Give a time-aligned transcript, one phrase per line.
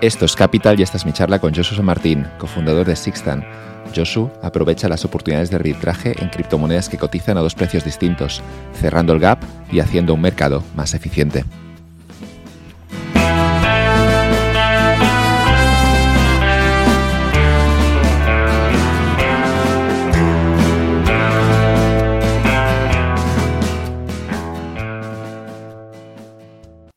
[0.00, 3.44] Esto es Capital y esta es mi charla con Josu Martín, cofundador de Sixtan.
[3.96, 8.40] Josu aprovecha las oportunidades de arbitraje en criptomonedas que cotizan a dos precios distintos,
[8.74, 9.40] cerrando el gap
[9.72, 11.44] y haciendo un mercado más eficiente.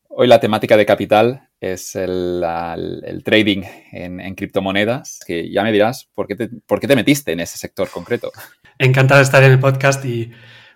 [0.08, 2.42] Hoy la temática de capital es el,
[3.24, 7.38] trading en, criptomonedas, que ya me dirás por qué, te, por qué te metiste en
[7.38, 8.32] ese sector concreto.
[8.78, 10.32] Encantado de estar en el podcast y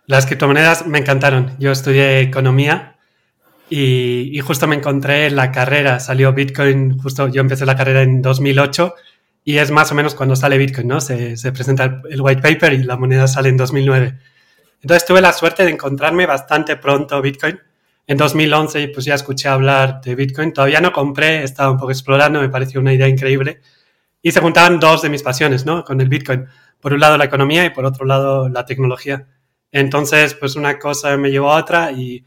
[0.06, 1.56] las criptomonedas me encantaron.
[1.58, 2.98] Yo estudié economía
[3.68, 8.22] y, justo me encontré en la carrera, salió Bitcoin, justo yo empecé la carrera en
[8.22, 8.94] 2008
[9.42, 11.00] y es más o menos cuando sale Bitcoin, ¿no?
[11.00, 14.18] Se, se presenta el, el white paper y la moneda sale en 2009.
[14.82, 17.58] Entonces tuve la suerte de encontrarme bastante pronto Bitcoin
[18.06, 20.52] en 2011 pues ya escuché hablar de Bitcoin.
[20.52, 23.60] Todavía no compré, estaba un poco explorando, me pareció una idea increíble.
[24.22, 25.84] Y se juntaban dos de mis pasiones, ¿no?
[25.84, 26.46] Con el Bitcoin.
[26.80, 29.26] Por un lado la economía y por otro lado la tecnología.
[29.72, 32.24] Entonces, pues una cosa me llevó a otra y,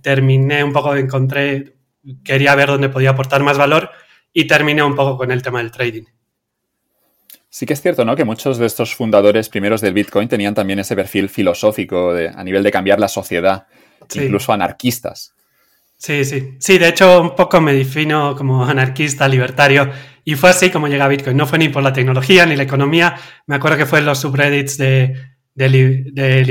[0.00, 1.76] terminé un poco, encontré,
[2.24, 3.90] quería ver dónde podía aportar más valor
[4.32, 6.04] y terminé un poco con el tema del trading.
[7.48, 8.14] Sí que es cierto, ¿no?
[8.14, 12.62] Que muchos de estos fundadores primeros del Bitcoin tenían también ese perfil filosófico a nivel
[12.62, 13.66] de cambiar la sociedad
[14.14, 15.34] incluso anarquistas.
[15.96, 16.56] Sí, sí.
[16.58, 19.90] Sí, de hecho, un poco me defino como anarquista, libertario.
[20.24, 21.36] Y fue así como llega Bitcoin.
[21.36, 23.16] No fue ni por la tecnología ni la economía.
[23.46, 25.14] Me acuerdo que fue en los subreddits de,
[25.54, 26.44] de,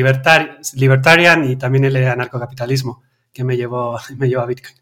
[0.76, 3.02] Libertarian y también el de anarcocapitalismo
[3.34, 4.76] que me llevó, me llevó a Bitcoin.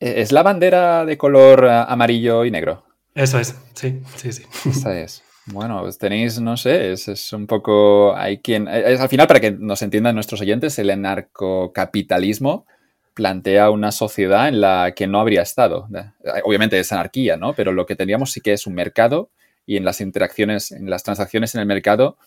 [0.00, 2.84] ¿E-, ¿Es la bandera de color eh, amarillo y negro?
[3.14, 4.44] Eso es, sí, sí, sí.
[4.68, 5.22] Esa es.
[5.52, 9.50] Bueno, pues tenéis, no sé, es, un poco, hay quien, es, al final para que
[9.52, 12.66] nos entiendan nuestros oyentes, el anarcocapitalismo
[13.14, 15.88] plantea una sociedad en la que no habría estado.
[16.44, 17.54] Obviamente es anarquía, ¿no?
[17.54, 19.30] Pero lo que tendríamos sí que es un mercado
[19.66, 22.18] y en las interacciones, en las transacciones en el mercado,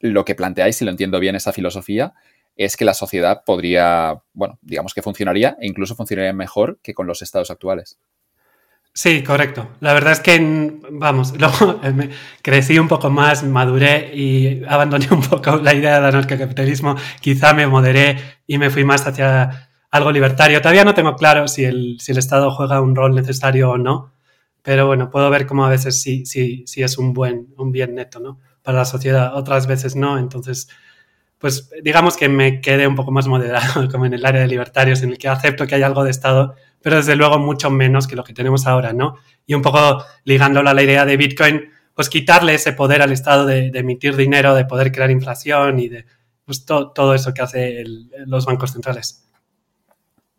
[0.00, 2.12] lo que planteáis, si lo entiendo bien esa filosofía,
[2.56, 7.06] es que la sociedad podría, bueno, digamos que funcionaría e incluso funcionaría mejor que con
[7.06, 7.98] los estados actuales.
[8.96, 9.70] Sí, correcto.
[9.80, 11.80] La verdad es que, vamos, luego
[12.42, 16.94] crecí un poco más, maduré y abandoné un poco la idea del anarcocapitalismo.
[17.20, 20.60] Quizá me moderé y me fui más hacia algo libertario.
[20.60, 24.12] Todavía no tengo claro si el, si el Estado juega un rol necesario o no,
[24.62, 27.96] pero bueno, puedo ver cómo a veces sí, sí, sí es un buen, un bien
[27.96, 28.38] neto, ¿no?
[28.62, 30.18] Para la sociedad, otras veces no.
[30.18, 30.68] Entonces,
[31.38, 35.02] pues digamos que me quedé un poco más moderado, como en el área de libertarios,
[35.02, 38.14] en el que acepto que hay algo de Estado, pero desde luego mucho menos que
[38.14, 39.16] lo que tenemos ahora, ¿no?
[39.46, 43.46] Y un poco ligándolo a la idea de Bitcoin, pues quitarle ese poder al Estado
[43.46, 46.04] de, emitir dinero, de poder crear inflación y de
[46.44, 49.26] pues, todo eso que hacen los bancos centrales.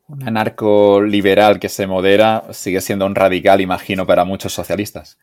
[0.07, 5.17] Un anarco liberal que se modera sigue siendo un radical, imagino, para muchos socialistas.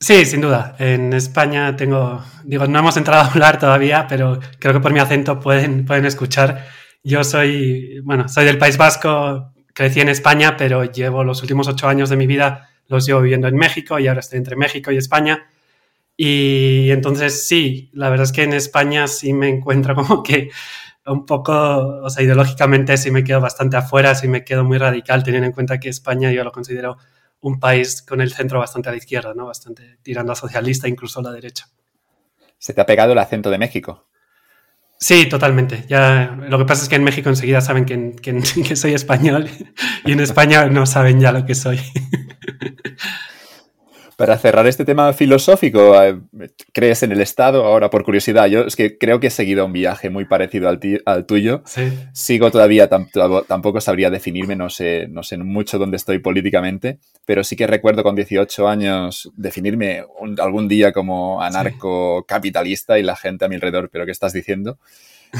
[0.00, 0.74] Sí, sin duda.
[0.80, 4.98] En España tengo, digo, no hemos entrado a hablar todavía, pero creo que por mi
[4.98, 6.66] acento pueden, pueden escuchar.
[7.04, 11.88] Yo soy, bueno, soy del País Vasco, crecí en España, pero llevo los últimos ocho
[11.88, 14.98] años de mi vida los llevo viviendo en México y ahora estoy entre México y
[14.98, 15.46] España.
[16.16, 20.50] Y entonces sí, la verdad es que en España sí me encuentro como que
[21.06, 25.24] un poco, o sea, ideológicamente sí me quedo bastante afuera, sí me quedo muy radical,
[25.24, 26.96] teniendo en cuenta que España yo lo considero
[27.40, 29.46] un país con el centro bastante a la izquierda, ¿no?
[29.46, 31.66] Bastante tirando a socialista, incluso a la derecha.
[32.56, 34.06] ¿Se te ha pegado el acento de México?
[35.02, 35.84] Sí, totalmente.
[35.88, 39.50] Ya, lo que pasa es que en México enseguida saben que, que, soy español
[40.06, 41.80] y en España no saben ya lo que soy.
[44.16, 46.20] Para cerrar este tema filosófico, eh,
[46.72, 47.64] ¿crees en el Estado?
[47.64, 50.80] Ahora, por curiosidad, yo es que creo que he seguido un viaje muy parecido al,
[51.04, 51.62] al tuyo.
[51.64, 51.92] Sí.
[52.12, 57.56] Sigo todavía, tampoco sabría definirme, no sé, no sé mucho dónde estoy políticamente, pero sí
[57.56, 60.04] que recuerdo con 18 años definirme
[60.38, 64.78] algún día como anarcocapitalista y la gente a mi alrededor, ¿pero qué estás diciendo?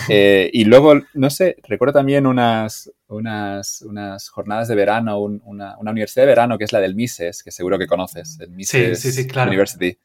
[0.09, 5.91] Eh, y luego, no sé, recuerdo también unas, unas, unas jornadas de verano, una, una,
[5.91, 9.13] universidad de verano que es la del Mises, que seguro que conoces, el Mises sí,
[9.13, 9.51] sí, claro.
[9.51, 9.97] University.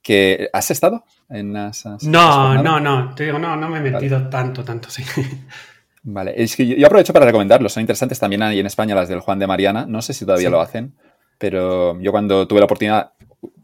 [0.00, 4.28] Que, ¿Has estado en esas, No, no, no, te digo, no, no me he metido
[4.28, 5.02] tanto, tanto, sí.
[6.04, 9.18] Vale, es que yo, aprovecho para recomendarlos, son interesantes también ahí en España las del
[9.18, 10.94] Juan de Mariana, no sé si todavía lo hacen,
[11.36, 13.12] pero yo cuando tuve la oportunidad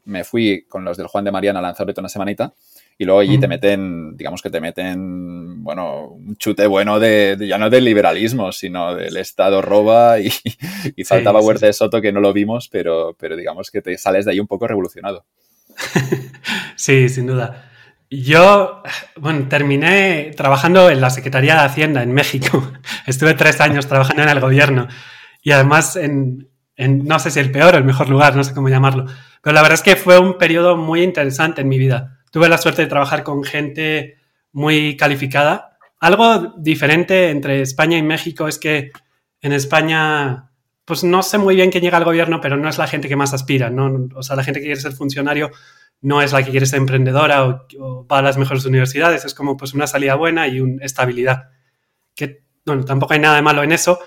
[0.05, 2.53] me fui con los del Juan de Mariana a Lanzarote una semanita
[3.03, 7.59] y luego allí te meten, digamos que te meten, bueno, un chute bueno de, ya
[7.59, 10.31] no del liberalismo, sino del Estado roba y,
[11.05, 14.31] faltaba Huerta de Soto que no lo vimos, pero, pero digamos que te sales de
[14.31, 15.25] ahí un poco revolucionado.
[16.77, 17.71] sí, sin duda.
[18.09, 18.85] Yo,
[19.17, 22.71] bueno, terminé trabajando en la Secretaría de Hacienda en México.
[23.09, 24.87] Estuve tres años trabajando en el gobierno
[25.43, 28.69] y además en, no sé si el peor o el mejor lugar, no sé cómo
[28.69, 29.07] llamarlo.
[29.43, 32.22] Pero la verdad es que fue un periodo muy interesante en mi vida.
[32.33, 34.17] Tuve la suerte de trabajar con gente
[34.53, 35.77] muy calificada.
[36.01, 38.91] Algo diferente entre España y México es que
[39.43, 40.51] en España,
[40.87, 43.17] pues no sé muy bien quién llega al gobierno, pero no es la gente que
[43.17, 44.09] más aspira, ¿no?
[44.15, 45.51] O sea, la gente que quiere ser funcionario
[46.01, 47.45] no es la que quiere ser emprendedora
[47.79, 51.51] o, va a las mejores universidades, es como pues una salida buena y una estabilidad.
[52.15, 54.01] Que, bueno, tampoco hay nada de malo en eso,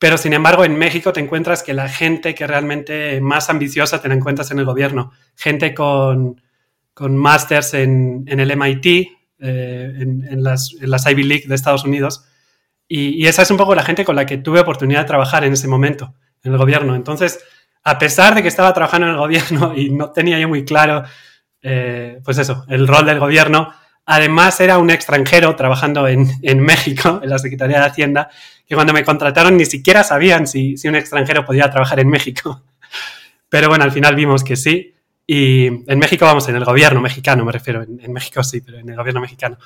[0.00, 4.08] pero sin embargo, en México te encuentras que la gente que realmente más ambiciosa te
[4.08, 5.12] la encuentras en el gobierno.
[5.36, 6.42] Gente con,
[6.98, 8.86] con másters en, en, el MIT,
[9.38, 12.24] eh, en, las, en, las, Ivy League de Estados Unidos.
[12.88, 15.44] Y, y, esa es un poco la gente con la que tuve oportunidad de trabajar
[15.44, 16.12] en ese momento,
[16.42, 16.96] en el gobierno.
[16.96, 17.38] Entonces,
[17.84, 21.04] a pesar de que estaba trabajando en el gobierno y no tenía yo muy claro,
[21.62, 23.72] eh, pues eso, el rol del gobierno,
[24.04, 28.28] además era un extranjero trabajando en, en México, en la Secretaría de Hacienda,
[28.66, 32.64] que cuando me contrataron ni siquiera sabían si, si un extranjero podía trabajar en México.
[33.48, 34.96] Pero bueno, al final vimos que sí.
[35.30, 37.82] Y en México, vamos, en el gobierno mexicano, me refiero.
[37.82, 39.58] En, México sí, pero en el gobierno mexicano.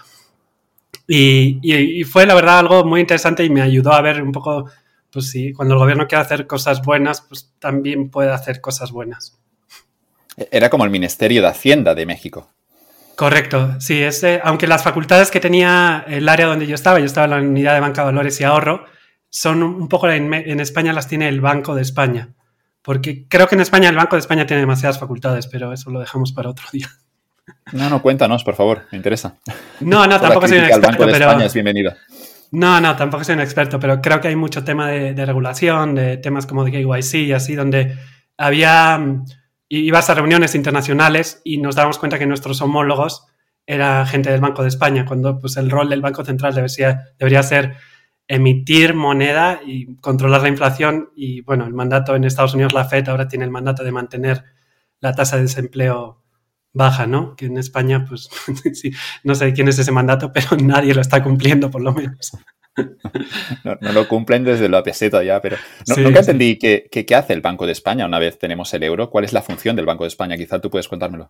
[1.07, 4.69] Y, y, fue la verdad algo muy interesante y me ayudó a ver un poco,
[5.13, 9.39] pues sí, cuando el gobierno quiere hacer cosas buenas, pues también puede hacer cosas buenas.
[10.51, 12.51] Era como el Ministerio de Hacienda de México.
[13.15, 17.27] Correcto, sí, es, aunque las facultades que tenía el área donde yo estaba, yo estaba
[17.27, 18.87] en la unidad de banca, valores y ahorro,
[19.31, 22.31] son un poco en, en, España las tiene el Banco de España.
[22.83, 26.01] Porque creo que en España el Banco de España tiene demasiadas facultades, pero eso lo
[26.01, 26.89] dejamos para otro día.
[27.73, 29.37] No, no, cuéntanos, por favor, me interesa.
[29.81, 30.89] No, no, tampoco soy un experto.
[30.89, 31.93] Banco de España es bienvenido.
[32.51, 35.95] No, no, tampoco soy un experto, pero creo que hay mucho tema de, de regulación,
[35.95, 37.97] de temas como de KYC y así, donde
[38.37, 39.01] había
[39.69, 43.27] ibas a reuniones internacionales y nos damos cuenta que nuestros homólogos
[43.65, 47.43] era gente del Banco de España, cuando pues, el rol del Banco Central debería, debería
[47.43, 47.77] ser
[48.29, 51.11] emitir moneda y controlar la inflación.
[51.15, 54.45] Y bueno, el mandato en Estados Unidos, la FED, ahora tiene el mandato de mantener
[55.01, 56.23] la tasa de desempleo
[56.73, 57.37] baja, ¿no?
[57.37, 58.29] Que en España, pues
[58.75, 58.93] sí,
[59.25, 62.33] no sé quién es ese mandato, pero nadie lo está cumpliendo, por lo menos.
[63.65, 65.59] No, lo cumplen desde la peseta ya, pero
[65.95, 69.11] nunca entendí qué, qué, hace el Banco de España una vez tenemos el euro.
[69.11, 70.39] ¿Cuál es la función del Banco de España?
[70.39, 71.29] Quizá tú puedes contármelo.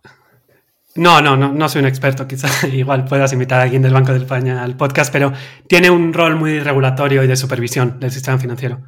[0.95, 2.27] No, no, no, no soy un experto.
[2.27, 5.33] Quizá igual puedas invitar a alguien del Banco de España al podcast, pero
[5.67, 8.81] tiene un rol muy regulatorio y de supervisión del sistema financiero.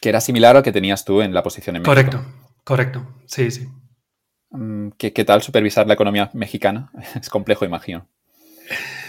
[0.00, 1.90] Que era similar al que tenías tú en la posición en México.
[1.90, 2.24] Correcto,
[2.64, 3.06] correcto.
[3.26, 3.68] Sí, sí.
[4.50, 6.90] Mm, ¿Qué, qué tal supervisar la economía mexicana?
[7.20, 8.06] Es complejo, imagino.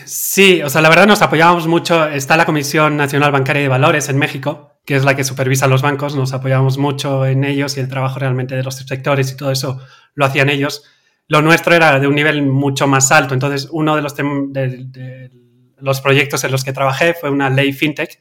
[0.06, 2.08] Sí, o sea, la verdad nos apoyábamos mucho.
[2.08, 5.82] Está la Comisión Nacional Bancaria de Valores en México, que es la que supervisa los
[5.82, 6.16] bancos.
[6.16, 9.80] Nos apoyábamos mucho en ellos y el trabajo realmente de los sectores y todo eso
[10.16, 10.84] lo hacían ellos.
[11.28, 13.34] Lo nuestro era de un nivel mucho más alto.
[13.34, 14.16] Entonces, uno de los,
[15.78, 18.20] los proyectos en los que trabajé fue una ley fintech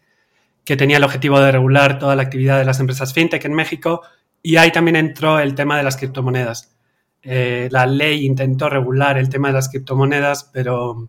[0.65, 4.03] que tenía el objetivo de regular toda la actividad de las empresas fintech en México
[4.43, 6.77] y ahí también entró el tema de las criptomonedas.
[7.23, 11.09] Eh, la ley intentó regular el tema de las criptomonedas, pero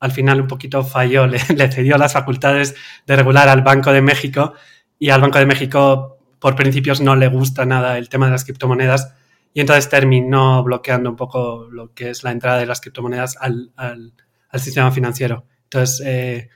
[0.00, 2.74] al final un poquito falló, le, cedió las facultades
[3.06, 4.54] de regular al Banco de México
[4.98, 8.44] y al Banco de México por principios no le gusta nada el tema de las
[8.44, 9.14] criptomonedas
[9.58, 13.72] y entonces terminó bloqueando un poco lo que es la entrada de las criptomonedas al,
[13.74, 14.12] al,
[14.60, 15.46] sistema financiero.
[15.64, 16.48] Entonces eh,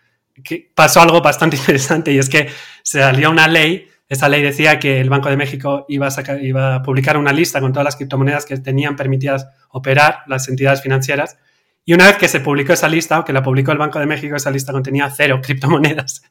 [0.73, 2.49] pasó algo bastante interesante y es que
[2.85, 6.45] se salió una ley, esa ley decía que el Banco de México iba a, sacar,
[6.45, 10.81] iba a publicar una lista con todas las criptomonedas que tenían permitidas operar las entidades
[10.81, 11.39] financieras
[11.85, 14.06] y una vez que se publicó esa lista, o que la publicó el Banco de
[14.06, 16.23] México, esa lista contenía cero criptomonedas.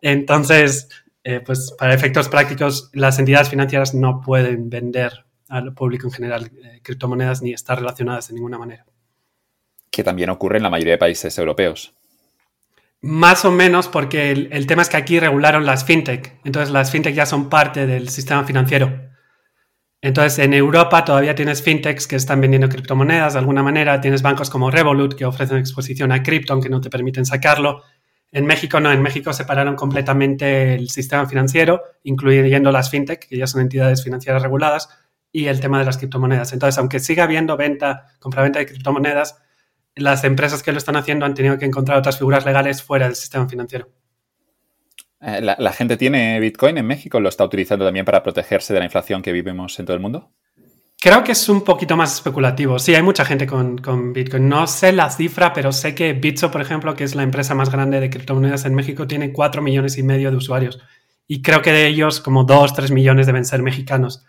[0.00, 0.88] Entonces,
[1.24, 6.50] eh, pues para efectos prácticos, las entidades financieras no pueden vender al público en general
[6.62, 8.86] eh, criptomonedas ni estar relacionadas de ninguna manera.
[9.90, 11.92] Que también ocurre en la mayoría de países europeos.
[13.02, 16.38] Más o menos porque el, el tema es que aquí regularon las fintech.
[16.44, 19.10] Entonces las fintech ya son parte del sistema financiero.
[20.02, 24.48] Entonces, en Europa todavía tienes fintechs que están vendiendo criptomonedas de alguna manera, tienes bancos
[24.48, 27.82] como Revolut que ofrecen exposición a cripto aunque no te permiten sacarlo.
[28.32, 33.46] En México no, en México separaron completamente el sistema financiero, incluyendo las fintech, que ya
[33.46, 34.88] son entidades financieras reguladas,
[35.32, 36.52] y el tema de las criptomonedas.
[36.52, 39.40] Entonces, aunque siga habiendo venta, compraventa de criptomonedas,
[39.94, 43.16] las empresas que lo están haciendo han tenido que encontrar otras figuras legales fuera del
[43.16, 43.88] sistema financiero.
[45.20, 47.20] Eh, ¿La, gente tiene Bitcoin en México?
[47.20, 50.32] ¿Lo está utilizando también para protegerse de la inflación que vivimos en todo el mundo?
[50.98, 52.78] Creo que es un poquito más especulativo.
[52.78, 54.48] Sí, hay mucha gente con, con, Bitcoin.
[54.48, 57.70] No sé la cifra, pero sé que Bitso, por ejemplo, que es la empresa más
[57.70, 60.78] grande de criptomonedas en México, tiene 4 millones y medio de usuarios.
[61.26, 64.24] Y creo que de ellos como 2, 3 millones deben ser mexicanos.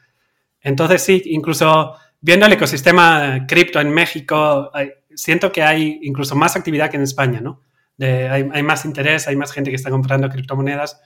[0.61, 4.71] Entonces sí, incluso viendo el ecosistema cripto en México,
[5.15, 7.61] siento que hay incluso más actividad que en España, ¿no?
[7.99, 11.01] hay, más interés, hay más gente que está comprando criptomonedas.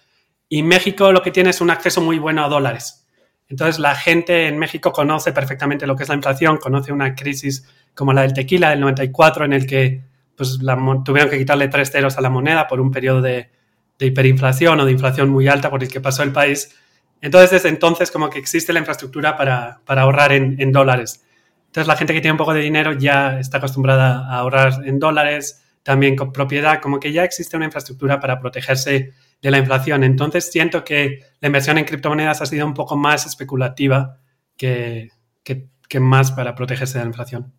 [0.47, 3.07] Y México lo que tiene es un acceso muy bueno a dólares.
[3.47, 7.67] Entonces la gente en México conoce perfectamente lo que es la inflación, conoce una crisis
[7.93, 10.03] como la del tequila del 94 en el que
[10.35, 10.59] pues,
[11.03, 13.49] tuvieron que quitarle tres ceros a la moneda por un periodo de,
[13.99, 16.75] hiperinflación o de inflación muy alta por el que pasó el país.
[17.25, 21.25] Entonces desde entonces como que existe la infraestructura para, ahorrar en, en dólares.
[21.65, 24.99] Entonces la gente que tiene un poco de dinero ya está acostumbrada a ahorrar en
[24.99, 30.03] dólares, también con propiedad, como que ya existe una infraestructura para protegerse de la inflación.
[30.03, 34.19] Entonces siento que la inversión en criptomonedas ha sido un poco más especulativa
[34.55, 35.09] que,
[35.99, 37.53] más para protegerse de la inflación.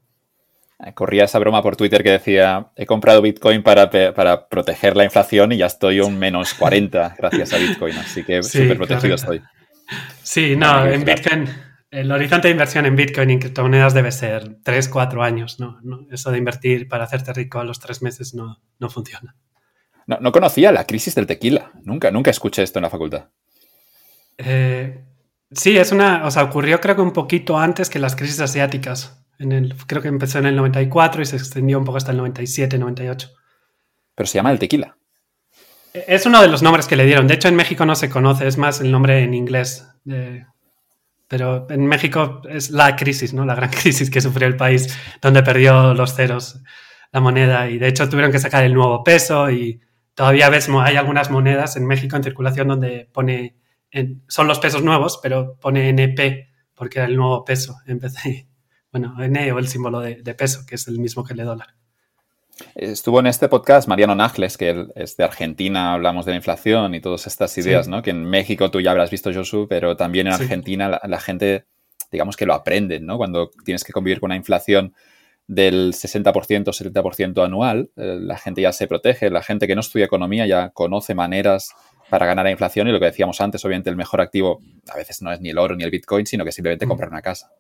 [0.79, 5.03] Eh, corría esa broma por Twitter que decía, he comprado Bitcoin para, para proteger la
[5.03, 9.43] inflación y ya estoy un menos 40 gracias a Bitcoin, así que súper protegido estoy.
[10.23, 11.49] Sí, no, en Bitcoin,
[11.91, 15.81] el horizonte de inversión en Bitcoin y en criptomonedas debe ser 3, 4 años, ¿no?
[16.11, 19.37] Eso de invertir para hacerte rico a los 3 meses no, no funciona.
[20.07, 21.73] No, conocía la crisis del tequila.
[21.83, 23.27] Nunca, nunca escuché esto en la facultad.
[24.39, 25.05] Eh,
[25.51, 26.25] sí, es una.
[26.27, 29.25] O sea, ocurrió creo que un poquito antes que las crisis asiáticas.
[29.39, 32.19] En el, creo que empezó en el 94 y se extendió un poco hasta el
[32.19, 33.31] 97, 98.
[34.15, 34.97] Pero se llama el tequila.
[36.07, 37.27] Es uno de los nombres que le dieron.
[37.27, 39.87] De hecho, en México no se conoce, es más el nombre en inglés.
[41.29, 43.45] pero en México es la crisis, ¿no?
[43.45, 46.61] La gran crisis que sufrió el país, donde perdió los ceros
[47.13, 49.81] la moneda y de hecho tuvieron que sacar el nuevo peso y
[50.17, 53.59] Todavía ves, hay algunas monedas en México en circulación donde pone,
[54.29, 57.77] son los pesos nuevos, pero pone NP porque era el nuevo peso.
[57.87, 58.49] Empecé,
[58.91, 61.76] bueno, N o el símbolo de, peso, que es el mismo que el de dólar.
[62.75, 67.01] Estuvo en este podcast Mariano Nájles, que es de Argentina, hablamos de la inflación y
[67.01, 68.03] todas estas ideas, ¿no?
[68.03, 71.67] Que en México tú ya habrás visto, Josu, pero también en Argentina la, la, gente,
[72.11, 73.19] digamos que lo aprende, ¿no?
[73.19, 74.95] Cuando tienes que convivir con una inflación
[75.47, 80.07] del 60%, 70% anual, eh, la gente ya se protege, la gente que no estudia
[80.07, 81.71] economía ya conoce maneras
[82.11, 85.23] para ganar la inflación y lo que decíamos antes, obviamente el mejor activo a veces
[85.23, 86.89] no es ni el oro ni el Bitcoin, sino que simplemente mm.
[86.89, 87.53] comprar una casa.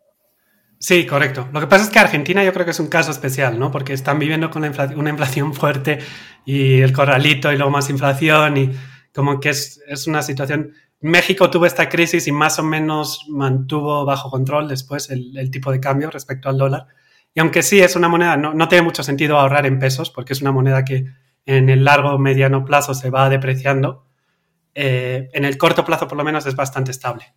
[0.78, 1.48] Sí, correcto.
[1.52, 3.70] Lo que pasa es que Argentina yo creo que es un caso especial, ¿no?
[3.70, 5.98] Porque están viviendo con una inflación fuerte
[6.44, 8.72] y el corralito y luego más inflación y
[9.14, 10.72] como que es, una situación...
[11.00, 15.78] México tuvo esta crisis y más o menos mantuvo bajo control después el tipo de
[15.78, 16.86] cambio respecto al dólar
[17.36, 20.40] y aunque sí es una moneda, no, tiene mucho sentido ahorrar en pesos, porque es
[20.40, 21.04] una moneda que
[21.44, 24.06] en el largo mediano plazo se va depreciando,
[24.74, 27.34] eh, en el corto plazo por lo menos es bastante estable.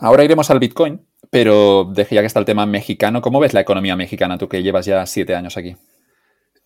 [0.00, 1.00] Ahora iremos al Bitcoin,
[1.30, 4.86] pero ya que está el tema mexicano, ¿cómo ves la economía mexicana tú que llevas
[4.86, 5.76] ya siete años aquí?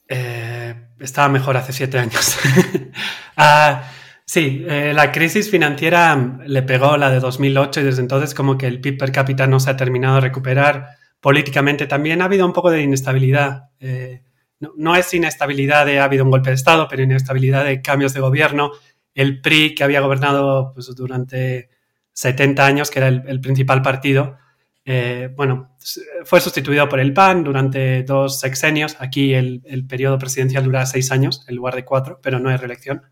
[0.08, 2.38] Eh, estaba mejor hace siete años.
[3.34, 3.84] Ah,
[4.26, 8.66] sí, eh, la crisis financiera le pegó la de 2008 y desde entonces como que
[8.66, 12.52] el PIB per cápita no se ha terminado de recuperar políticamente también ha habido un
[12.52, 13.70] poco de inestabilidad.
[13.78, 14.22] Eh,
[14.58, 18.20] no, es inestabilidad de ha habido un golpe de Estado, pero inestabilidad de cambios de
[18.20, 18.72] gobierno.
[19.14, 21.70] El PRI, que había gobernado pues, durante
[22.12, 24.38] 70 años, que era el, principal partido,
[24.84, 25.76] eh, bueno,
[26.24, 28.96] fue sustituido por el PAN durante dos sexenios.
[28.98, 33.02] Aquí el, periodo presidencial dura seis años en lugar de cuatro, pero no hay reelección.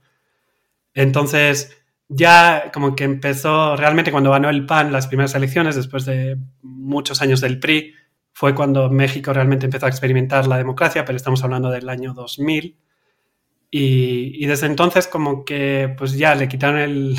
[0.94, 1.76] Entonces,
[2.08, 7.22] ya como que empezó realmente cuando ganó el PAN las primeras elecciones, después de muchos
[7.22, 7.94] años del PRI,
[8.32, 12.76] fue cuando México realmente empezó a experimentar la democracia, pero estamos hablando del año 2000.
[13.72, 17.16] Y, desde entonces como que pues ya le quitaron el,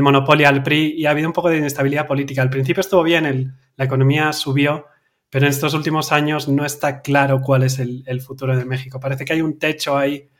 [0.00, 2.40] monopolio al PRI y ha habido un poco de inestabilidad política.
[2.40, 4.86] Al principio estuvo bien, la economía subió,
[5.28, 8.98] pero en estos últimos años no está claro cuál es el, el futuro de México.
[8.98, 10.30] Parece que hay un techo ahí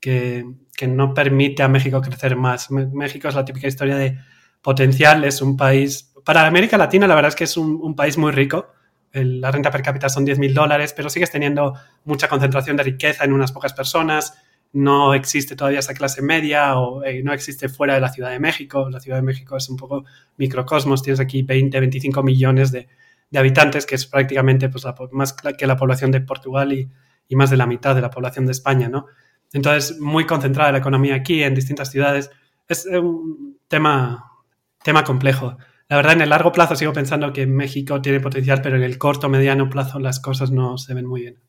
[0.00, 0.44] que,
[0.86, 2.70] no permite a México crecer más.
[2.70, 4.18] México es la típica historia de
[4.62, 8.32] potencial, es un país, para América Latina la verdad es que es un, país muy
[8.32, 8.72] rico,
[9.12, 11.74] la renta per cápita son 10 mil dólares, pero sigues teniendo
[12.04, 14.34] mucha concentración de riqueza en unas pocas personas,
[14.72, 18.38] no existe todavía esa clase media o eh, no existe fuera de la Ciudad de
[18.38, 18.88] México.
[18.90, 20.04] La Ciudad de México es un poco
[20.36, 22.88] microcosmos, tienes aquí 20, 25 millones de,
[23.34, 26.88] habitantes, que es prácticamente pues, más que la población de Portugal y,
[27.28, 29.06] y, más de la mitad de la población de España, ¿no?
[29.52, 32.30] Entonces, muy concentrada la economía aquí, en distintas ciudades.
[32.68, 34.32] Es un tema,
[34.82, 35.56] tema complejo.
[35.88, 38.98] La verdad, en el largo plazo sigo pensando que México tiene potencial, pero en el
[38.98, 41.47] corto, mediano plazo las cosas no se ven muy bien.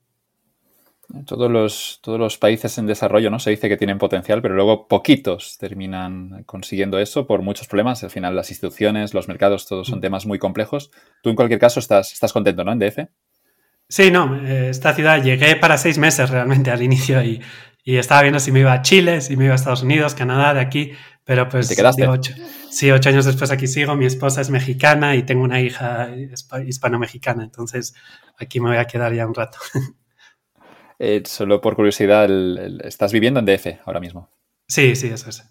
[1.25, 4.88] Todos los, todos los países en desarrollo no se dice que tienen potencial, pero luego
[4.88, 8.04] poquitos terminan consiguiendo eso por muchos problemas.
[8.04, 10.01] Al final, las instituciones, los mercados, todos son mm.
[10.01, 10.92] temas muy complejos.
[11.24, 12.72] Tú, en cualquier caso, estás, estás contento, ¿no?
[12.72, 13.00] En DF.
[13.88, 17.42] Sí, no, eh, esta ciudad llegué para seis meses realmente al inicio y
[17.84, 20.54] y estaba viendo si me iba a Chile, si me iba a Estados Unidos, Canadá,
[20.54, 20.92] de aquí,
[21.24, 21.68] pero pues...
[21.70, 22.08] ¿Te quedaste?
[22.08, 22.34] Ocho,
[22.70, 26.10] sí, ocho años después aquí sigo, mi esposa es mexicana y tengo una hija
[26.66, 27.96] hispano-mexicana, entonces
[28.38, 29.58] aquí me voy a quedar ya un rato.
[31.00, 32.29] Eh, solo por curiosidad,
[32.84, 34.29] ¿estás viviendo en DF ahora mismo?
[34.68, 35.44] Sí, sí, eso es.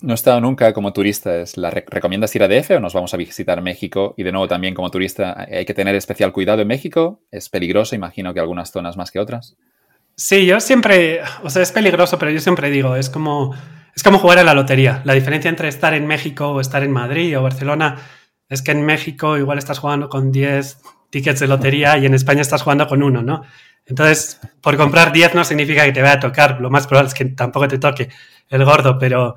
[0.00, 1.40] No he estado nunca como turista.
[1.40, 4.14] ¿Es la ¿Recomiendas ir a DF o nos vamos a visitar México?
[4.16, 7.20] Y de nuevo también como turista, ¿hay que tener especial cuidado en México?
[7.30, 7.94] ¿Es peligroso?
[7.94, 9.56] Imagino que algunas zonas más que otras.
[10.16, 13.54] Sí, yo siempre, o sea, es peligroso, pero yo siempre digo, es como,
[13.96, 15.02] es como jugar a la lotería.
[15.04, 17.96] La diferencia entre estar en México o estar en Madrid o Barcelona
[18.48, 20.78] es que en México igual estás jugando con 10
[21.10, 23.42] tickets de lotería y en España estás jugando con uno, ¿no?
[23.86, 27.14] Entonces, por comprar 10 no significa que te vaya a tocar, lo más probable es
[27.14, 28.08] que tampoco te toque
[28.48, 29.34] el gordo, pero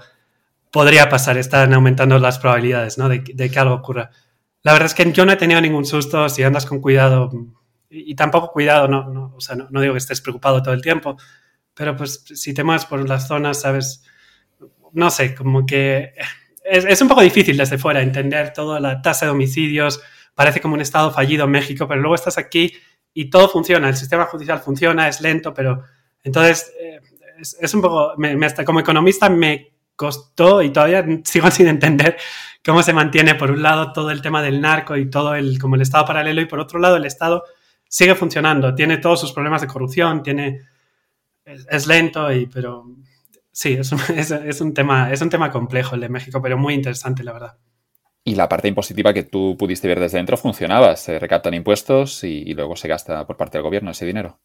[0.72, 3.10] podría pasar, están aumentando las probabilidades ¿no?
[3.10, 4.10] de, que algo ocurra.
[4.63, 7.30] La verdad es que yo no he tenido ningún susto, si andas con cuidado,
[7.89, 11.18] y, tampoco cuidado, no, no, o sea, no, digo que estés preocupado todo el tiempo,
[11.74, 14.04] pero pues si te mueves por las zonas, sabes,
[14.94, 16.13] no sé, como que
[16.66, 20.01] es, es, un poco difícil desde fuera entender toda la tasa de homicidios,
[20.36, 22.74] parece como un estado fallido México, pero luego estás aquí
[23.20, 25.84] y todo funciona, el sistema judicial funciona, es lento, pero
[26.24, 27.00] entonces eh,
[27.40, 32.16] es, un poco, me, hasta como economista me costó y todavía sigo sin entender
[32.64, 35.74] cómo se mantiene por un lado todo el tema del narco y todo el como
[35.74, 37.44] el estado paralelo y por otro lado el estado
[37.90, 40.62] sigue funcionando, tiene todos sus problemas de corrupción, tiene
[41.44, 42.86] es, lento y pero
[43.52, 43.92] sí, es
[44.30, 47.58] es, un, tema es un tema complejo el de México, pero muy interesante la verdad.
[48.28, 52.54] Y la parte impositiva que tú pudiste ver desde dentro funcionaba, se recaptan impuestos y
[52.54, 54.38] luego se gasta por parte del gobierno ese dinero.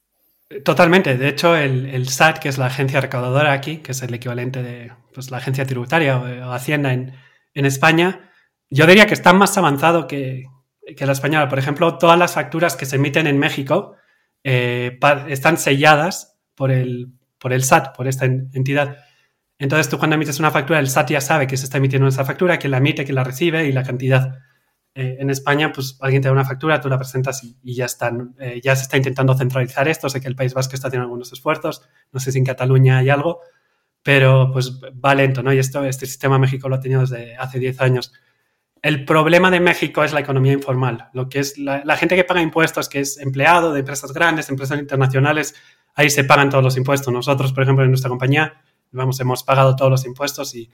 [0.65, 1.17] Totalmente.
[1.17, 4.93] De hecho, el, SAT, que es la agencia recaudadora aquí, que es el equivalente de
[5.13, 7.13] pues, la agencia tributaria o, Hacienda en,
[7.55, 8.31] España,
[8.71, 10.45] yo diría que está más avanzado que,
[10.99, 11.49] la española.
[11.49, 13.97] Por ejemplo, todas las facturas que se emiten en México
[14.45, 14.99] eh,
[15.29, 18.99] están selladas por el, por el SAT, por esta entidad.
[19.63, 22.25] Entonces, tú cuando emites una factura, el SAT ya sabe que se está emitiendo esa
[22.25, 24.41] factura, que la emite, que la recibe y la cantidad.
[24.93, 28.35] Eh, en España, pues alguien te da una factura, tú la presentas y, ya están.
[28.41, 30.11] Eh, ya se está intentando centralizar esto.
[30.11, 31.89] Sé que el País Vasco está haciendo algunos esfuerzos.
[32.11, 33.39] No sé si en Cataluña hay algo,
[34.03, 35.53] pero pues va lento, ¿no?
[35.53, 38.13] Y esto, este sistema México lo ha tenido desde hace 10 años.
[38.83, 42.43] El problema de México es la economía informal, lo que es la, gente que paga
[42.43, 45.55] impuestos, que es empleado de empresas grandes, empresas internacionales,
[45.95, 47.15] ahí se pagan todos los impuestos.
[47.15, 48.61] Nosotros, por ejemplo, en nuestra compañía,
[48.93, 50.71] vamos, hemos pagado todos los impuestos y,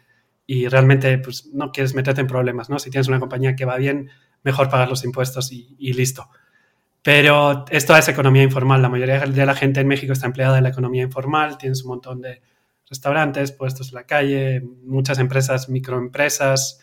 [0.47, 2.79] y realmente pues, no quieres meterte en problemas, ¿no?
[2.79, 4.11] Si tienes una compañía que va bien,
[4.43, 6.31] mejor pagar los impuestos y, listo.
[7.03, 8.81] Pero esto es economía informal.
[8.81, 11.59] La mayoría de la gente en México está empleada en la economía informal.
[11.59, 12.41] Tienes un montón de
[12.89, 16.81] restaurantes puestos en la calle, muchas empresas, microempresas.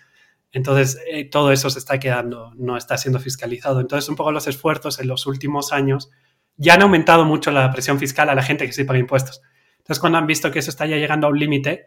[0.52, 3.82] Entonces, eh, todo eso se está quedando, no está siendo fiscalizado.
[3.82, 6.12] Entonces, un poco los esfuerzos en los últimos años
[6.56, 9.42] ya han aumentado mucho la presión fiscal a la gente que sí paga impuestos.
[9.86, 11.86] Entonces, cuando han visto que eso está ya llegando a un límite,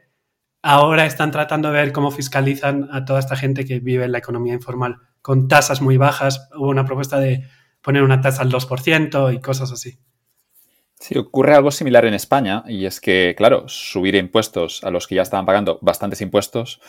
[0.63, 4.19] ahora están tratando de ver cómo fiscalizan a toda esta gente que vive en la
[4.19, 6.49] economía informal, con tasas muy bajas.
[6.57, 7.45] Hubo una propuesta de
[7.83, 9.99] poner una tasa al 2% y cosas así.
[11.01, 15.17] Sí, ocurre algo similar en España y es que, claro, subir impuestos a los que
[15.17, 16.81] ya estaban pagando bastantes impuestos,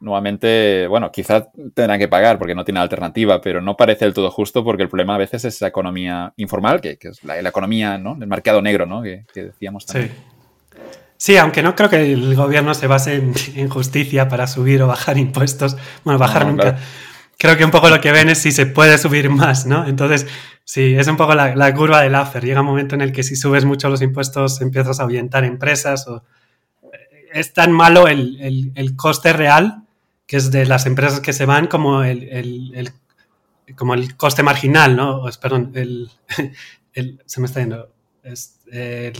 [0.00, 4.32] nuevamente, bueno, quizás tendrán que pagar porque no tienen alternativa, pero no parece del todo
[4.32, 8.16] justo porque el problema a veces es la economía informal, que, es la, economía, ¿no?
[8.20, 9.02] El mercado negro, ¿no?
[9.02, 10.10] Que, decíamos también.
[10.12, 10.35] Sí.
[11.18, 15.16] Sí, aunque no creo que el gobierno se base en, justicia para subir o bajar
[15.18, 15.76] impuestos.
[16.04, 16.78] Bueno, bajar nunca.
[17.38, 19.86] Creo que un poco lo que ven es si se puede subir más, ¿no?
[19.86, 20.26] Entonces,
[20.64, 22.44] sí, es un poco la, curva del AFER.
[22.44, 26.06] Llega un momento en el que si subes mucho los impuestos empiezas a ahuyentar empresas
[26.06, 26.22] o...
[26.92, 29.84] Eh, es tan malo el, coste real,
[30.26, 32.92] que es de las empresas que se van, como el,
[33.74, 35.22] como el coste marginal, ¿no?
[35.40, 36.10] perdón, el,
[37.24, 37.90] se me está yendo.
[38.22, 39.14] Es el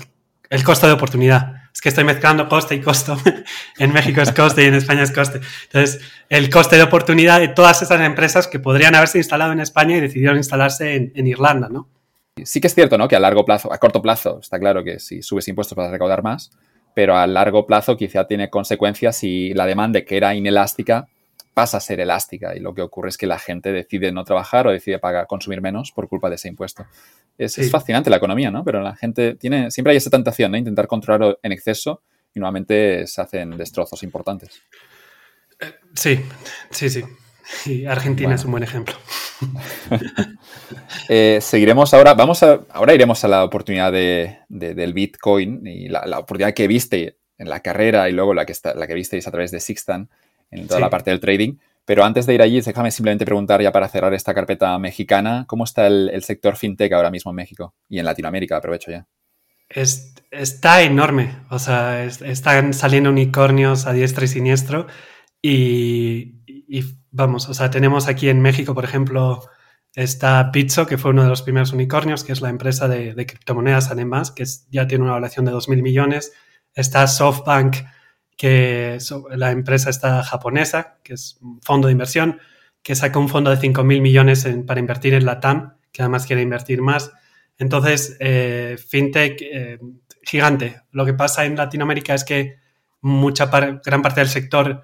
[0.50, 1.65] el costo de oportunidad.
[1.76, 3.18] Es que estoy mezclando coste y costo.
[3.78, 5.42] en México es coste y en España es coste.
[5.64, 9.94] Entonces, el coste de oportunidad de todas esas empresas que podrían haberse instalado en España
[9.98, 11.86] y decidieron instalarse en, Irlanda, ¿no?
[12.42, 13.08] Sí que es cierto, ¿no?
[13.08, 15.90] Que a largo plazo, a corto plazo, está claro que si subes impuestos vas a
[15.90, 16.50] recaudar más,
[16.94, 21.08] pero a largo plazo quizá tiene consecuencias si la demanda que era inelástica
[21.56, 24.66] pasa a ser elástica y lo que ocurre es que la gente decide no trabajar
[24.66, 26.84] o decide pagar, consumir menos por culpa de ese impuesto.
[27.38, 28.62] Es, fascinante la economía, ¿no?
[28.62, 32.02] Pero la gente tiene, siempre hay esa tentación, de Intentar controlarlo en exceso
[32.34, 34.60] y nuevamente se hacen destrozos importantes.
[35.58, 36.20] Eh, sí,
[36.68, 37.04] sí, sí.
[37.64, 38.94] Y Argentina es un buen ejemplo.
[41.08, 46.00] Eh, seguiremos ahora, vamos a, ahora iremos a la oportunidad de, del Bitcoin y la,
[46.18, 49.30] oportunidad que viste en la carrera y luego la que, está, la que visteis a
[49.30, 50.10] través de Sixtan
[50.50, 51.56] en toda la parte del trading.
[51.86, 55.62] Pero antes de ir allí, déjame simplemente preguntar ya para cerrar esta carpeta mexicana, ¿cómo
[55.62, 58.56] está el, sector fintech ahora mismo en México y en Latinoamérica?
[58.56, 59.06] Aprovecho ya.
[59.68, 64.88] está enorme, o sea, están saliendo unicornios a diestra y siniestro
[65.40, 66.40] y,
[67.12, 69.48] vamos, o sea, tenemos aquí en México, por ejemplo,
[69.94, 73.26] está Pizzo, que fue uno de los primeros unicornios, que es la empresa de, de
[73.26, 76.32] criptomonedas además, que ya tiene una valoración de 2.000 millones.
[76.74, 77.76] Está SoftBank,
[78.36, 78.98] que
[79.30, 82.40] la empresa está japonesa, que es un fondo de inversión,
[82.82, 86.42] que saca un fondo de 5.000 millones para invertir en la TAM, que además quiere
[86.42, 87.12] invertir más.
[87.58, 89.78] Entonces, eh, fintech eh,
[90.22, 90.82] gigante.
[90.92, 92.58] Lo que pasa en Latinoamérica es que
[93.00, 94.82] mucha gran parte del sector,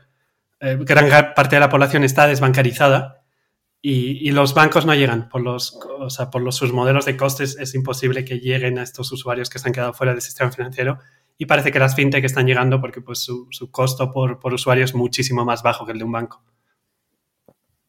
[0.61, 3.23] eh, gran parte de la población está desbancarizada
[3.83, 5.29] y, los bancos no llegan.
[5.29, 8.83] Por los, o sea, por los, sus modelos de costes es imposible que lleguen a
[8.83, 10.99] estos usuarios que se han quedado fuera del sistema financiero
[11.39, 15.45] y parece que las fintech están llegando porque pues, su, costo por, usuario es muchísimo
[15.45, 16.43] más bajo que el de un banco.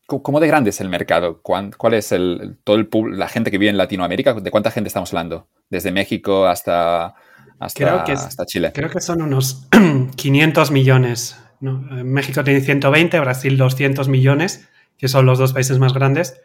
[0.06, 1.41] ¿Cómo de grande es el mercado?
[1.41, 4.34] ¿Cuál es el, todo el, la gente que vive en Latinoamérica?
[4.34, 5.47] ¿De cuánta gente estamos hablando?
[5.69, 7.15] Desde México hasta,
[7.60, 8.71] hasta, Chile.
[8.73, 9.67] Creo que son unos
[10.15, 11.39] 500 millones.
[11.62, 16.41] México tiene 120, Brasil 200 millones, que son los dos países más grandes.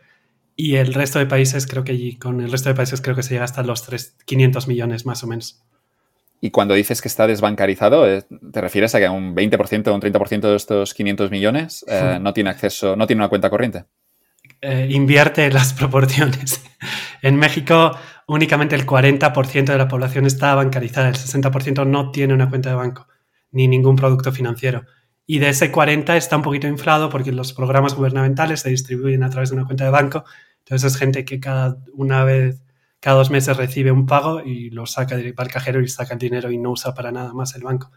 [0.54, 3.34] Y el resto de países, creo que con el resto de países creo que se
[3.34, 5.62] llega hasta los 3, 500 millones más o menos.
[6.40, 10.00] Y cuando dices que está desbancarizado, eh, ¿te refieres a que un 20% o un
[10.00, 13.84] 30% de estos 500 millones eh, no tiene acceso, no tiene una cuenta corriente?
[14.60, 16.64] Eh, invierte las proporciones.
[17.22, 17.96] en México
[18.28, 22.76] únicamente el 40% de la población está bancarizada, el 60% no tiene una cuenta de
[22.76, 23.08] banco
[23.50, 24.84] ni ningún producto financiero.
[25.26, 29.30] Y de ese 40 está un poquito inflado porque los programas gubernamentales se distribuyen a
[29.30, 30.24] través de una cuenta de banco.
[30.60, 32.62] Entonces es gente que cada una vez
[33.00, 36.50] cada dos meses recibe un pago y lo saca del cajero y saca el dinero
[36.50, 37.90] y no usa para nada más el banco.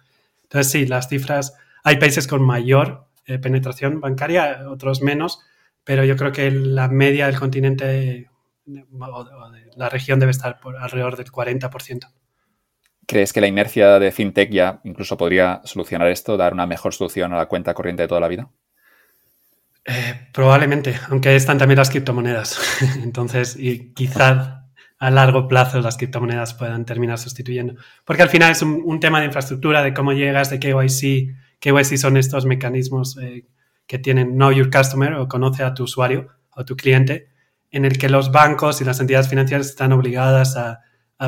[0.44, 5.40] Entonces, sí, las cifras, hay países con mayor eh, penetración bancaria, otros menos,
[5.84, 8.30] pero yo creo que la media del continente
[9.00, 12.12] o de la región debe estar por alrededor del 40%.
[13.08, 17.34] ¿Crees que la inercia de FinTech ya incluso podría solucionar esto, dar una mejor solución
[17.34, 18.50] a la cuenta corriente de toda la vida?
[19.84, 22.60] Eh, probablemente, aunque están también las criptomonedas.
[23.04, 24.61] Entonces, y quizás
[25.02, 27.74] a largo plazo las criptomonedas puedan terminar sustituyendo.
[28.06, 31.36] Porque al final es un, tema de infraestructura, de cómo llegas, de KYC.
[31.60, 33.48] KYC son estos mecanismos eh,
[33.88, 37.30] que tienen Know Your Customer o conoce a tu usuario o tu cliente,
[37.72, 40.82] en el que los bancos y las entidades financieras están obligadas a,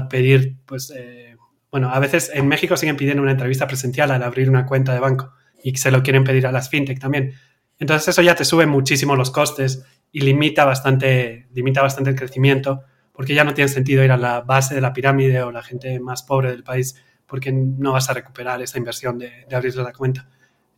[0.07, 1.35] pedir, pues, eh,
[1.71, 4.99] bueno, a veces en México siguen pidiendo una entrevista presencial al abrir una cuenta de
[4.99, 5.33] banco
[5.63, 7.33] y se lo quieren pedir a las fintech también.
[7.79, 12.83] Entonces eso ya te sube muchísimo los costes y limita bastante, limita bastante el crecimiento
[13.13, 15.99] porque ya no tiene sentido ir a la base de la pirámide o la gente
[15.99, 16.95] más pobre del país,
[17.25, 20.27] porque no vas a recuperar esa inversión de, de abrirle la cuenta.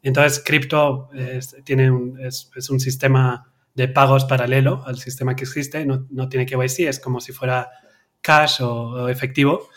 [0.06, 6.06] Entonces, cripto es, un, es, un sistema de pagos paralelo al sistema que existe, no,
[6.12, 7.72] no tiene KYC, es como si fuera
[8.22, 9.68] cash o, efectivo.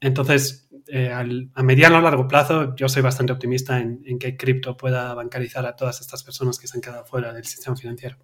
[0.00, 4.76] Entonces, eh, a mediano o largo plazo, yo soy bastante optimista en, en que cripto
[4.76, 8.16] pueda bancarizar a todas estas personas que se han quedado fuera del sistema financiero.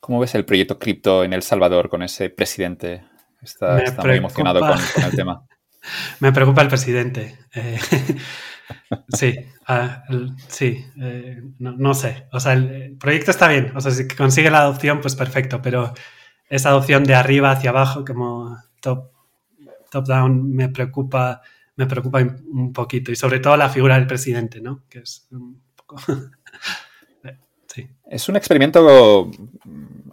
[0.00, 3.04] ¿Cómo ves el proyecto cripto en El Salvador con ese presidente?
[3.42, 5.44] Está, muy emocionado con, el tema.
[6.20, 7.38] Me preocupa el presidente.
[7.54, 7.78] Eh,
[9.08, 9.34] sí,
[9.66, 10.04] ah,
[10.48, 12.26] sí, eh, no, sé.
[12.32, 13.72] O sea, el proyecto está bien.
[13.76, 15.62] O sea, si consigue la adopción, pues perfecto.
[15.62, 15.92] Pero
[16.48, 19.10] esa adopción de arriba hacia abajo, como top,
[19.90, 21.42] top down, me preocupa,
[21.76, 23.12] me preocupa un poquito.
[23.12, 24.84] Y sobre todo la figura del presidente, ¿no?
[24.88, 25.96] Que es un poco.
[28.10, 29.30] Es un experimento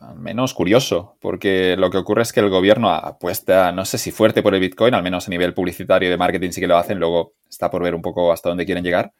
[0.01, 4.11] al menos curioso, porque lo que ocurre es que el gobierno apuesta, no sé si
[4.11, 6.77] fuerte por el Bitcoin, al menos a nivel publicitario y de marketing sí que lo
[6.77, 9.13] hacen, luego está por ver un poco hasta dónde quieren llegar.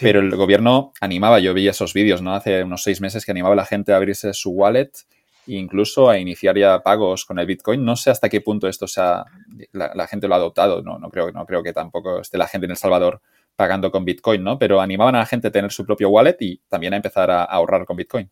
[0.00, 2.34] Pero el gobierno animaba, yo vi esos vídeos, ¿no?
[2.34, 4.90] Hace unos seis meses que animaba a la gente a abrirse su wallet
[5.46, 7.82] e incluso a iniciar ya pagos con el Bitcoin.
[7.82, 9.24] No sé hasta qué punto esto sea,
[9.72, 12.48] la, la gente lo ha adoptado, no, no, creo, no creo que tampoco esté la
[12.48, 13.22] gente en El Salvador
[13.56, 14.58] pagando con Bitcoin, ¿no?
[14.58, 17.44] Pero animaban a la gente a tener su propio wallet y también a empezar a
[17.44, 18.30] ahorrar con Bitcoin.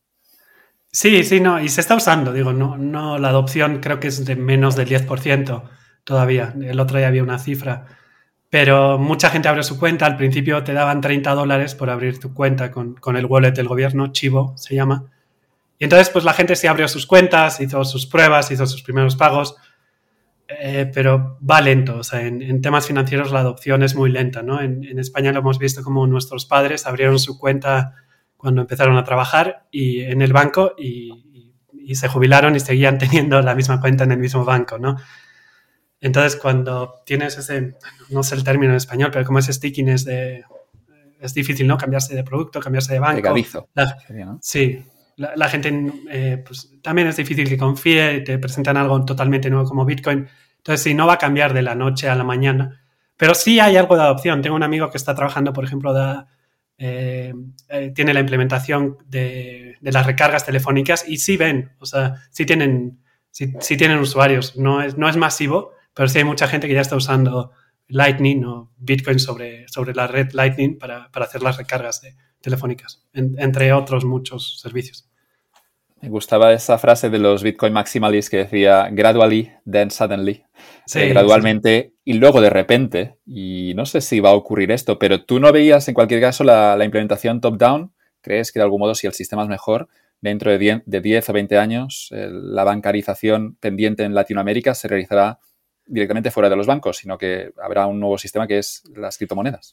[0.92, 4.24] Sí, sí, no, y se está usando, digo, no, no, la adopción creo que es
[4.24, 5.62] de menos del 10%
[6.04, 6.54] todavía.
[6.62, 7.86] El otro día había una cifra.
[8.48, 10.06] Pero mucha gente abre su cuenta.
[10.06, 13.66] Al principio te daban 30 dólares por abrir tu cuenta con, con el wallet del
[13.66, 15.06] gobierno, Chivo se llama.
[15.80, 19.16] Y entonces, pues la gente se abrió sus cuentas, hizo sus pruebas, hizo sus primeros
[19.16, 19.56] pagos
[20.48, 21.98] eh, pero va lento.
[21.98, 24.60] O sea, en, temas financieros la adopción es muy lenta, ¿no?
[24.60, 27.94] En, España lo hemos visto como nuestros padres abrieron su cuenta
[28.36, 31.22] cuando empezaron a trabajar y en el banco y,
[31.94, 34.96] se jubilaron y seguían teniendo la misma cuenta en el mismo banco, ¿no?
[36.00, 37.76] Entonces, cuando tienes ese,
[38.10, 40.44] no sé el término en español, pero como ese stickiness de,
[41.18, 41.78] es difícil, ¿no?
[41.78, 43.22] Cambiarse de producto, cambiarse de banco.
[43.22, 43.68] Pegadizo.
[44.42, 44.84] Sí,
[45.16, 49.84] la, gente eh, pues, también es difícil que confíe, te presentan algo totalmente nuevo como
[49.84, 50.26] Bitcoin.
[50.58, 52.82] Entonces, sí, no va a cambiar de la noche a la mañana,
[53.16, 54.42] pero sí hay algo de adopción.
[54.42, 55.94] Tengo un amigo que está trabajando, por ejemplo,
[56.78, 57.32] eh,
[57.68, 62.98] eh, tiene la implementación de, las recargas telefónicas y sí ven, o sea, sí tienen,
[63.30, 64.56] sí, tienen usuarios.
[64.56, 67.52] No es, no es masivo, pero sí hay mucha gente que ya está usando
[67.88, 72.02] Lightning o Bitcoin sobre, sobre la red Lightning para, hacer las recargas
[72.40, 75.08] telefónicas, entre otros muchos servicios.
[76.04, 80.44] Me gustaba esa frase de los Bitcoin maximalists que decía gradually, then suddenly.
[80.94, 83.16] Eh, gradualmente y luego de repente.
[83.24, 86.44] Y no sé si va a ocurrir esto, pero tú no veías en cualquier caso
[86.44, 87.94] la, implementación top-down.
[88.20, 89.88] ¿Crees que de algún modo si el sistema es mejor,
[90.20, 95.38] dentro de 10, de 10 o 20 años la bancarización pendiente en Latinoamérica se realizará
[95.86, 99.72] directamente fuera de los bancos, sino que habrá un nuevo sistema que es las criptomonedas?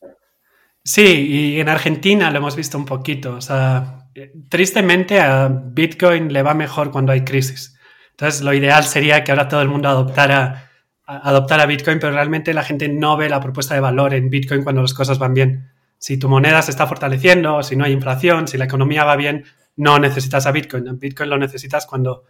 [0.84, 3.36] Sí, y en Argentina lo hemos visto un poquito.
[3.36, 4.08] O sea,
[4.50, 7.78] tristemente a Bitcoin le va mejor cuando hay crisis.
[8.12, 10.70] Entonces, lo ideal sería que ahora todo el mundo adoptara,
[11.06, 14.82] adoptara Bitcoin, pero realmente la gente no ve la propuesta de valor en Bitcoin cuando
[14.82, 15.72] las cosas van bien.
[15.98, 19.46] Si tu moneda se está fortaleciendo, si no hay inflación, si la economía va bien,
[19.76, 21.00] no necesitas a Bitcoin.
[21.00, 22.24] Bitcoin lo necesitas cuando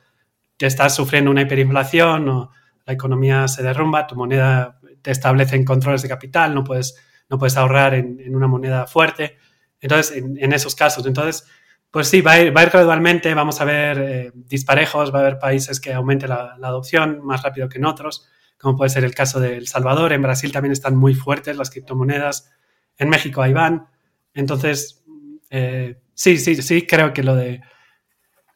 [0.58, 2.52] te estás sufriendo una hiperinflación o
[2.86, 6.96] la economía se derrumba, tu moneda te establece en controles de capital, no puedes,
[7.32, 9.38] no puedes ahorrar en, una moneda fuerte.
[9.80, 11.48] Entonces, en, esos casos, entonces,
[11.90, 15.20] pues sí, va a ir, va a ir gradualmente, vamos a ver eh, disparejos, va
[15.20, 18.28] a haber países que aumente la, adopción más rápido que en otros,
[18.60, 20.12] como puede ser el caso de El Salvador.
[20.12, 22.52] En Brasil también están muy fuertes las criptomonedas.
[22.98, 23.88] En México ahí van.
[24.34, 25.04] Entonces,
[25.50, 27.62] eh, sí, sí, sí, creo que lo de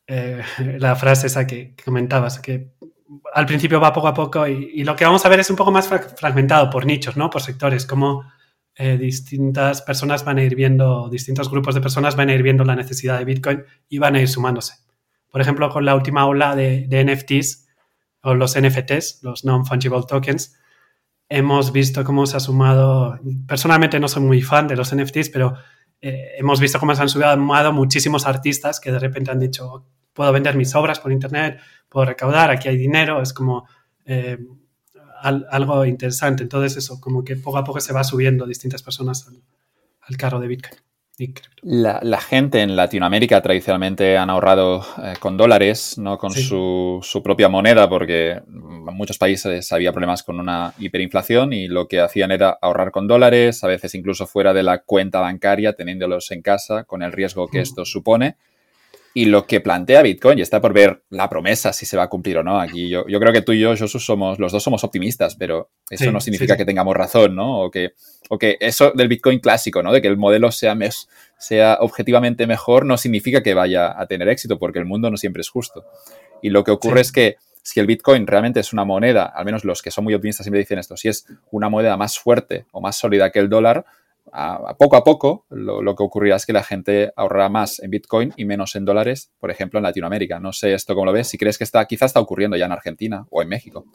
[0.05, 0.43] eh,
[0.79, 2.73] la frase esa que comentabas, que
[3.33, 5.71] al principio va poco a poco y, lo que vamos a ver es un poco
[5.71, 7.29] más fragmentado por nichos, ¿no?
[7.29, 8.23] Por sectores, como
[8.77, 12.65] eh, distintas personas van a ir viendo, distintos grupos de personas van a ir viendo
[12.65, 14.75] la necesidad de Bitcoin y van a ir sumándose.
[15.31, 17.67] Por ejemplo, con la última ola de, NFTs
[18.21, 20.57] o los NFTs, los Non-Fungible Tokens,
[21.29, 25.55] hemos visto cómo se ha sumado, personalmente no soy muy fan de los NFTs, pero
[26.01, 30.31] eh, hemos visto cómo se han sumado muchísimos artistas que de repente han dicho, puedo
[30.33, 33.67] vender mis obras por Internet, puedo recaudar, aquí hay dinero, es como
[34.05, 34.37] eh,
[35.21, 36.43] algo interesante.
[36.43, 39.27] Entonces eso, como que poco a poco se va subiendo distintas personas
[40.07, 40.79] al, carro de Bitcoin.
[41.61, 47.47] La, gente en Latinoamérica tradicionalmente han ahorrado eh, con dólares, no con su, su, propia
[47.47, 52.57] moneda, porque en muchos países había problemas con una hiperinflación y lo que hacían era
[52.61, 57.01] ahorrar con dólares, a veces incluso fuera de la cuenta bancaria, teniéndolos en casa, con
[57.01, 58.35] el riesgo que esto supone.
[59.17, 62.09] Y lo que plantea Bitcoin, y está por ver la promesa si se va a
[62.09, 62.59] cumplir o no.
[62.59, 65.71] Aquí yo, yo creo que tú y yo, Josu, somos, los dos somos optimistas, pero
[65.89, 67.61] eso no significa que tengamos razón, ¿no?
[67.61, 67.93] O que,
[68.29, 69.93] o que eso del Bitcoin clásico, ¿no?
[69.93, 70.77] De que el modelo sea,
[71.37, 75.39] sea objetivamente mejor, no significa que vaya a tener éxito, porque el mundo no siempre
[75.39, 75.85] es justo.
[76.41, 79.63] Y lo que ocurre es que si el Bitcoin realmente es una moneda, al menos
[79.63, 82.81] los que son muy optimistas siempre dicen esto, si es una moneda más fuerte o
[82.81, 83.85] más sólida que el dólar,
[84.31, 88.33] a, poco a poco lo, que ocurrirá es que la gente ahorrará más en Bitcoin
[88.35, 90.39] y menos en dólares, por ejemplo, en Latinoamérica.
[90.39, 92.71] No sé esto cómo lo ves, si crees que está, quizás está ocurriendo ya en
[92.71, 93.85] Argentina o en México.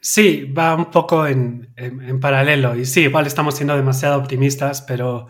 [0.00, 1.72] Sí, va un poco en,
[2.20, 2.76] paralelo.
[2.76, 5.28] Y sí, igual estamos siendo demasiado optimistas, pero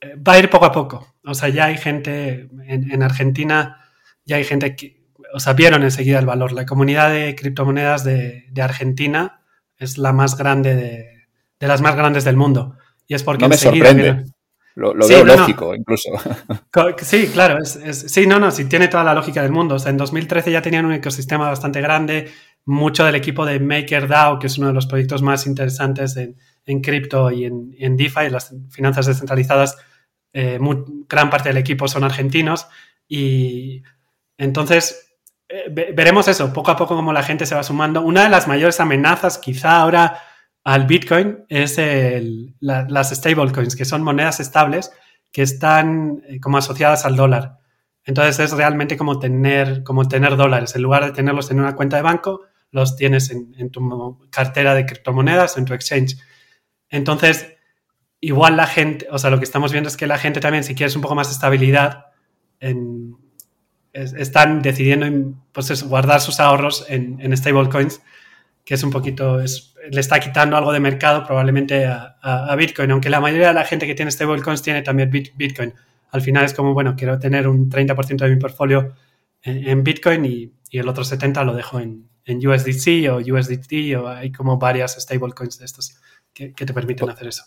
[0.00, 1.14] eh, va a ir poco a poco.
[1.24, 3.80] O sea, ya hay gente en, Argentina,
[4.24, 6.52] ya hay gente que, o sea, vieron enseguida el valor.
[6.52, 9.42] La comunidad de criptomonedas de, Argentina
[9.76, 11.26] es la más grande de,
[11.58, 12.76] de las más grandes del mundo.
[13.06, 14.24] Y es porque no me sorprende.
[14.76, 16.10] Lo, veo lógico, incluso.
[17.02, 17.64] Sí, claro.
[17.64, 19.76] sí, no, no, sí, tiene toda la lógica del mundo.
[19.76, 22.30] O sea, en 2013 ya tenían un ecosistema bastante grande.
[22.66, 26.82] Mucho del equipo de MakerDAO, que es uno de los proyectos más interesantes en, en
[26.82, 29.78] cripto y en, en, DeFi, las finanzas descentralizadas,
[30.34, 30.58] eh,
[31.08, 32.66] gran parte del equipo son argentinos.
[33.08, 33.82] Y
[34.36, 35.06] entonces
[35.48, 38.02] eh, veremos eso, poco a poco, como la gente se va sumando.
[38.02, 40.20] Una de las mayores amenazas, quizá ahora
[40.66, 41.80] al Bitcoin es
[42.58, 44.90] las stablecoins, que son monedas estables
[45.30, 47.60] que están eh, como asociadas al dólar.
[48.02, 50.74] Entonces es realmente como tener, como tener dólares.
[50.74, 52.40] En lugar de tenerlos en una cuenta de banco,
[52.72, 56.16] los tienes en, tu cartera de criptomonedas, en tu exchange.
[56.88, 57.46] Entonces,
[58.18, 60.74] igual la gente, o sea, lo que estamos viendo es que la gente también, si
[60.74, 62.06] quieres un poco más de estabilidad,
[63.92, 68.00] están decidiendo pues guardar sus ahorros en, en stablecoins
[68.66, 69.40] que es un poquito,
[69.90, 73.86] le está quitando algo de mercado probablemente a, Bitcoin, aunque la mayoría de la gente
[73.86, 75.74] que tiene stablecoins tiene también Bitcoin.
[76.10, 78.94] Al final es como, bueno, quiero tener un 30% de mi portfolio
[79.42, 84.58] en, Bitcoin y, el otro 70% lo dejo en, USDC o USDT o hay como
[84.58, 85.96] varias stablecoins de estos
[86.32, 87.44] que, te permiten hacer eso.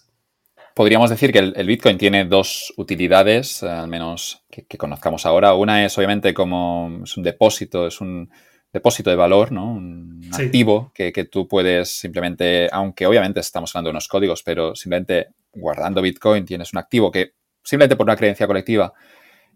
[0.73, 5.53] Podríamos decir que el, Bitcoin tiene dos utilidades, al menos que, que, conozcamos ahora.
[5.53, 8.29] Una es obviamente como es un depósito, es un,
[8.71, 9.71] depósito de valor, ¿no?
[9.71, 15.29] Un activo que, tú puedes simplemente, aunque obviamente estamos hablando de unos códigos, pero simplemente
[15.53, 18.93] guardando Bitcoin tienes un activo que simplemente por una creencia colectiva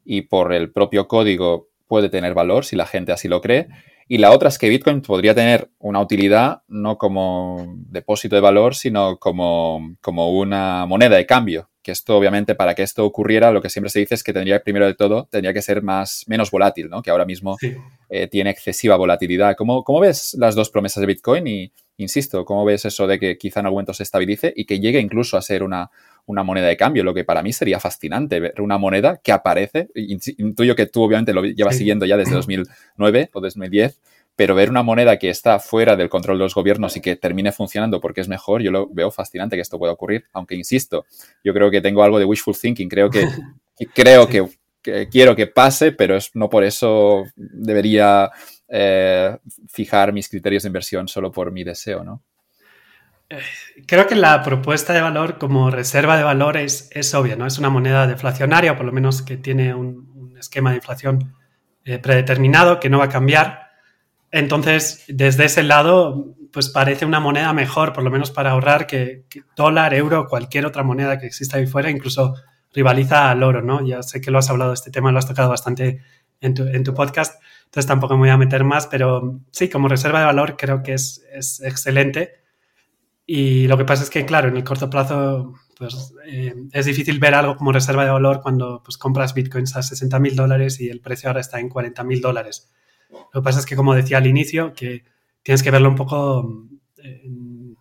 [0.04, 3.67] y por el propio código puede tener valor si la gente así lo cree.
[4.08, 8.76] Y la otra es que Bitcoin podría tener una utilidad no como depósito de valor,
[8.76, 11.69] sino como, como una moneda de cambio.
[11.84, 14.63] Que esto, obviamente, para que esto ocurriera, lo que siempre se dice es que tendría,
[14.63, 17.02] primero de todo, tendría que ser más, menos volátil, ¿no?
[17.02, 17.58] Que ahora mismo
[18.10, 19.56] eh, tiene excesiva volatilidad.
[19.58, 21.46] ¿Cómo, ¿Cómo ves las dos promesas de Bitcoin?
[21.46, 24.80] Y, insisto, ¿cómo ves eso de que quizá en algún momento se estabilice y que
[24.80, 25.91] llegue incluso a ser una,
[26.26, 29.89] una moneda de cambio, lo que para mí sería fascinante, ver una moneda que aparece,
[29.93, 34.00] intuyo que tú obviamente lo llevas siguiendo ya desde 2009 o 2010,
[34.36, 37.52] pero ver una moneda que está fuera del control de los gobiernos y que termine
[37.52, 41.06] funcionando porque es mejor, yo lo veo fascinante que esto pueda ocurrir, aunque insisto,
[41.43, 43.28] yo creo que tengo algo de wishful thinking, creo que,
[43.93, 44.48] creo que,
[45.10, 48.32] quiero que pase, pero es, no por eso debería
[48.67, 49.38] eh,
[49.69, 52.24] fijar mis criterios de inversión solo por mi deseo, ¿no?
[53.88, 57.48] Creo que la propuesta de valor como reserva de valor es, obvia, ¿no?
[57.48, 61.34] Es una moneda deflacionaria, o por lo menos que tiene un, esquema de inflación
[61.86, 63.62] eh, predeterminado que no va a cambiar.
[64.34, 69.26] Entonces, desde ese lado, pues parece una moneda mejor, por lo menos para ahorrar, que,
[69.56, 72.34] dólar, euro, cualquier otra moneda que exista ahí fuera, incluso
[72.74, 73.86] rivaliza al oro, ¿no?
[73.86, 76.02] Ya sé que lo has hablado este tema, lo has tocado bastante
[76.41, 79.88] en tu, en tu podcast, entonces tampoco me voy a meter más, pero sí, como
[79.88, 82.41] reserva de valor creo que es, es excelente
[83.28, 87.19] y lo que pasa es que, claro, en el corto plazo pues, eh, es difícil
[87.19, 90.89] ver algo como reserva de valor cuando pues, compras bitcoins a 60 mil dólares y
[90.89, 92.72] el precio ahora está en 40 mil dólares.
[93.13, 95.04] Lo que pasa es que, como decía al inicio, que
[95.41, 97.78] tienes que verlo un poco en,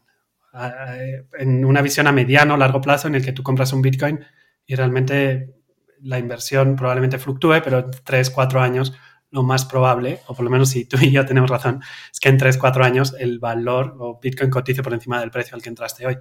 [1.38, 4.20] en una visión a mediano largo plazo en el que tú compras un bitcoin
[4.66, 5.54] y realmente
[6.02, 8.92] la inversión probablemente fluctúe, pero en 3, 4 años
[9.30, 11.80] lo más probable, o por lo menos si tú y yo tenemos razón,
[12.12, 15.54] es que en 3, 4 años el valor o Bitcoin cotice por encima del precio
[15.54, 16.18] al que entraste hoy.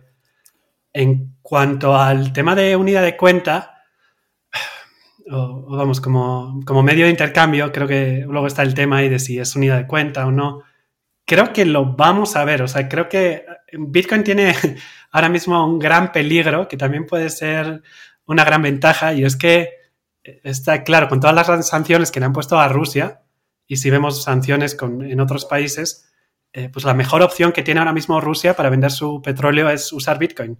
[0.93, 3.70] En cuanto al tema de unidad de cuenta,
[5.31, 9.19] o, vamos, como, como, medio de intercambio, creo que luego está el tema ahí de
[9.19, 10.63] si es unidad de cuenta o no.
[11.25, 14.55] Creo que lo vamos a ver, o sea, creo que Bitcoin tiene
[15.11, 17.81] ahora mismo un gran peligro, que también puede ser
[18.25, 19.69] una gran ventaja, y es que
[20.23, 23.21] está claro, con todas las sanciones que le han puesto a Rusia,
[23.67, 26.11] y si vemos sanciones en otros países,
[26.53, 29.93] eh, pues la mejor opción que tiene ahora mismo Rusia para vender su petróleo es
[29.93, 30.57] usar Bitcoin.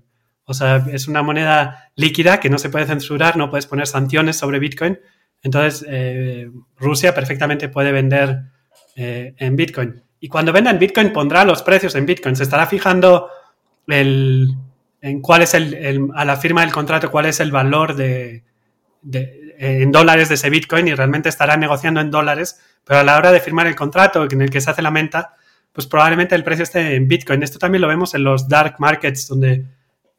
[0.52, 4.36] O sea, es una moneda líquida que no se puede censurar, no puedes poner sanciones
[4.36, 5.00] sobre Bitcoin.
[5.42, 8.44] Entonces, eh, Rusia perfectamente puede vender
[8.96, 10.04] eh, en Bitcoin.
[10.20, 12.36] Y cuando venda en Bitcoin, pondrá los precios en Bitcoin.
[12.36, 13.30] Se estará fijando
[13.88, 18.44] en cuál es el, a la firma del contrato, cuál es el valor de,
[19.58, 23.32] en dólares de ese Bitcoin y realmente estará negociando en dólares, pero a la hora
[23.32, 25.36] de firmar el contrato en el que se hace la venta,
[25.74, 27.42] pues probablemente el precio esté en Bitcoin.
[27.42, 29.66] Esto también lo vemos en los dark markets, donde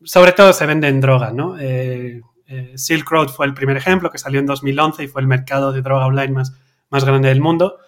[0.05, 1.59] sobre todo se vende en droga, ¿no?
[1.59, 5.29] Eh, eh, Silk Road fue el primer ejemplo que salió en 2011 y fue el
[5.29, 6.53] mercado de droga online más,
[6.91, 7.79] más grande del mundo.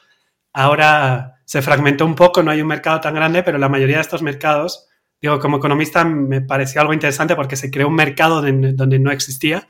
[0.53, 4.03] Ahora se fragmentó un poco, no hay un mercado tan grande, pero la mayoría de
[4.03, 4.89] estos mercados,
[5.21, 9.69] digo, como economista me pareció algo interesante porque se creó un mercado donde, no existía.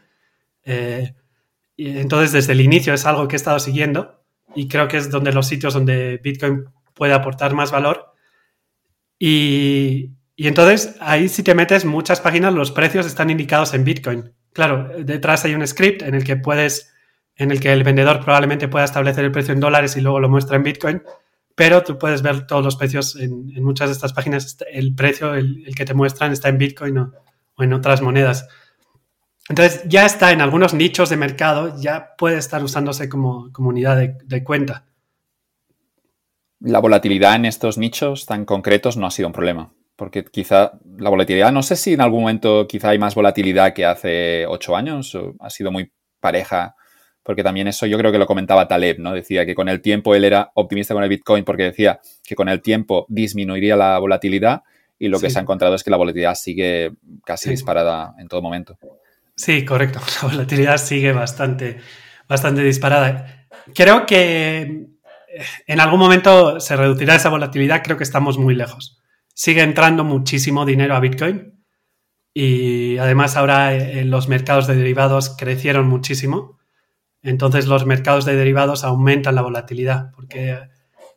[0.64, 1.14] Eh,
[1.76, 4.22] y entonces, desde el inicio es algo que he estado siguiendo
[4.54, 8.12] y creo que es donde los sitios donde Bitcoin puede aportar más valor.
[9.18, 14.32] Y, y entonces, ahí si te metes muchas páginas, los precios están indicados en Bitcoin.
[14.52, 16.92] Claro, detrás hay un script en el que puedes,
[17.36, 20.28] en el que el vendedor probablemente pueda establecer el precio en dólares y luego lo
[20.28, 21.02] muestra en Bitcoin,
[21.54, 24.56] pero tú puedes ver todos los precios en, muchas de estas páginas.
[24.70, 28.48] El precio, el, que te muestran, está en Bitcoin o en otras monedas.
[29.48, 34.44] Entonces ya está en algunos nichos de mercado, ya puede estar usándose como, unidad de,
[34.44, 34.86] cuenta.
[36.60, 41.10] La volatilidad en estos nichos tan concretos no ha sido un problema, porque quizá la
[41.10, 45.14] volatilidad, no sé si en algún momento quizá hay más volatilidad que hace ocho años,
[45.14, 46.74] o ha sido muy pareja,
[47.22, 49.12] porque también eso yo creo que lo comentaba Taleb, ¿no?
[49.12, 52.48] Decía que con el tiempo él era optimista con el Bitcoin porque decía que con
[52.48, 54.62] el tiempo disminuiría la volatilidad
[54.98, 56.92] y lo que se ha encontrado es que la volatilidad sigue
[57.24, 58.78] casi disparada en todo momento.
[59.36, 60.00] Sí, correcto.
[60.22, 61.78] La volatilidad sigue bastante,
[62.28, 63.46] bastante disparada.
[63.74, 67.82] Creo que eh, en algún momento se reducirá esa volatilidad.
[67.82, 69.02] Creo que estamos muy lejos.
[69.34, 71.64] Sigue entrando muchísimo dinero a Bitcoin
[72.32, 76.58] y además ahora eh, los mercados de derivados crecieron muchísimo.
[77.22, 80.58] Entonces los mercados de derivados aumentan la volatilidad porque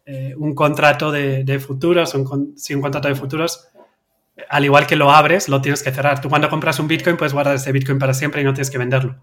[0.05, 2.15] eh, un contrato de, futuros,
[2.55, 3.69] si un contrato de futuros
[4.49, 6.21] al igual que lo abres, lo tienes que cerrar.
[6.21, 8.77] Tú cuando compras un Bitcoin puedes guardar ese Bitcoin para siempre y no tienes que
[8.77, 9.17] venderlo.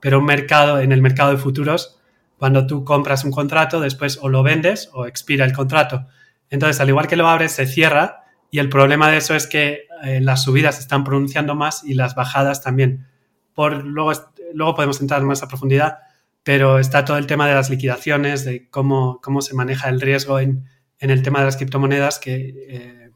[0.00, 1.98] Pero un mercado, en el mercado de futuros,
[2.36, 6.06] cuando tú compras un contrato, después o lo vendes o expira el contrato.
[6.50, 8.17] Entonces, al igual que lo abres, se cierra
[8.50, 11.94] y el problema de eso es que eh, las subidas se están pronunciando más y
[11.94, 13.06] las bajadas también.
[13.54, 14.12] Por, luego,
[14.54, 15.98] luego podemos entrar más a profundidad,
[16.42, 20.40] pero está todo el tema de las liquidaciones, de cómo, cómo se maneja el riesgo
[20.40, 20.64] en,
[20.98, 23.10] en el tema de las criptomonedas que eh,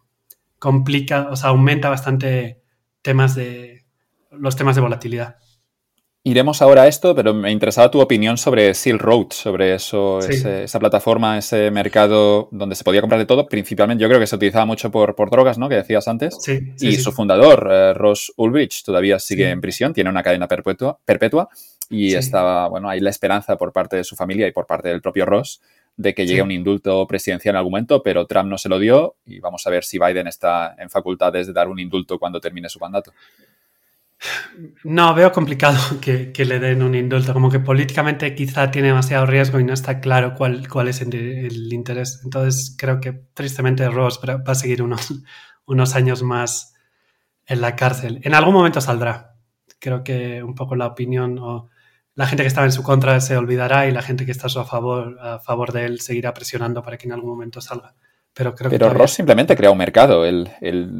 [0.58, 2.62] complica, o sea, aumenta bastante
[3.00, 3.84] temas de
[4.30, 5.36] los temas de volatilidad.
[6.24, 10.78] Iremos ahora a esto, pero me interesaba tu opinión sobre Silk Road, sobre eso, esa
[10.78, 13.48] plataforma, ese mercado donde se podía comprar de todo.
[13.48, 15.68] Principalmente, yo creo que se utilizaba mucho por, por drogas, ¿no?
[15.68, 16.36] Que decías antes.
[16.38, 20.96] Sí, y su fundador, eh, Ross Ulbricht, todavía sigue en prisión, tiene una cadena perpetua,
[21.04, 21.48] perpetua
[21.90, 25.02] y estaba, bueno, hay la esperanza por parte de su familia y por parte del
[25.02, 25.60] propio Ross
[25.96, 29.16] de que llegue un indulto presidencial en algún momento, pero Trump no se lo dio
[29.26, 32.68] y vamos a ver si Biden está en facultades de dar un indulto cuando termine
[32.68, 33.12] su mandato.
[34.84, 39.58] No, veo complicado que, le den un indulto, como que políticamente quizá tiene demasiado riesgo
[39.58, 42.20] y no está claro cuál, cuál es el, interés.
[42.24, 45.12] Entonces creo que tristemente Ross va a seguir unos,
[45.66, 46.74] unos años más
[47.46, 48.20] en la cárcel.
[48.22, 49.36] En algún momento saldrá.
[49.78, 51.68] Creo que un poco la opinión o
[52.14, 54.50] la gente que estaba en su contra se olvidará y la gente que está a
[54.50, 57.94] su favor, a favor de él seguirá presionando para que en algún momento salga.
[58.34, 60.48] Pero, creo Pero Ross simplemente crea un mercado, él,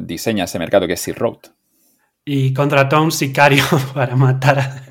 [0.05, 1.39] diseña ese mercado que es Silk Road
[2.25, 3.63] y contrató a un sicario
[3.93, 4.83] para matar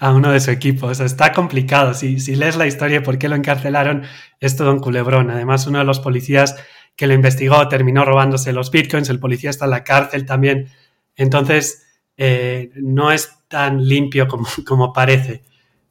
[0.00, 0.86] a, uno de su equipo.
[0.86, 1.94] O sea, está complicado.
[1.94, 4.04] Si, lees la historia de por qué lo encarcelaron,
[4.40, 5.30] es todo un culebrón.
[5.30, 6.56] Además, uno de los policías
[6.96, 9.08] que lo investigó terminó robándose los bitcoins.
[9.08, 10.68] El policía está en la cárcel también.
[11.16, 15.42] Entonces, eh, no es tan limpio como, como parece.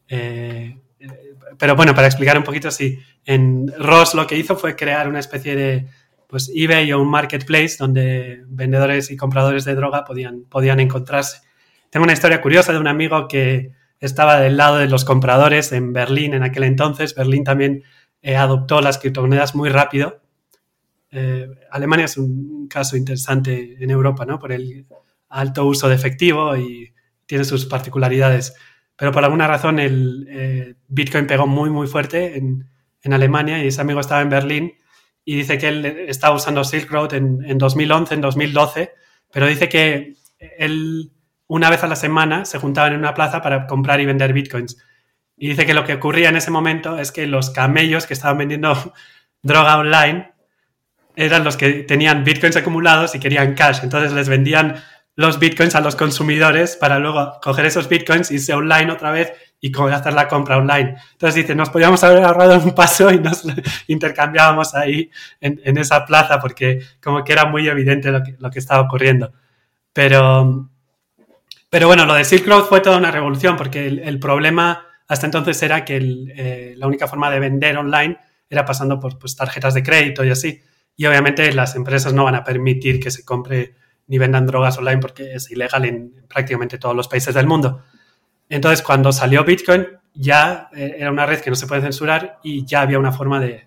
[0.07, 0.77] Eh,
[1.57, 2.99] pero bueno, para explicar un poquito, sí.
[3.25, 5.87] En Ross lo que hizo fue crear una especie de
[6.27, 11.39] pues eBay o un marketplace donde vendedores y compradores de droga podían, podían encontrarse.
[11.89, 15.93] Tengo una historia curiosa de un amigo que estaba del lado de los compradores en
[15.93, 17.15] Berlín en aquel entonces.
[17.15, 17.83] Berlín también
[18.21, 20.21] eh, adoptó las criptomonedas muy rápido.
[21.11, 24.37] Eh, Alemania es un caso interesante en Europa, ¿no?
[24.37, 24.85] Por el
[25.29, 26.93] alto uso de efectivo y
[27.25, 28.53] tiene sus particularidades.
[28.97, 32.69] Pero por alguna razón el eh, Bitcoin pegó muy, muy fuerte en,
[33.01, 34.73] en Alemania y ese amigo estaba en Berlín
[35.29, 38.93] y dice que él estaba usando Silk Road en, 2011, en 2012,
[39.29, 41.11] pero dice que él
[41.47, 44.77] una vez a la semana se juntaban en una plaza para comprar y vender bitcoins.
[45.35, 48.37] Y dice que lo que ocurría en ese momento es que los camellos que estaban
[48.37, 48.93] vendiendo
[49.41, 50.31] droga online
[51.17, 53.79] eran los que tenían bitcoins acumulados y querían cash.
[53.83, 54.81] Entonces les vendían
[55.17, 59.71] los bitcoins a los consumidores para luego coger esos bitcoins, irse online otra vez y
[59.91, 60.95] hacer la compra online.
[61.13, 63.43] Entonces dice, nos podíamos haber ahorrado un paso y nos
[63.87, 65.09] intercambiábamos ahí
[65.41, 69.33] en, esa plaza porque como que era muy evidente lo que, lo que estaba ocurriendo.
[69.91, 70.69] Pero,
[71.67, 75.59] pero bueno, lo de Silk Road fue toda una revolución porque el, problema hasta entonces
[75.63, 79.81] era que eh, la única forma de vender online era pasando por pues, tarjetas de
[79.81, 80.61] crédito y así.
[80.95, 83.73] Y obviamente las empresas no van a permitir que se compre
[84.07, 87.83] ni vendan drogas online porque es ilegal en prácticamente todos los países del mundo.
[88.49, 92.65] Entonces, cuando salió Bitcoin, ya eh, era una red que no se puede censurar y
[92.65, 93.65] ya había una forma de,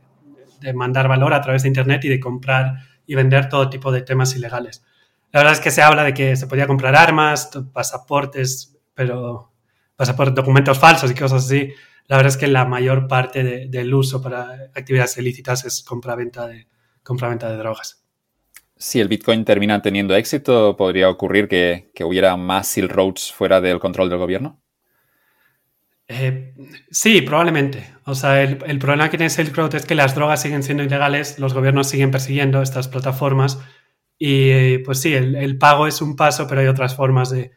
[0.74, 2.74] mandar valor a través de Internet y de comprar
[3.06, 4.84] y vender todo tipo de temas ilegales.
[5.32, 9.52] La verdad es que se habla de que se podía comprar armas, pasaportes, pero
[9.96, 11.72] pasaportes, documentos falsos y cosas así.
[12.08, 16.66] La verdad es que la mayor parte del uso para actividades ilícitas es compra-venta de,
[17.06, 17.99] de drogas.
[18.80, 23.78] Si el Bitcoin termina teniendo éxito, ¿podría ocurrir que, hubiera más Silk Roads fuera del
[23.78, 24.58] control del gobierno?
[26.08, 26.54] Eh,
[26.90, 27.92] sí, probablemente.
[28.06, 31.38] O sea, el, problema que tiene Silk Road es que las drogas siguen siendo ilegales,
[31.38, 33.58] los gobiernos siguen persiguiendo estas plataformas
[34.18, 37.52] y pues sí, el, pago es un paso, pero hay otras formas de,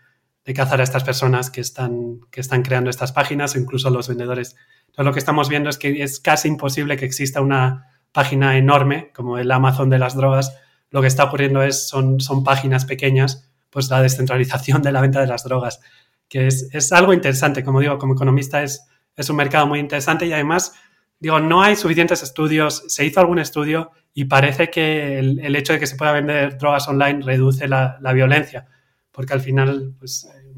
[0.53, 4.57] cazar a estas personas que están, que están creando estas páginas o incluso los vendedores.
[4.87, 9.11] Entonces lo que estamos viendo es que es casi imposible que exista una página enorme
[9.15, 10.59] como el Amazon de las drogas.
[10.93, 15.19] Lo que está ocurriendo es, son, son páginas pequeñas, pues la descentralización de la venta
[15.19, 15.81] de las drogas
[16.33, 20.33] que es, algo interesante, como digo, como economista es, es un mercado muy interesante y
[20.33, 20.73] además,
[21.19, 25.79] digo, no hay suficientes estudios, se hizo algún estudio y parece que el, hecho de
[25.79, 28.65] que se pueda vender drogas online reduce la, violencia,
[29.11, 30.53] porque al final, pues, eh,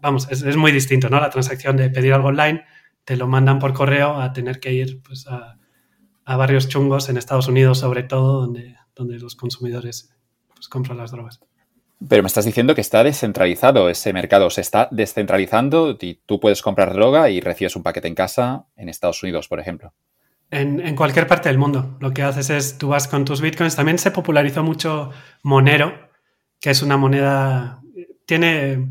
[0.00, 1.20] vamos, es, muy distinto, ¿no?
[1.20, 2.64] La transacción de pedir algo online,
[3.04, 5.58] te lo mandan por correo a tener que ir, pues, a,
[6.24, 10.10] barrios chungos en Estados Unidos, sobre todo, donde, donde los consumidores
[10.54, 11.40] pues, compran las drogas.
[12.06, 16.62] Pero me estás diciendo que está descentralizado ese mercado, se está descentralizando y tú puedes
[16.62, 19.92] comprar droga y recibes un paquete en casa en Estados Unidos, por ejemplo.
[20.50, 21.96] En, cualquier parte del mundo.
[22.00, 23.76] Lo que haces es, tú vas con tus bitcoins.
[23.76, 25.10] También se popularizó mucho
[25.42, 25.92] Monero,
[26.60, 27.82] que es una moneda,
[28.24, 28.88] tiene,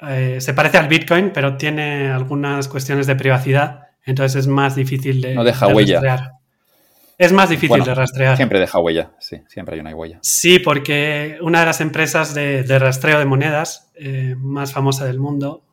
[0.00, 3.84] eh, se parece al bitcoin, pero tiene algunas cuestiones de privacidad.
[4.04, 5.34] Entonces es más difícil de...
[5.34, 6.37] No deja huella.
[7.18, 8.36] Es más difícil de rastrear.
[8.36, 10.20] Siempre deja huella, sí, siempre hay una huella.
[10.22, 15.64] Sí, porque una de las empresas de, rastreo de monedas eh, más famosa del mundo,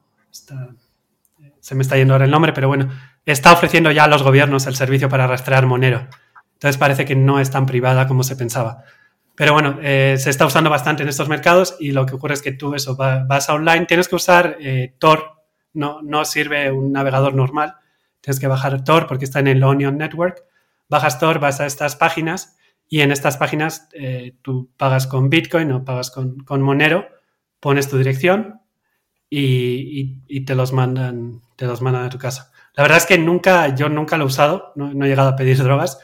[1.59, 2.89] se me está yendo ahora el nombre, pero bueno,
[3.25, 6.07] está ofreciendo ya a los gobiernos el servicio para rastrear Monero.
[6.53, 8.83] Entonces parece que no es tan privada como se pensaba.
[9.35, 12.41] Pero bueno, eh, se está usando bastante en estos mercados y lo que ocurre es
[12.41, 15.43] que tú eso, vas online, tienes que usar eh, Tor,
[15.73, 17.75] no, no sirve un navegador normal,
[18.21, 20.43] tienes que bajar Tor porque está en el Onion Network,
[20.89, 22.57] bajas Tor, vas a estas páginas
[22.87, 27.07] y en estas páginas eh, tú pagas con Bitcoin o pagas con, con Monero,
[27.59, 28.61] pones tu dirección
[29.29, 32.51] y, y, te los mandan te los mandan a tu casa.
[32.75, 35.35] La verdad es que nunca, yo nunca lo he usado, no, no he llegado a
[35.35, 35.99] pedir drogas,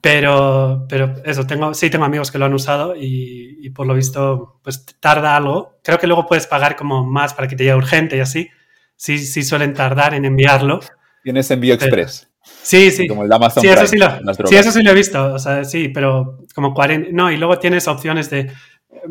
[0.00, 4.60] pero, pero eso, tengo, sí tengo amigos que lo han usado y, por lo visto,
[4.62, 5.78] pues tarda algo.
[5.82, 8.50] Creo que luego puedes pagar como más para que te llegue urgente y así.
[8.96, 10.80] Sí, sí suelen tardar en enviarlo.
[11.22, 12.27] Tienes envío express.
[12.68, 13.08] Sí, sí.
[13.08, 14.10] Como el Amazon sí, eso sí, lo,
[14.46, 15.32] sí, eso sí lo he visto.
[15.32, 17.08] O sea, sí, pero como 40.
[17.12, 18.52] No, y luego tienes opciones de.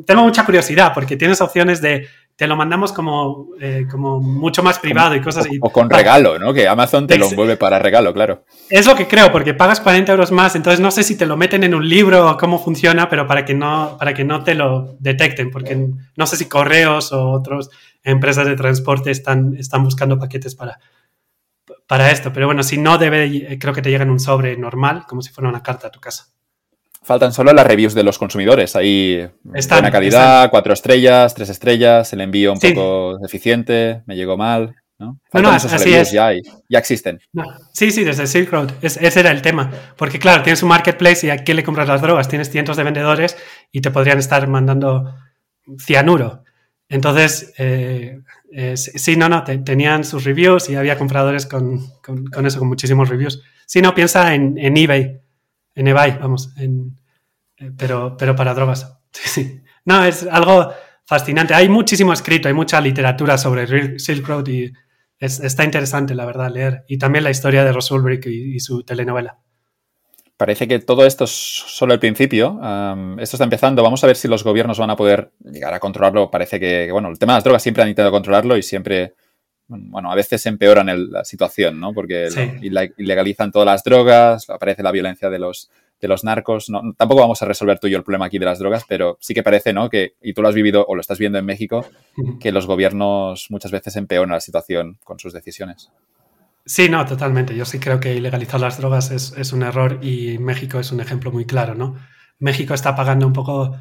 [0.05, 4.77] Tengo mucha curiosidad porque tienes opciones de te lo mandamos como, eh, como mucho más
[4.77, 5.57] privado y cosas así.
[5.59, 6.53] O, con regalo, ¿no?
[6.53, 8.43] Que Amazon te lo envuelve para regalo, claro.
[8.69, 11.35] Es lo que creo, porque pagas 40 euros más, entonces no sé si te lo
[11.35, 14.53] meten en un libro o cómo funciona, pero para que no, para que no te
[14.53, 17.71] lo detecten, porque no sé si correos o otras
[18.03, 20.79] empresas de transporte están, están buscando paquetes para,
[21.87, 22.31] para esto.
[22.33, 25.31] Pero bueno, si no debe, creo que te llega en un sobre normal, como si
[25.31, 26.27] fuera una carta a tu casa.
[27.01, 28.75] Faltan solo las reviews de los consumidores.
[28.75, 34.75] Ahí buena calidad, cuatro estrellas, tres estrellas, el envío un poco deficiente, me llegó mal.
[34.99, 35.19] ¿no?
[35.31, 36.11] no, no así es.
[36.11, 36.31] Ya,
[36.67, 37.19] ya existen.
[37.71, 38.71] Sí, sí, desde Silk Road.
[38.81, 39.71] ese era el tema.
[39.95, 42.27] Porque claro, tienes un marketplace y a quién le compras las drogas.
[42.27, 43.37] Tienes cientos de vendedores
[43.71, 45.15] y te podrían estar mandando
[45.79, 46.43] cianuro.
[46.89, 48.19] Entonces, eh,
[48.75, 53.41] sí, no, no, tenían sus reviews y había compradores con, con, eso, con muchísimos reviews.
[53.65, 55.21] Si no, piensa en, en eBay
[55.77, 58.99] en eBay, vamos, eh, pero, pero para drogas.
[59.85, 60.73] No, es algo
[61.05, 61.53] fascinante.
[61.53, 64.73] Hay muchísimo escrito, hay mucha literatura sobre Silk Road y
[65.17, 66.83] está interesante, la verdad, leer.
[66.89, 69.39] Y también la historia de Russell Brick y, su telenovela.
[70.37, 72.59] Parece que todo esto es solo el principio.
[73.19, 73.81] esto está empezando.
[73.81, 76.29] Vamos a ver si los gobiernos van a poder llegar a controlarlo.
[76.29, 79.15] Parece que, bueno, el tema de las drogas siempre han intentado controlarlo y siempre
[79.67, 81.93] bueno, a veces empeoran la situación, ¿no?
[81.93, 82.29] Porque
[82.97, 85.69] ilegalizan todas las drogas, aparece la violencia de los,
[85.99, 86.69] de los narcos.
[86.69, 89.17] No, tampoco vamos a resolver tú y yo el problema aquí de las drogas, pero
[89.19, 89.89] sí que parece, ¿no?
[89.89, 91.85] Que, y tú lo has vivido o lo estás viendo en México,
[92.39, 95.89] que los gobiernos muchas veces empeoran la situación con sus decisiones.
[96.67, 97.55] Sí, no, totalmente.
[97.55, 100.99] Yo sí creo que ilegalizar las drogas es, es un error y México es un
[100.99, 101.95] ejemplo muy claro, ¿no?
[102.39, 103.77] México está pagando un poco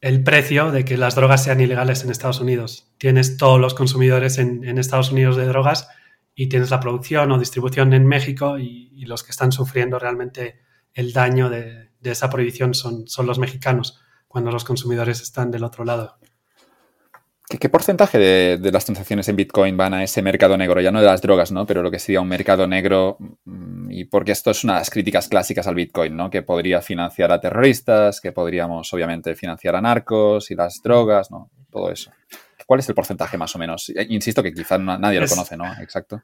[0.00, 2.88] el precio de que las drogas sean ilegales en Estados Unidos.
[2.98, 5.88] Tienes todos los consumidores en, Estados Unidos de drogas
[6.32, 10.60] y tienes la producción o distribución en México y, los que están sufriendo realmente
[10.94, 15.84] el daño de, esa prohibición son, son los mexicanos, cuando los consumidores están del otro
[15.84, 16.19] lado.
[17.58, 18.16] ¿Qué, porcentaje
[18.58, 20.80] de, las transacciones en Bitcoin van a ese mercado negro?
[20.80, 21.66] Ya no de las drogas, ¿no?
[21.66, 24.90] Pero lo que sería un mercado negro, mm, y porque esto es una de las
[24.90, 26.30] críticas clásicas al Bitcoin, ¿no?
[26.30, 31.50] Que podría financiar a terroristas, que podríamos, obviamente, financiar a narcos y las drogas, ¿no?
[31.72, 32.12] Todo eso.
[32.66, 33.88] ¿Cuál es el porcentaje más o menos?
[33.96, 35.64] Eh, insisto que quizás nadie lo conoce, ¿no?
[35.82, 36.22] Exacto.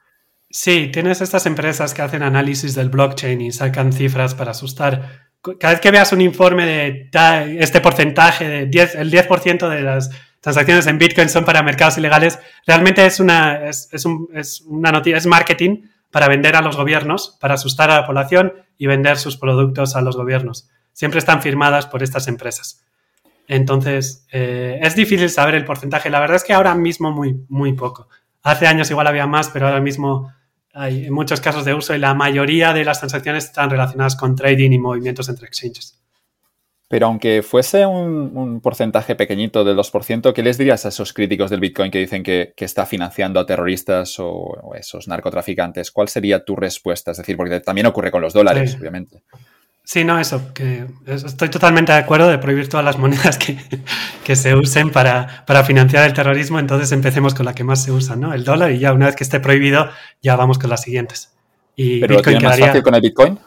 [0.49, 5.27] Sí, tienes estas empresas que hacen análisis del blockchain y sacan cifras para asustar.
[5.59, 7.11] Cada vez que veas un informe de
[7.59, 10.11] este porcentaje, de 10, el 10% de las
[10.47, 15.89] transacciones en Bitcoin son para mercados ilegales, realmente es una, es, una noticia, es marketing
[16.13, 20.03] para vender a los gobiernos, para asustar a la población y vender sus productos a
[20.03, 20.71] los gobiernos.
[20.93, 22.85] Siempre están firmadas por estas empresas.
[23.49, 26.11] Entonces, eh, es difícil saber el porcentaje.
[26.11, 28.09] La verdad es que ahora mismo muy, muy poco.
[28.45, 30.33] Hace años igual había más, pero ahora mismo
[30.73, 34.71] hay muchos casos de uso y la mayoría de las transacciones están relacionadas con trading
[34.71, 36.06] y movimientos entre exchanges.
[36.89, 41.59] Pero aunque fuese un, porcentaje pequeñito del 2%, ¿qué les dirías a esos críticos del
[41.59, 45.91] Bitcoin que dicen que, está financiando a terroristas o, esos narcotraficantes?
[45.91, 47.11] ¿Cuál sería tu respuesta?
[47.11, 49.23] Es decir, porque también ocurre con los dólares, obviamente.
[49.83, 54.55] Sí, no, eso, que estoy totalmente de acuerdo de prohibir todas las monedas que, se
[54.55, 58.33] usen para, financiar el terrorismo, entonces empecemos con la que más se usa, ¿no?
[58.33, 59.89] El dólar y ya una vez que esté prohibido,
[60.23, 61.33] ya vamos con las siguientes.
[61.75, 63.39] Y ¿Pero Bitcoin más fácil con el Bitcoin?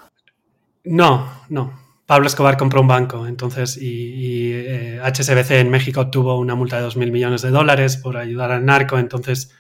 [0.86, 1.79] No, no.
[2.10, 4.51] Pablo Escobar compró un banco, entonces, y,
[4.99, 8.66] HSBC eh, en México tuvo una multa de 2.000 millones de dólares por ayudar al
[8.66, 9.53] narco, entonces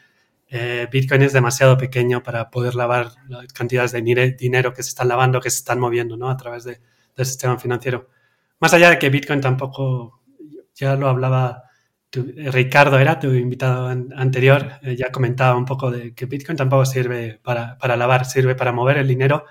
[0.47, 5.09] eh, Bitcoin es demasiado pequeño para poder lavar las cantidades de dinero que se están
[5.09, 6.27] lavando, que se están moviendo ¿no?
[6.27, 6.79] a través del
[7.17, 8.09] sistema financiero.
[8.59, 10.19] Más allá de que Bitcoin tampoco,
[10.73, 11.65] ya lo hablaba
[12.11, 17.39] Ricardo, era tu invitado anterior, eh, ya comentaba un poco de que Bitcoin tampoco sirve
[17.43, 19.45] para, para lavar, sirve para mover el dinero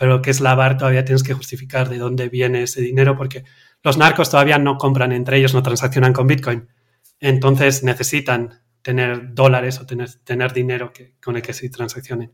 [0.00, 3.44] pero que es lavar todavía tienes que justificar de dónde viene ese dinero porque
[3.82, 6.68] los narcos todavía no compran entre ellos, no transaccionan con Bitcoin.
[7.20, 12.32] Entonces necesitan tener dólares o tener, tener dinero que, con el que se transaccionen.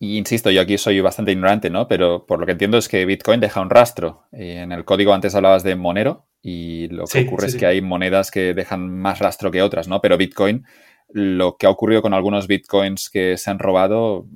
[0.00, 1.86] Y insisto, yo aquí soy bastante ignorante, ¿no?
[1.86, 4.24] Pero por lo que entiendo es que Bitcoin deja un rastro.
[4.32, 8.32] En el código antes hablabas de Monero y lo que ocurre es que hay monedas
[8.32, 10.00] que dejan más rastro que otras, ¿no?
[10.00, 10.66] Pero Bitcoin,
[11.10, 14.26] lo que ha ocurrido con algunos Bitcoins que se han robado,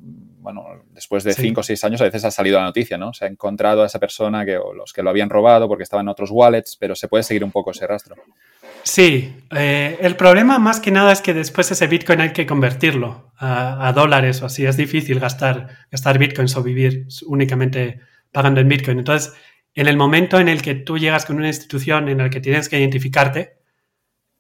[0.47, 3.13] bueno, después de cinco o seis años a veces ha salido la noticia, ¿no?
[3.13, 6.05] Se ha encontrado a esa persona que, o los que lo habían robado porque estaban
[6.05, 8.15] en otros wallets, pero se puede seguir un poco ese rastro.
[8.85, 13.33] Sí, eh, el problema más que nada es que después ese Bitcoin hay que convertirlo
[13.39, 14.65] a, dólares o así.
[14.65, 17.99] Es difícil gastar, gastar Bitcoins o vivir únicamente
[18.31, 19.01] pagando en Bitcoin.
[19.01, 19.33] Entonces,
[19.75, 22.69] en el momento en el que tú llegas con una institución en la que tienes
[22.69, 23.59] que identificarte,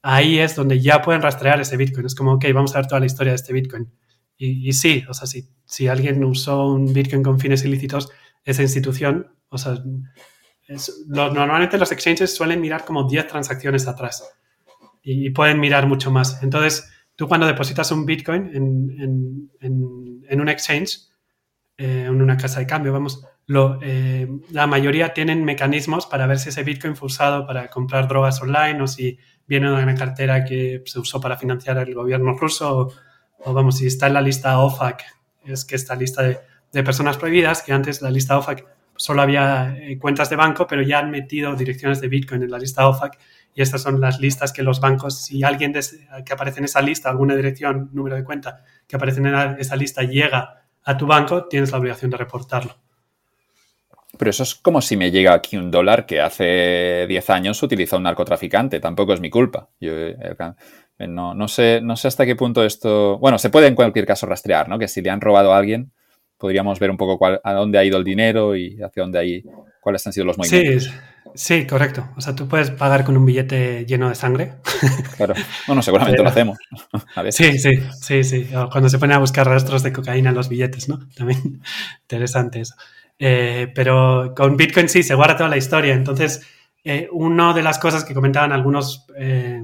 [0.02, 2.07] ahí es donde ya pueden rastrear ese Bitcoin.
[2.07, 3.90] Es como, ok, vamos a ver toda la historia de este Bitcoin.
[4.38, 8.11] Y, sí, o sea, si, si alguien usó un Bitcoin con fines ilícitos,
[8.45, 9.77] esa institución, o sea,
[11.09, 14.25] normalmente los exchanges suelen mirar como 10 transacciones atrás
[15.03, 16.43] y, pueden mirar mucho más.
[16.43, 21.09] Entonces, tú cuando depositas un Bitcoin en, en, un exchange,
[21.77, 23.23] eh, en una casa de cambio, vamos,
[23.83, 28.43] eh, la mayoría tienen mecanismos para ver si ese Bitcoin fue usado para comprar drogas
[28.43, 32.93] online o si viene de una cartera que se usó para financiar el gobierno ruso
[33.39, 35.05] o, vamos, si está en la lista OFAC,
[35.47, 36.38] es que esta lista de,
[36.82, 38.66] personas prohibidas, que antes la lista OFAC
[38.97, 42.59] solo había eh, cuentas de banco, pero ya han metido direcciones de Bitcoin en la
[42.59, 43.18] lista OFAC
[43.55, 47.09] y estas son las listas que los bancos, si alguien que aparece en esa lista,
[47.09, 51.72] alguna dirección, número de cuenta que aparece en esa lista llega a tu banco, tienes
[51.72, 52.76] la obligación de reportarlo.
[54.18, 57.97] Pero eso es como si me llega aquí un dólar que hace 10 años utiliza
[57.97, 58.80] un narcotraficante.
[58.80, 59.68] Tampoco es mi culpa.
[59.80, 60.36] Yo, eh,
[60.99, 63.18] no, no, sé, no sé hasta qué punto esto...
[63.18, 64.78] Bueno, se puede en cualquier caso rastrear, ¿no?
[64.78, 65.92] Que si le han robado a alguien,
[66.38, 69.44] podríamos ver un poco cuál, a dónde ha ido el dinero y hacia dónde hay,
[69.80, 70.84] cuáles han sido los movimientos.
[70.84, 70.90] Sí,
[71.34, 72.09] sí, correcto.
[72.16, 74.55] O sea, tú puedes pagar con un billete lleno de sangre.
[75.16, 75.34] Claro.
[75.66, 76.59] Bueno, seguramente lo hacemos.
[77.30, 77.70] Sí, sí,
[78.01, 78.49] sí, sí.
[78.70, 80.99] cuando se pone a buscar rastros de cocaína en los billetes, ¿no?
[81.14, 81.61] También
[82.03, 82.74] interesante eso.
[83.18, 85.94] Eh, pero con Bitcoin sí, se guarda toda la historia.
[85.94, 86.47] Entonces,
[86.84, 89.61] eh, una de las cosas que comentaban algunos eh,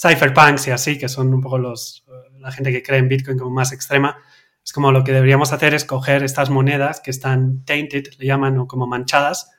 [0.00, 2.04] cypherpunks y así, que son un poco los,
[2.38, 4.16] la gente que cree en Bitcoin como más extrema,
[4.64, 8.58] es como lo que deberíamos hacer es coger estas monedas que están tainted, le llaman,
[8.58, 9.50] o como manchadas,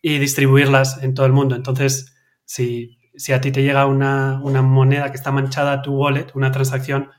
[0.00, 1.54] y distribuirlas en todo el mundo.
[1.54, 2.14] Entonces,
[2.44, 6.26] si, si a ti te llega una, una, moneda que está manchada a tu wallet,
[6.34, 7.10] una transacción,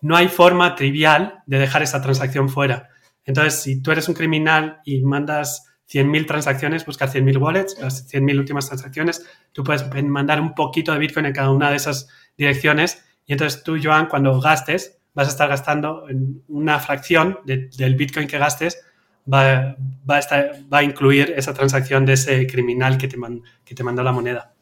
[0.00, 2.88] no hay forma trivial de dejar esa transacción fuera.
[3.24, 8.38] Entonces, si tú eres un criminal y mandas 100.000 transacciones, buscas 100.000 wallets, las 100.000
[8.38, 13.04] últimas transacciones, tú puedes mandar un poquito de Bitcoin en cada una de esas direcciones
[13.26, 18.26] y entonces tú, Joan, cuando gastes, vas a estar gastando en una fracción del Bitcoin
[18.26, 18.84] que gastes,
[19.32, 19.76] va,
[20.08, 23.16] va, a estar, va, a incluir esa transacción de ese criminal que te,
[23.64, 24.54] que te mandó la moneda.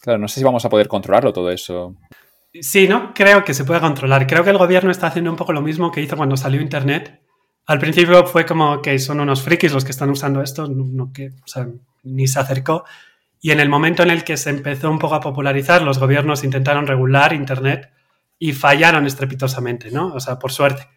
[0.00, 1.96] Claro, no sé si vamos a poder controlarlo todo eso.
[2.60, 4.26] Sí, no creo que se pueda controlar.
[4.26, 7.20] Creo que el gobierno está haciendo un poco lo mismo que hizo cuando salió Internet.
[7.66, 11.32] Al principio fue como que son unos frikis los que están usando esto, no, que,
[12.04, 12.84] ni se acercó.
[13.40, 16.44] Y en el momento en el que se empezó un poco a popularizar, los gobiernos
[16.44, 17.90] intentaron regular Internet
[18.38, 20.14] y fallaron estrepitosamente, ¿no?
[20.14, 20.88] O sea, por suerte.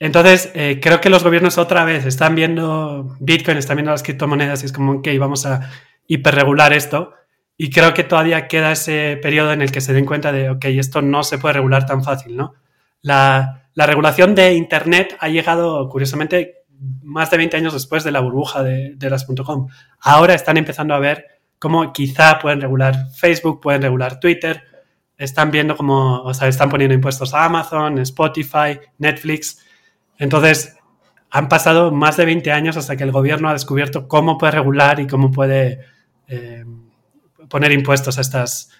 [0.00, 4.62] Entonces, eh, creo que los gobiernos otra vez están viendo Bitcoin, están viendo las criptomonedas
[4.62, 5.70] y es como, ok, vamos a
[6.06, 7.14] hiperregular esto.
[7.56, 10.64] Y creo que todavía queda ese periodo en el que se den cuenta de, ok,
[10.66, 12.54] esto no se puede regular tan fácil, ¿no?
[13.02, 16.64] La, la regulación de Internet ha llegado, curiosamente,
[17.02, 19.68] más de 20 años después de la burbuja de, de las .com.
[20.00, 21.26] Ahora están empezando a ver
[21.58, 24.64] cómo quizá pueden regular Facebook, pueden regular Twitter,
[25.20, 29.62] están viendo cómo, o sea, están poniendo impuestos a Amazon, Spotify, Netflix.
[30.16, 30.78] Entonces,
[31.30, 34.98] han pasado más de 20 años hasta que el gobierno ha descubierto cómo puede regular
[34.98, 35.80] y cómo puede
[36.26, 36.64] eh,
[37.50, 38.70] poner impuestos a estas,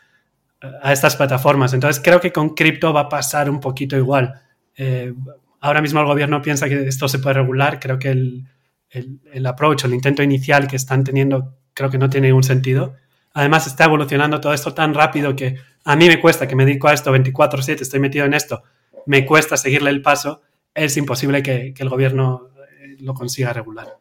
[0.82, 1.74] a estas plataformas.
[1.74, 4.41] Entonces, creo que con cripto va a pasar un poquito igual.
[4.77, 5.12] Eh,
[5.61, 7.81] ahora mismo el gobierno piensa que esto se puede regular.
[7.81, 8.47] Creo que el,
[8.91, 12.95] el, el approach, el intento inicial que están teniendo, creo que no tiene ningún sentido.
[13.33, 16.89] Además, está evolucionando todo esto tan rápido que a mí me cuesta, que me dedico
[16.89, 18.62] a esto 24/7, estoy metido en esto,
[19.07, 20.43] me cuesta seguirle el paso,
[20.75, 22.51] es imposible que, el gobierno
[22.81, 23.99] eh, lo consiga regular.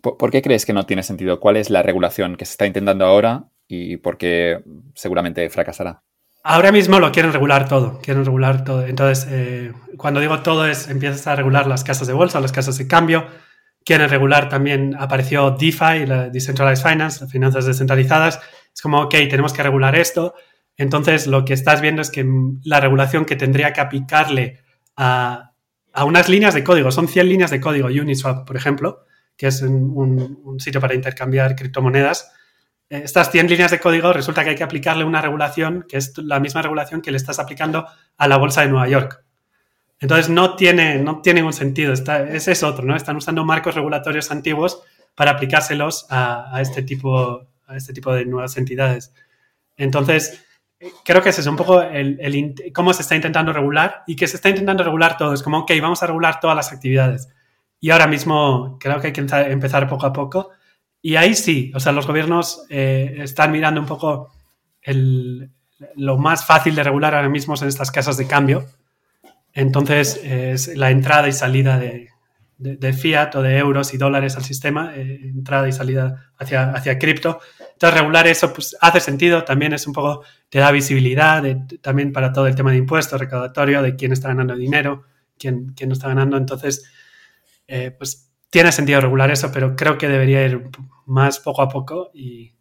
[0.00, 1.38] ¿Por, qué crees que no tiene sentido?
[1.38, 4.62] ¿Cuál es la regulación que se está intentando ahora y por qué
[4.94, 6.02] seguramente fracasará?
[6.44, 8.84] Ahora mismo lo quieren regular todo, quieren regular todo.
[8.84, 12.78] Entonces, eh, cuando digo todo es, empiezas a regular las casas de bolsa, las casas
[12.78, 13.26] de cambio,
[13.84, 18.40] quieren regular también, apareció DeFi, la Decentralized Finance, las finanzas descentralizadas.
[18.74, 20.34] Es como, ok, tenemos que regular esto.
[20.76, 22.26] Entonces, lo que estás viendo es que
[22.64, 24.60] la regulación que tendría que aplicarle
[24.96, 25.52] a,
[26.04, 29.04] unas líneas de código, son 100 líneas de código, Uniswap, por ejemplo,
[29.36, 32.32] que es un, sitio para intercambiar criptomonedas,
[32.92, 36.40] estas 100 líneas de código resulta que hay que aplicarle una regulación que es la
[36.40, 37.86] misma regulación que le estás aplicando
[38.18, 39.24] a la bolsa de Nueva York.
[39.98, 41.92] Entonces no tiene, no tiene ningún sentido.
[41.94, 42.94] ese es otro, ¿no?
[42.94, 44.82] Están usando marcos regulatorios antiguos
[45.14, 49.14] para aplicárselos a, este, tipo, a este tipo de nuevas entidades.
[49.76, 50.44] Entonces,
[51.04, 54.36] creo que ese es un poco el, cómo se está intentando regular y que se
[54.36, 55.32] está intentando regular todo.
[55.32, 57.28] Es como, ok, vamos a regular todas las actividades.
[57.80, 60.50] Y ahora mismo creo que hay que empezar poco a poco.
[61.02, 64.32] Y ahí sí, o sea, los gobiernos eh, están mirando un poco
[65.96, 68.64] lo más fácil de regular ahora mismo en estas casas de cambio.
[69.52, 72.08] Entonces, es la entrada y salida de,
[72.92, 77.40] fiat o de euros y dólares al sistema, eh, entrada y salida hacia, hacia cripto.
[77.72, 81.42] Entonces, regular eso pues, hace sentido, también es un poco, te da visibilidad
[81.80, 85.02] también para todo el tema de impuestos, recaudatorio, de quién está ganando dinero,
[85.36, 86.36] quién, quién no está ganando.
[86.36, 86.84] Entonces,
[87.66, 90.68] eh, pues tiene sentido regular eso, pero creo que debería ir
[91.06, 92.52] más poco a poco y,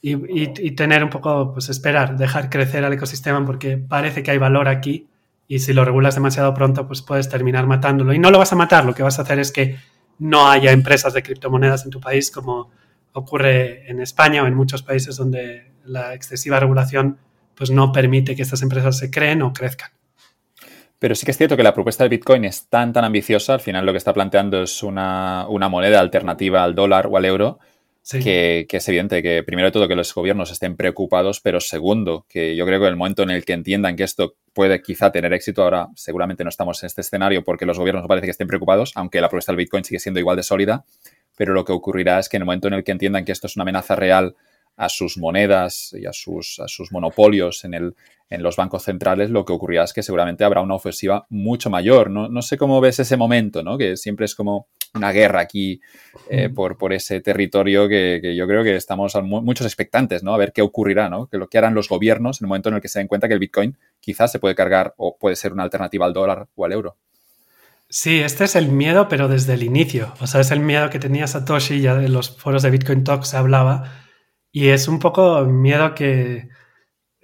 [0.00, 4.68] y, tener un poco, pues esperar, dejar crecer al ecosistema porque parece que hay valor
[4.68, 5.06] aquí
[5.46, 8.14] y si lo regulas demasiado pronto, pues puedes terminar matándolo.
[8.14, 9.76] Y no lo vas a matar, lo que vas a hacer es que
[10.18, 12.70] no haya empresas de criptomonedas en tu país como
[13.12, 17.18] ocurre en España o en muchos países donde la excesiva regulación
[17.54, 19.90] pues no permite que estas empresas se creen o crezcan.
[21.00, 23.54] Pero sí que es cierto que la propuesta de Bitcoin es tan, tan ambiciosa.
[23.54, 27.58] Al final lo que está planteando es una, moneda alternativa al dólar o al euro.
[28.10, 32.56] Que, es evidente que, primero de todo, que los gobiernos estén preocupados, pero segundo, que
[32.56, 35.32] yo creo que en el momento en el que entiendan que esto puede quizá tener
[35.32, 38.48] éxito, ahora seguramente no estamos en este escenario porque los gobiernos no parece que estén
[38.48, 40.84] preocupados, aunque la propuesta del Bitcoin sigue siendo igual de sólida,
[41.36, 43.46] pero lo que ocurrirá es que en el momento en el que entiendan que esto
[43.46, 44.34] es una amenaza real
[44.76, 47.94] a sus monedas y a sus, a sus monopolios en, el,
[48.30, 52.10] en los bancos centrales, lo que ocurrirá es que seguramente habrá una ofensiva mucho mayor.
[52.10, 53.76] No, no sé cómo ves ese momento, ¿no?
[53.76, 55.80] que siempre es como una guerra aquí
[56.28, 60.34] eh, por, por, ese territorio que, yo creo que estamos muchos expectantes, ¿no?
[60.34, 61.26] A ver qué ocurrirá, ¿no?
[61.28, 63.28] Que lo que harán los gobiernos en el momento en el que se den cuenta
[63.28, 66.64] que el Bitcoin quizás se puede cargar o puede ser una alternativa al dólar o
[66.64, 66.96] al euro.
[67.88, 70.14] Sí, este es el miedo, pero desde el inicio.
[70.20, 73.24] O sea, es el miedo que tenía Satoshi, ya en los foros de Bitcoin Talk
[73.24, 73.92] se hablaba,
[74.52, 76.48] y es un poco miedo que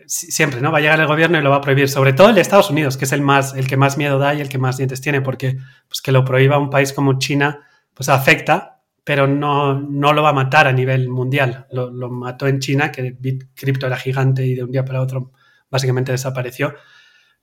[0.07, 0.73] siempre, ¿no?
[0.73, 2.71] Va a llegar el gobierno y lo va a prohibir, sobre todo el de Estados
[2.71, 5.01] Unidos, que es el más, el que más miedo da y el que más dientes
[5.01, 10.13] tiene, porque pues, que lo prohíba un país como China, pues afecta, pero no, no
[10.13, 11.67] lo va a matar a nivel mundial.
[11.71, 13.17] Lo, mató en China, que
[13.55, 15.33] cripto era gigante y de un día para otro
[15.71, 16.75] básicamente desapareció.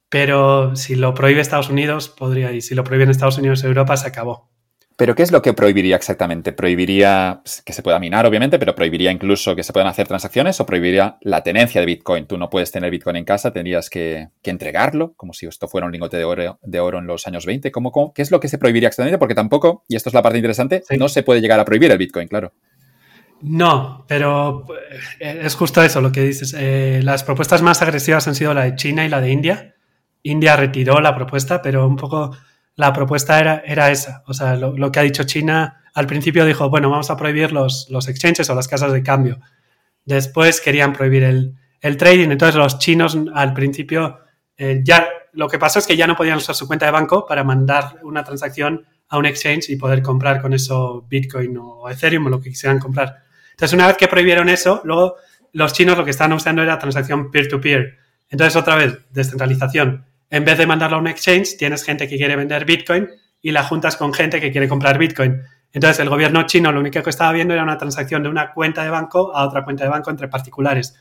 [0.10, 3.98] Pero si lo prohíbe Estados Unidos, podría, y si lo prohíbe en Estados Unidos Europa,
[3.98, 4.53] se acabó.
[4.96, 6.54] ¿Pero qué es lo que prohibiría exactamente?
[6.54, 10.60] ¿Prohibiría pues, que se pueda minar, obviamente, pero prohibiría incluso que se puedan hacer transacciones
[10.60, 12.28] o prohibiría la tenencia de Bitcoin?
[12.28, 15.94] Tú no puedes tener Bitcoin en casa, tendrías que, entregarlo, como si esto fuera un
[15.94, 17.72] lingote de oro, de oro en los años 20.
[17.72, 19.18] ¿Cómo, qué es lo que se prohibiría exactamente?
[19.18, 21.98] Porque tampoco, y esto es la parte interesante, no se puede llegar a prohibir el
[21.98, 22.54] Bitcoin, claro.
[23.42, 24.66] No, pero
[25.20, 26.56] eh, es justo eso lo que dices.
[26.58, 29.76] Eh, las propuestas más agresivas han sido la de China y la de India.
[30.24, 32.32] India retiró la propuesta, pero un poco
[32.76, 34.24] la propuesta era, era esa.
[34.28, 37.88] O sea, lo, que ha dicho China al principio dijo, bueno, vamos a prohibir los,
[37.90, 39.40] los exchanges o las casas de cambio.
[40.06, 42.30] Después querían prohibir el, el trading.
[42.30, 44.20] Entonces los chinos al principio
[44.58, 47.26] eh, ya lo que pasó es que ya no podían usar su cuenta de banco
[47.26, 52.28] para mandar una transacción a un exchange y poder comprar con eso Bitcoin o Ethereum
[52.28, 53.24] o lo que quisieran comprar.
[53.52, 55.16] Entonces una vez que prohibieron eso, luego
[55.52, 57.82] los chinos lo que estaban usando era transacción peer-to-peer.
[57.82, 57.98] -peer.
[58.30, 62.36] Entonces otra vez, descentralización en vez de mandarlo a un exchange, tienes gente que quiere
[62.36, 63.10] vender Bitcoin
[63.42, 65.42] y la juntas con gente que quiere comprar Bitcoin.
[65.74, 68.84] Entonces, el gobierno chino lo único que estaba viendo era una transacción de una cuenta
[68.84, 70.96] de banco a otra cuenta de banco entre particulares.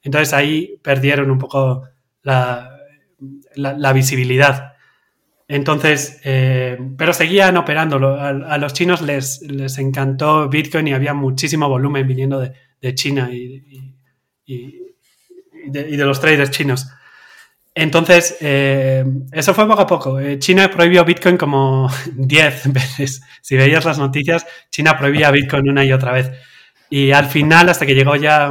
[0.00, 1.88] Entonces, ahí perdieron un poco
[2.22, 2.78] la,
[3.92, 4.74] visibilidad.
[5.48, 8.16] Entonces, eh, pero seguían operando.
[8.16, 14.06] A, los chinos les, les, encantó Bitcoin y había muchísimo volumen viniendo de, China y,
[15.66, 16.88] de, los traders chinos.
[17.74, 20.20] Entonces, eh, eso fue poco a poco.
[20.20, 23.22] Eh, China prohibió Bitcoin como 10 veces.
[23.40, 26.30] Si veías las noticias, China prohibía Bitcoin una y otra vez.
[26.90, 28.50] Y al final, hasta que llegó ya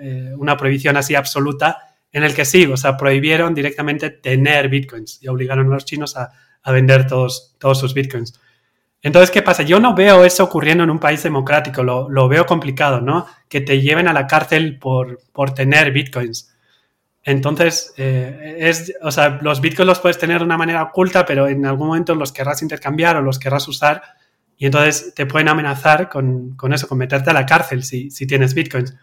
[0.00, 5.22] eh, una prohibición así absoluta, en el que sí, o sea, prohibieron directamente tener Bitcoins
[5.22, 6.32] y obligaron a los chinos a,
[6.72, 8.38] vender todos, sus Bitcoins.
[9.02, 9.62] Entonces, ¿qué pasa?
[9.62, 13.26] Yo no veo eso ocurriendo en un país democrático, lo, veo complicado, ¿no?
[13.48, 16.49] Que te lleven a la cárcel por tener Bitcoins.
[17.22, 21.48] Entonces, eh, es, o sea, los bitcoins los puedes tener de una manera oculta, pero
[21.48, 24.02] en algún momento los querrás intercambiar o los querrás usar
[24.56, 28.54] y entonces te pueden amenazar con, eso, con meterte a la cárcel si, si, tienes
[28.54, 28.94] bitcoins.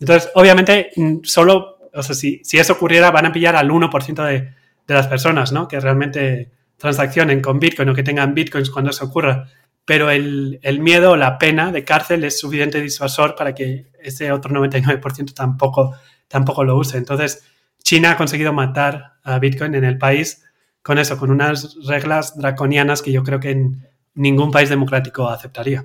[0.00, 4.24] Entonces, obviamente, mm, solo, o sea, si, si eso ocurriera, van a pillar al 1%
[4.24, 4.54] de,
[4.86, 5.68] de las personas, ¿no?
[5.68, 9.48] Que realmente transaccionen con bitcoin o que tengan bitcoins cuando eso ocurra.
[9.84, 14.32] pero el, el miedo o la pena de cárcel es suficiente disuasor para que ese
[14.32, 15.94] otro 99% tampoco,
[16.28, 16.96] tampoco lo use.
[16.98, 17.44] Entonces,
[17.92, 20.42] China ha conseguido matar a Bitcoin en el país
[20.82, 25.84] con eso, con unas reglas draconianas que yo creo que en ningún país democrático aceptaría.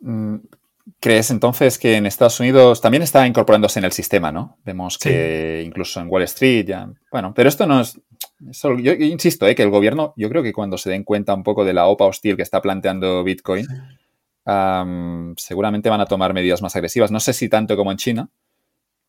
[0.00, 0.36] Mm,
[1.00, 4.58] ¿Crees entonces que en Estados Unidos también está incorporándose en el sistema, ¿no?
[4.66, 6.90] Vemos que incluso en Wall Street ya.
[7.10, 7.98] Bueno, pero esto no es.
[8.82, 9.54] yo, insisto, ¿eh?
[9.54, 12.04] que el gobierno, yo creo que cuando se den cuenta un poco de la OPA
[12.04, 13.66] hostil que está planteando Bitcoin,
[15.38, 17.10] seguramente van a tomar medidas más agresivas.
[17.10, 18.28] No sé si tanto como en China,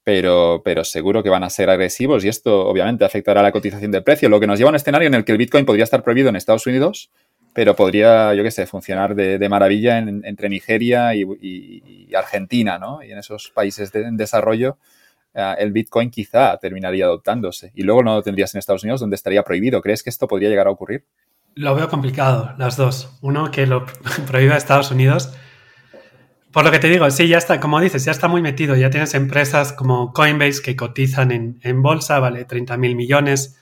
[0.05, 3.89] pero, pero seguro que van a ser agresivos y esto obviamente afectará a la cotización
[3.89, 5.83] del precio, lo que nos lleva a un escenario en el que el Bitcoin podría
[5.83, 7.09] estar prohibido en Estados Unidos,
[7.53, 13.01] pero podría, yo qué sé, funcionar de, maravilla entre Nigeria y, Argentina, ¿no?
[13.01, 14.77] Y en esos países de, en desarrollo
[15.33, 19.15] eh, el Bitcoin quizá terminaría adoptándose y luego no lo tendrías en Estados Unidos donde
[19.15, 19.81] estaría prohibido.
[19.81, 21.03] ¿Crees que esto podría llegar a ocurrir?
[21.55, 23.17] Lo veo complicado, las dos.
[23.23, 23.87] Uno, que lo
[24.27, 25.33] prohíba Estados Unidos
[26.55, 28.77] por lo que te digo, sí, ya está, como dices, ya está muy metido.
[28.77, 33.59] Ya tienes empresas como Coinbase que cotizan en, bolsa, vale 30 mil millones.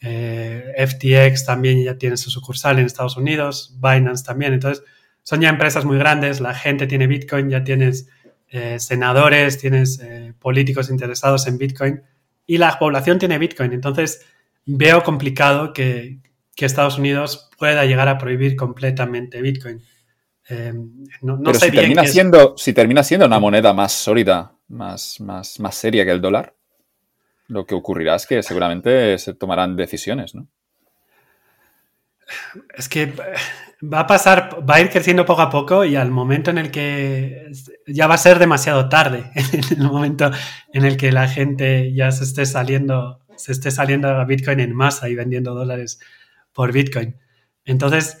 [0.00, 4.52] Eh, FTX también ya tiene su sucursal en Estados Unidos, Binance también.
[4.52, 4.84] Entonces,
[5.24, 8.08] son ya empresas muy grandes, la gente tiene Bitcoin, ya tienes
[8.50, 12.00] eh, senadores, tienes eh, políticos interesados en Bitcoin
[12.46, 13.72] y la población tiene Bitcoin.
[13.72, 14.24] Entonces,
[14.66, 16.20] veo complicado que,
[16.54, 19.82] que Estados Unidos pueda llegar a prohibir completamente Bitcoin.
[21.22, 25.74] No, Pero si, termina siendo, si termina siendo una moneda más sólida, más, más, más
[25.74, 26.54] seria que el dólar,
[27.48, 30.48] lo que ocurrirá es que seguramente se tomarán decisiones, ¿no?
[32.76, 33.12] Es que
[33.82, 36.70] va a pasar, va a ir creciendo poco a poco y al momento en el
[36.70, 37.50] que
[37.86, 40.30] ya va a ser demasiado tarde, en el momento
[40.72, 44.74] en el que la gente ya se esté saliendo, se esté saliendo a Bitcoin en
[44.74, 46.00] masa y vendiendo dólares
[46.52, 47.16] por Bitcoin.
[47.64, 48.18] Entonces,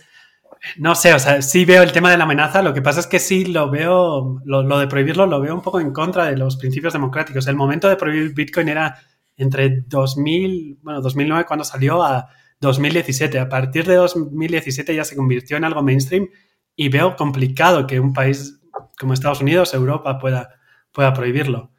[0.78, 3.06] no sé, o sea, sí veo el tema de la amenaza, lo que pasa es
[3.06, 6.56] que sí lo veo, lo, de prohibirlo lo veo un poco en contra de los
[6.56, 7.46] principios democráticos.
[7.46, 8.98] El momento de prohibir Bitcoin era
[9.36, 12.28] entre 2000, bueno, 2009 cuando salió a
[12.60, 13.38] 2017.
[13.38, 16.28] A partir de 2017 ya se convirtió en algo mainstream
[16.74, 18.60] y veo complicado que un país
[18.98, 20.50] como Estados Unidos, Europa, pueda,
[20.92, 21.70] pueda prohibirlo.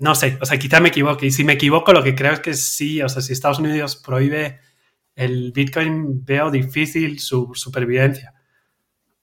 [0.00, 1.26] No sé, o sea, quizá me equivoque.
[1.26, 3.96] Y si me equivoco, lo que creo es que sí, o sea, si Estados Unidos
[3.96, 4.60] prohíbe
[5.14, 8.34] el Bitcoin veo difícil su supervivencia.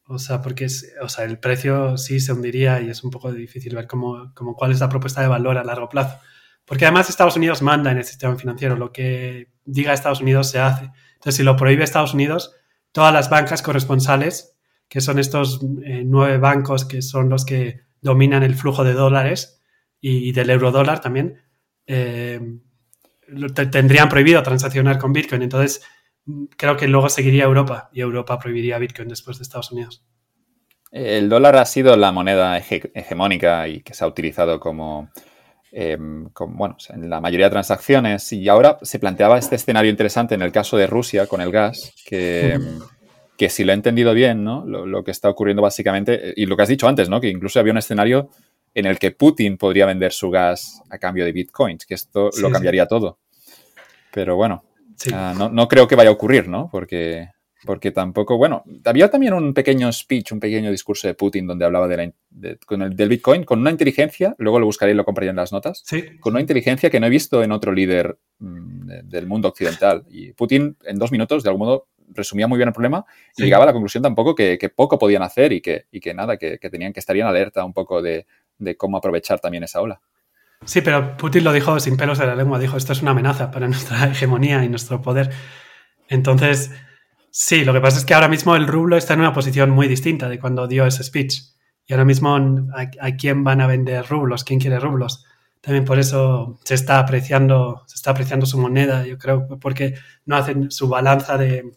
[0.06, 3.32] O sea, porque es, o sea, el precio sí se hundiría y es un poco
[3.32, 6.20] difícil ver cómo, cómo, cuál es la propuesta de valor a largo plazo.
[6.66, 10.60] Porque además Estados Unidos manda en el sistema financiero, lo que diga Estados Unidos se
[10.60, 10.92] hace.
[11.14, 12.56] Entonces, si lo prohíbe Estados Unidos,
[12.92, 18.44] todas las bancas corresponsales, que son estos eh, nueve bancos que son los que dominan
[18.44, 19.62] el flujo de dólares
[20.02, 21.42] y, del euro dólar también,
[21.88, 22.42] eh,
[23.72, 25.42] tendrían prohibido transaccionar con Bitcoin.
[25.42, 25.82] Entonces,
[26.58, 30.04] creo que luego seguiría Europa y Europa prohibiría Bitcoin después de Estados Unidos.
[30.92, 35.10] El dólar ha sido la moneda hegemónica y que se ha utilizado como,
[35.72, 40.42] em, bueno, en la mayoría de transacciones y ahora se planteaba este escenario interesante en
[40.42, 42.60] el caso de Rusia con el gas, que,
[43.38, 44.66] que si lo he entendido bien, ¿no?
[44.66, 47.22] Lo, que está ocurriendo básicamente, y lo que has dicho antes, ¿no?
[47.22, 48.30] Que incluso había un escenario
[48.74, 52.52] en el que Putin podría vender su gas a cambio de bitcoins, que esto lo
[52.52, 53.20] cambiaría todo.
[54.14, 54.64] Pero bueno,
[55.14, 56.70] ah, no, creo que vaya a ocurrir, ¿no?
[56.72, 57.30] Porque,
[57.66, 61.88] porque tampoco, bueno, había también un pequeño speech, un pequeño discurso de Putin donde hablaba
[61.88, 62.14] de
[62.66, 65.52] con el, del Bitcoin con una inteligencia, luego lo buscaré y lo compraría en las
[65.52, 65.84] notas,
[66.20, 70.06] con una inteligencia que no he visto en otro líder mm, del mundo occidental.
[70.10, 73.06] Y Putin en dos minutos, de algún modo, resumía muy bien el problema
[73.38, 76.38] y llegaba a la conclusión tampoco que, poco podían hacer y que, y que nada,
[76.38, 78.26] que, tenían que estarían alerta un poco de,
[78.62, 80.02] de cómo aprovechar también esa ola.
[80.64, 83.52] Sí, pero Putin lo dijo sin pelos de la lengua, dijo, esto es una amenaza
[83.52, 85.32] para nuestra hegemonía y nuestro poder.
[86.08, 86.72] Entonces,
[87.32, 89.88] sí, lo que pasa es que ahora mismo el rublo está en una posición muy
[89.88, 91.42] distinta de cuando dio ese speech.
[91.88, 92.38] Y ahora mismo,
[92.74, 94.44] ¿a, quién van a vender rublos?
[94.44, 95.26] ¿Quién quiere rublos?
[95.62, 99.96] También por eso se está apreciando, se está apreciando su moneda, yo creo, porque
[100.26, 101.72] no hacen su balanza de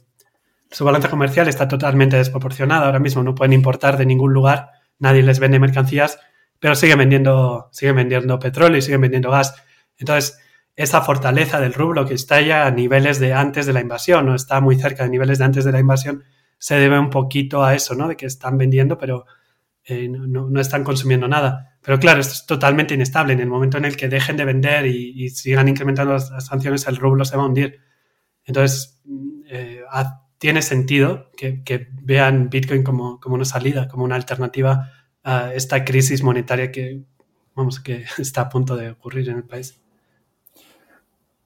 [0.71, 2.87] su balanza comercial está totalmente desproporcionada.
[2.87, 6.19] Ahora mismo no pueden importar de ningún lugar, nadie les vende mercancías
[6.65, 9.55] pero siguen vendiendo, siguen vendiendo petróleo y siguen vendiendo gas.
[9.99, 10.39] Entonces,
[10.75, 14.35] esa fortaleza del rublo que está ya a niveles de antes de la invasión, o
[14.35, 16.25] está muy cerca de niveles de antes de la invasión,
[16.57, 18.09] se debe un poquito a eso, ¿no?
[18.09, 19.27] De que están vendiendo, pero
[19.85, 21.77] eh, no, están consumiendo nada.
[21.83, 23.35] Pero claro, es totalmente inestable.
[23.35, 26.97] En el momento en el que dejen de vender y, sigan incrementando las, sanciones, el
[26.97, 27.79] rublo se va a hundir.
[28.47, 29.03] Entonces,
[29.51, 29.83] eh,
[30.39, 34.89] tiene sentido que, vean Bitcoin como una salida, como una alternativa
[35.25, 37.01] a esta crisis monetaria que,
[37.55, 39.81] vamos, que está a punto de ocurrir en el país.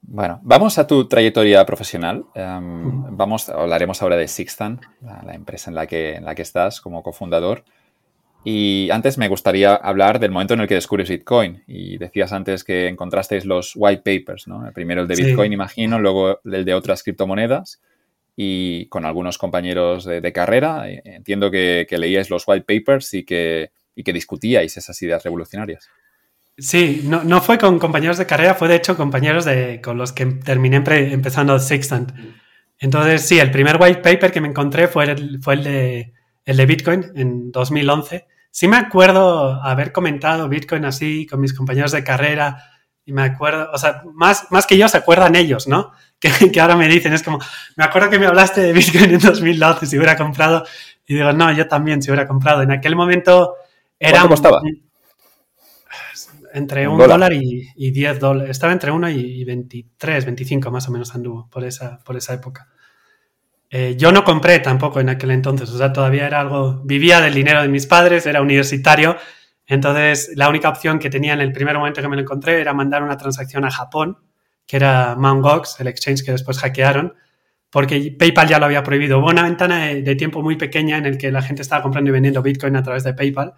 [0.01, 2.25] Bueno, vamos a tu trayectoria profesional.
[2.35, 6.41] Um, vamos, hablaremos ahora de Sixtan, la, la, empresa en la, que, en la que
[6.41, 7.63] estás como cofundador.
[8.43, 11.63] Y antes me gustaría hablar del momento en el que descubres Bitcoin.
[11.67, 14.65] Y decías antes que encontrasteis los white papers, ¿no?
[14.65, 15.53] El primero el de Bitcoin, sí.
[15.53, 17.81] imagino, luego el de otras criptomonedas.
[18.41, 23.13] Y con algunos compañeros de, de carrera, eh, entiendo que, que, leíais los white papers
[23.13, 25.89] y que, y que discutíais esas ideas revolucionarias.
[26.57, 30.13] Sí, no, no, fue con compañeros de carrera, fue de hecho compañeros de, con los
[30.13, 32.13] que terminé empezando Sextant.
[32.77, 36.13] Entonces, sí, el primer white paper que me encontré fue el, fue el de
[36.45, 38.25] el de Bitcoin en 2011.
[38.49, 42.63] Sí me acuerdo haber comentado Bitcoin así con mis compañeros de carrera
[43.05, 45.91] y me acuerdo, o sea, más, más que yo se acuerdan ellos, ¿no?
[46.19, 47.39] Que, que ahora me dicen, es como,
[47.75, 50.65] me acuerdo que me hablaste de Bitcoin en 2012 si hubiera comprado
[51.07, 52.61] y digo, no, yo también si hubiera comprado.
[52.61, 53.55] En aquel momento
[53.99, 54.19] era...
[54.19, 54.61] ¿Cuánto costaba?
[56.53, 58.51] Entre un, dólar, dólar y, y, 10 dólares.
[58.51, 62.67] Estaba entre 1 y 23, 25 más o menos anduvo por esa, por esa época.
[63.71, 67.35] Eh, yo no compré tampoco en aquel entonces, o sea, todavía era algo, vivía del
[67.35, 69.15] dinero de mis padres, era universitario,
[69.67, 72.73] entonces la única opción que tenía en el primer momento que me lo encontré era
[72.73, 74.17] mandar una transacción a Japón,
[74.69, 75.79] que era Mt.
[75.79, 77.15] El exchange que después hackearon,
[77.71, 79.17] porque PayPal ya lo había prohibido.
[79.17, 82.09] Hubo una ventana de, de, tiempo muy pequeña en el que la gente estaba comprando
[82.09, 83.55] y vendiendo Bitcoin a través de PayPal.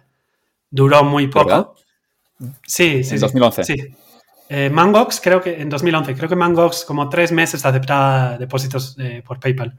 [0.70, 1.48] Duró muy poco.
[1.48, 1.68] ¿verdad?
[2.66, 3.16] Sí, sí.
[3.16, 3.64] En 2011.
[3.64, 3.76] Sí.
[4.48, 9.22] Eh, Mangox, creo que en 2011, creo que Mangox como tres meses aceptaba depósitos eh,
[9.22, 9.78] por PayPal.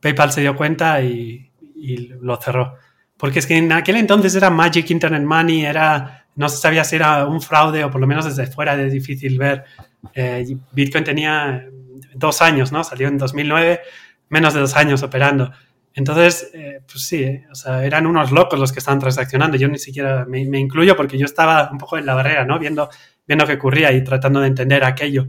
[0.00, 2.74] PayPal se dio cuenta y, y, lo cerró.
[3.16, 6.96] Porque es que en aquel entonces era Magic Internet Money, era, no se sabía si
[6.96, 9.64] era un fraude o por lo menos desde fuera es difícil ver.
[10.14, 11.66] Eh, Bitcoin tenía
[12.14, 12.84] dos años, ¿no?
[12.84, 13.80] Salió en 2009,
[14.28, 15.52] menos de dos años operando.
[15.94, 19.56] Entonces, eh, pues sí, eh, o sea, eran unos locos los que estaban transaccionando.
[19.56, 22.58] Yo ni siquiera me, incluyo porque yo estaba un poco en la barrera, ¿no?
[22.58, 22.88] Viendo,
[23.26, 25.28] viendo qué ocurría y tratando de entender aquello.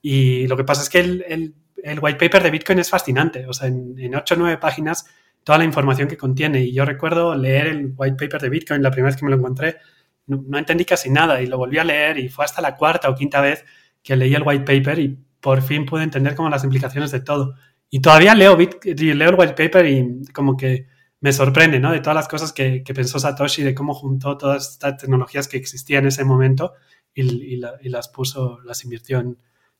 [0.00, 3.46] Y lo que pasa es que el, el, white paper de Bitcoin es fascinante.
[3.46, 5.06] O sea, en, 8 o 9 páginas,
[5.42, 6.60] toda la información que contiene.
[6.60, 9.38] Y yo recuerdo leer el white paper de Bitcoin la primera vez que me lo
[9.38, 9.78] encontré.
[10.26, 13.10] No, no entendí casi nada y lo volví a leer y fue hasta la cuarta
[13.10, 13.64] o quinta vez
[14.02, 17.54] que leí el white paper y por fin pude entender como las implicaciones de todo.
[17.90, 20.86] Y todavía leo, leo el white paper y como que
[21.20, 21.92] me sorprende, ¿no?
[21.92, 25.56] De todas las cosas que, que, pensó Satoshi, de cómo juntó todas estas tecnologías que
[25.56, 26.74] existían en ese momento
[27.14, 29.38] y, y, la, y las puso, las invirtió en,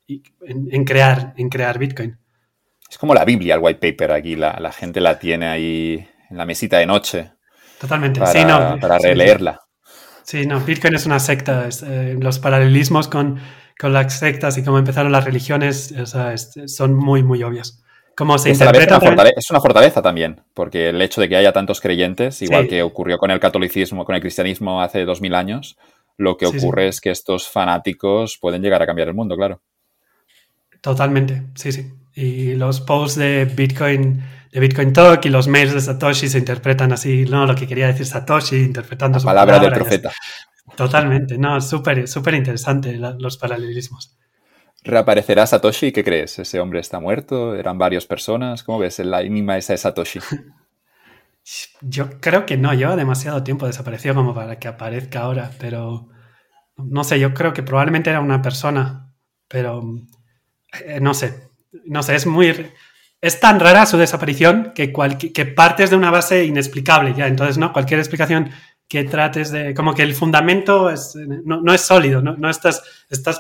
[0.08, 2.18] en, en, crear, en crear Bitcoin.
[2.88, 6.36] Es como la Biblia, el white paper aquí, la, la gente la tiene ahí en
[6.36, 7.32] la mesita de noche.
[7.80, 8.78] Totalmente, para, sí, no.
[8.80, 9.60] Para releerla.
[10.24, 11.68] Sí, no, Bitcoin es una secta.
[11.68, 13.38] Es, eh, los paralelismos con,
[13.78, 17.80] con, las sectas y cómo empezaron las religiones o sea, es, son muy, muy obvios.
[18.16, 18.96] Cómo se interpreta.
[18.96, 22.64] Una fortaleza, es una fortaleza también, porque el hecho de que haya tantos creyentes, igual
[22.64, 22.70] sí.
[22.70, 25.76] que ocurrió con el catolicismo, con el cristianismo hace dos mil años,
[26.16, 26.88] lo que ocurre sí, sí.
[26.88, 29.60] es que estos fanáticos pueden llegar a cambiar el mundo, claro.
[30.80, 31.92] Totalmente, sí, sí.
[32.14, 34.22] Y los posts de Bitcoin,
[34.54, 37.44] de Bitcoin Talk y los mails de Satoshi se interpretan así, ¿no?
[37.44, 40.12] Lo que quería decir Satoshi, interpretando La su palabra, palabra del profeta.
[40.76, 44.16] Totalmente, no, súper, súper interesante la, los paralelismos.
[44.84, 45.90] ¿Reaparecerá Satoshi?
[45.90, 46.38] ¿Qué crees?
[46.38, 47.56] ¿Ese hombre está muerto?
[47.56, 48.62] ¿Eran varias personas?
[48.62, 50.20] ¿Cómo ves la enigma esa de Satoshi?
[51.80, 56.08] Yo creo que no, lleva demasiado tiempo desaparecido como para que aparezca ahora, pero
[56.76, 59.12] no sé, yo creo que probablemente era una persona,
[59.46, 59.82] pero
[60.86, 61.50] eh, no sé,
[61.84, 62.72] no sé, es muy...
[63.24, 64.88] Es tan rara su desaparición que,
[65.56, 67.72] partes de una base inexplicable ya, entonces, ¿no?
[67.72, 68.50] Cualquier explicación
[68.86, 69.72] que trates de...
[69.72, 72.82] Como que el fundamento es, no, es sólido, no, estás,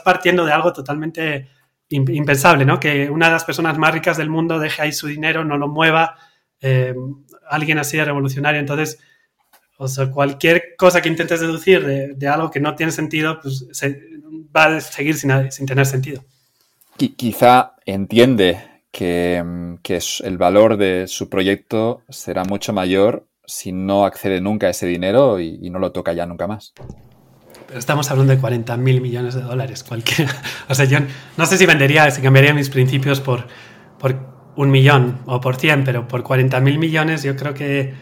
[0.02, 1.48] partiendo de algo totalmente
[1.90, 2.80] impensable, ¿no?
[2.80, 5.68] Que una de las personas más ricas del mundo deje ahí su dinero, no lo
[5.68, 6.16] mueva,
[6.62, 6.94] eh,
[7.50, 8.98] alguien así de revolucionario, entonces...
[9.76, 11.84] O cualquier cosa que intentes deducir
[12.16, 13.66] de, algo que no tiene sentido, pues
[14.56, 16.24] va a seguir sin, sin tener sentido
[16.96, 19.44] quizá entiende que,
[19.82, 24.86] que, el valor de su proyecto será mucho mayor si no accede nunca a ese
[24.86, 26.72] dinero y, no lo toca ya nunca más.
[27.66, 29.84] Pero estamos hablando de 40 mil millones de dólares.
[30.68, 30.98] O sea, yo
[31.36, 33.48] no sé si vendería, si cambiaría mis principios por,
[33.98, 34.14] por
[34.54, 37.94] un millón o por 100, pero por 40 mil millones yo creo que,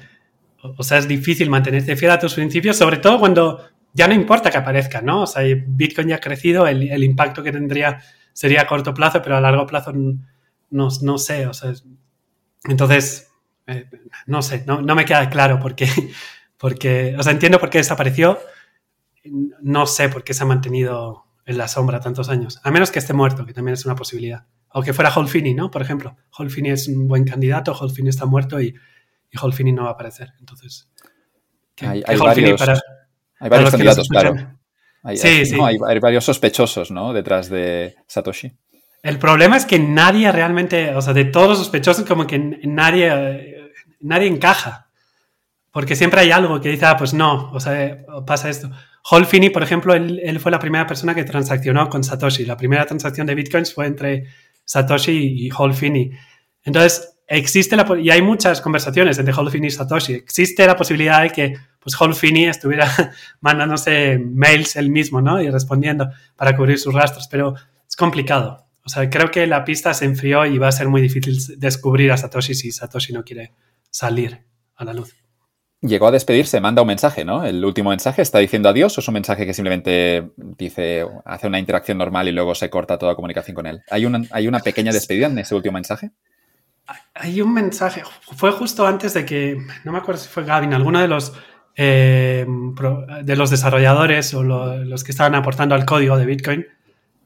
[0.77, 3.61] o sea, es difícil mantenerte fiel a tus principios, sobre todo cuando
[3.95, 5.23] ya no importa que aparezca, ¿no?
[5.23, 8.01] O sea, Bitcoin ya ha crecido, el, el impacto que tendría
[8.35, 9.93] sería a corto plazo, pero a largo plazo
[10.73, 11.73] no, no sé, o sea,
[12.65, 13.31] entonces,
[13.67, 13.89] eh,
[14.27, 15.87] no sé, no, no, me queda claro por qué,
[16.57, 18.41] porque, o sea, entiendo por qué desapareció,
[19.61, 22.99] no sé por qué se ha mantenido en la sombra tantos años, a menos que
[22.99, 25.71] esté muerto, que también es una posibilidad, o que fuera Holfini, ¿no?
[25.71, 28.75] Por ejemplo, Holfini es un buen candidato, Holfini está muerto y,
[29.31, 30.89] y Holfini no va a aparecer, entonces...
[31.75, 32.79] Que, hay, que hay varios, para,
[33.41, 34.35] hay varios candidatos, claro.
[35.03, 35.57] Hay, sí, hay, sí.
[35.57, 37.13] No, hay, hay, varios sospechosos, ¿no?
[37.13, 38.53] Detrás de Satoshi.
[39.03, 43.73] El problema es que nadie realmente, o sea, de todos los sospechosos, como que nadie,
[44.01, 44.89] nadie encaja.
[45.73, 48.71] Porque siempre hay algo que dice, ah, pues no, o sea, pasa esto.
[49.11, 52.45] Hall Finney, por ejemplo, él, fue la primera persona que transaccionó con Satoshi.
[52.45, 54.27] La primera transacción de bitcoins fue entre
[54.65, 56.13] Satoshi y Hall Finney.
[56.63, 60.13] Entonces, existe la, y hay muchas conversaciones entre Hall Finney y Satoshi.
[60.15, 62.89] Existe la posibilidad de que pues Hall Finney estuviera
[63.41, 65.43] mandándose mails él mismo, ¿no?
[65.43, 67.55] Y respondiendo para cubrir sus rastros, pero
[67.89, 68.67] es complicado.
[68.85, 72.11] O sea, creo que la pista se enfrió y va a ser muy difícil descubrir
[72.11, 73.53] a Satoshi si Satoshi no quiere
[73.91, 74.45] salir
[74.77, 75.15] a la luz.
[75.81, 77.45] Llegó a despedirse, manda un mensaje, ¿no?
[77.45, 81.59] El último mensaje está diciendo adiós o es un mensaje que simplemente dice, hace una
[81.59, 83.83] interacción normal y luego se corta toda comunicación con él.
[83.91, 86.13] ¿Hay una, hay una pequeña despedida en ese último mensaje?
[87.15, 88.03] Hay un mensaje,
[88.37, 91.33] fue justo antes de que, no me acuerdo si fue Gavin, alguno de los,
[91.77, 92.47] eh,
[93.25, 96.67] de los desarrolladores o los que estaban aportando al código de Bitcoin,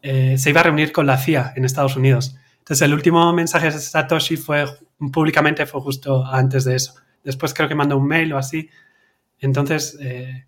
[0.08, 2.36] eh, se iba a reunir con la CIA en Estados Unidos.
[2.58, 4.64] Entonces, el último mensaje de Satoshi fue
[5.12, 6.94] públicamente, fue justo antes de eso.
[7.24, 8.70] Después creo que mandó un mail o así.
[9.40, 10.46] Entonces, eh,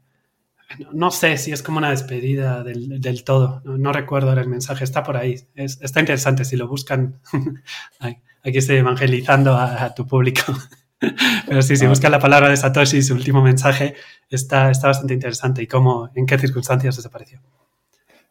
[0.93, 3.61] no sé si es como una despedida del, todo.
[3.65, 5.35] No, recuerdo el mensaje, está por ahí.
[5.57, 7.19] está interesante, si lo buscan.
[7.99, 10.43] aquí estoy evangelizando a, tu público.
[11.49, 11.89] Pero sí, si ah.
[11.89, 13.97] buscan la palabra de Satoshi, su último mensaje,
[14.31, 15.63] está, está bastante interesante.
[15.63, 17.41] ¿Y cómo, en qué circunstancias desapareció?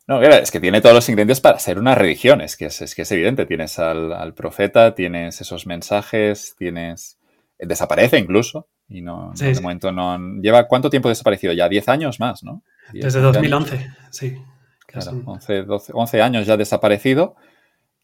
[0.07, 3.01] No, es que tiene todos los ingredientes para ser una religión, es que es, que
[3.01, 3.45] es evidente.
[3.45, 7.17] Tienes al, profeta, tienes esos mensajes, tienes...
[7.59, 10.17] Desaparece incluso, y no, de momento no...
[10.41, 11.53] ¿Lleva cuánto tiempo desaparecido?
[11.53, 12.61] Ya 10 años más, ¿no?
[12.93, 14.37] Desde 2011, sí.
[14.85, 17.35] Claro, 11, 12, 11 años ya desaparecido.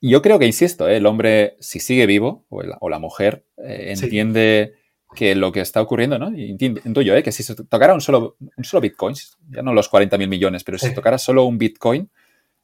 [0.01, 0.97] Y yo creo que, insisto, ¿eh?
[0.97, 4.75] el hombre, si sigue vivo, o, la mujer, eh, entiende
[5.13, 6.31] que lo que está ocurriendo, ¿no?
[6.35, 7.23] Intuyo, ¿eh?
[7.23, 9.15] que si se tocara un solo, un solo Bitcoin,
[9.49, 12.09] ya no los 40 mil millones, pero si se tocara solo un Bitcoin,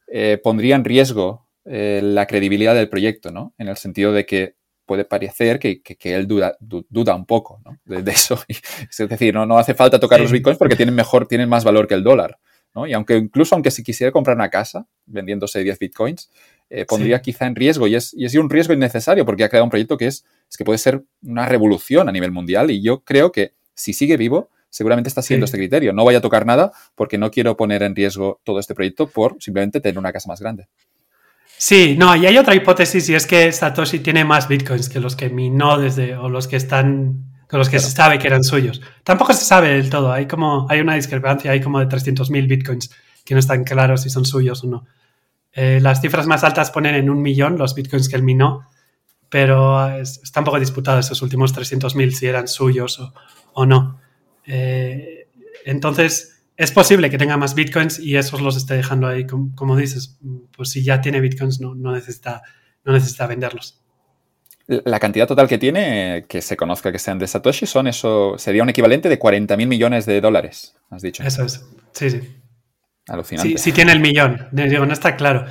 [0.08, 3.54] eh, pondría en riesgo eh, la credibilidad del proyecto, ¿no?
[3.58, 4.56] En el sentido de que
[4.89, 7.78] puede parecer que, que, él duda, duda un poco ¿no?
[7.86, 8.41] de, eso.
[8.89, 11.88] Es decir, no, no hace falta tocar los bitcoins porque tienen mejor, tienen más valor
[11.88, 12.39] que el dólar.
[12.74, 12.88] ¿no?
[12.88, 16.32] Y aunque incluso aunque si quisiera comprar una casa vendiéndose 10 bitcoins,
[16.70, 19.63] eh, pondría quizá en riesgo y es, y es un riesgo innecesario porque ha creado
[19.63, 23.03] un proyecto que es, es que puede ser una revolución a nivel mundial y yo
[23.03, 25.93] creo que si sigue vivo, seguramente está siguiendo este criterio.
[25.93, 29.38] No voy a tocar nada porque no quiero poner en riesgo todo este proyecto por
[29.39, 30.67] simplemente tener una casa más grande.
[31.57, 35.15] Sí, no, y hay otra hipótesis y es que Satoshi tiene más bitcoins que los
[35.15, 38.80] que minó desde o los que están con los que se sabe que eran suyos.
[39.03, 42.91] Tampoco se sabe del todo, hay como hay una discrepancia, hay como de 300.000 bitcoins
[43.26, 44.86] que no están claros si son suyos o no.
[45.54, 48.68] Eh, las cifras más altas ponen en un millón los bitcoins que él minó,
[49.30, 53.00] pero está un poco disputado esos últimos 300.000 si eran suyos
[53.54, 54.00] o, no.
[54.45, 55.28] Eh,
[55.66, 60.20] entonces, es posible que tenga más bitcoins y esos los esté dejando ahí, como, dices,
[60.56, 62.41] pues si ya tiene bitcoins no, necesita,
[62.84, 63.82] no necesita venderlos.
[64.68, 68.62] La cantidad total que tiene, que se conozca que sean de Satoshi, son eso, sería
[68.62, 71.24] un equivalente de 40.000 millones de dólares, has dicho.
[71.24, 72.20] Eso es, sí, sí.
[73.10, 73.57] Alucinante.
[73.57, 74.47] Sí, tiene el millón.
[74.51, 75.45] Digo, no está claro.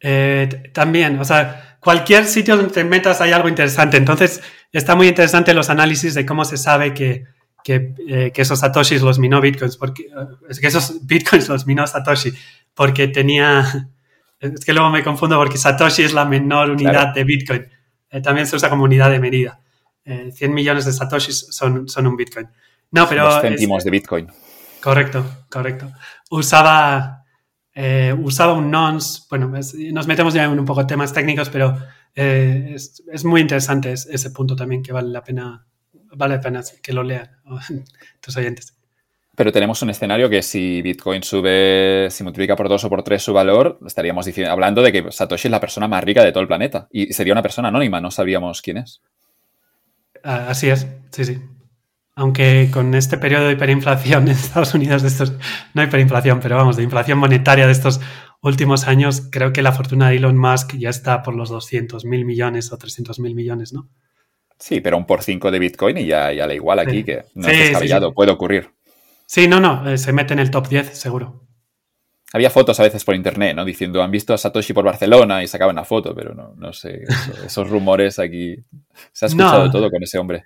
[0.00, 3.96] Eh, también, o sea, cualquier sitio donde te metas hay algo interesante.
[3.96, 4.42] Entonces,
[4.72, 7.24] está muy interesante los análisis de cómo se sabe que,
[7.62, 10.08] que, eh, esos satoshis los minó bitcoins, porque
[10.48, 12.32] es que esos bitcoins los minó Satoshi,
[12.74, 13.88] porque tenía,
[14.40, 17.66] es que luego me confundo porque Satoshi es la menor unidad de bitcoin.
[18.10, 19.60] Eh, también se usa como unidad de medida.
[20.04, 22.46] 100 millones de satoshis son, son un bitcoin.
[22.90, 23.24] No, pero...
[23.24, 24.28] Los céntimos de bitcoin.
[24.84, 25.90] Correcto, correcto.
[26.28, 27.24] Usaba,
[27.74, 31.78] eh, usaba un nonce, bueno, nos metemos ya en un poco de temas técnicos, pero
[32.14, 35.66] eh, es, muy interesante ese punto también que vale la pena,
[36.14, 37.30] vale la pena que lo lean
[38.20, 38.76] tus oyentes.
[39.34, 43.22] Pero tenemos un escenario que si Bitcoin sube, si multiplica por dos o por tres
[43.22, 46.42] su valor, estaríamos diciendo, hablando de que Satoshi es la persona más rica de todo
[46.42, 46.88] el planeta.
[46.92, 49.00] Y sería una persona anónima, no sabríamos quién es.
[50.22, 51.40] Ah, así es, sí, sí.
[52.16, 55.32] Aunque con este periodo de hiperinflación en Estados Unidos, de estos,
[55.74, 58.00] no hiperinflación, pero vamos, de inflación monetaria de estos
[58.40, 62.24] últimos años, creo que la fortuna de Elon Musk ya está por los 200 mil
[62.24, 63.88] millones o 300 mil millones, ¿no?
[64.58, 67.58] Sí, pero un por cinco de Bitcoin y ya, ya igual aquí, que no es
[67.58, 68.70] descabellado, puede ocurrir.
[69.26, 71.40] Sí, no, no, eh, se mete en el top 10, seguro.
[72.32, 73.64] Había fotos a veces por internet, ¿no?
[73.64, 77.02] Diciendo, han visto a Satoshi por Barcelona y sacaban la foto, pero no, no sé,
[77.46, 78.56] esos rumores aquí.
[79.12, 80.44] Se ha escuchado todo con ese hombre.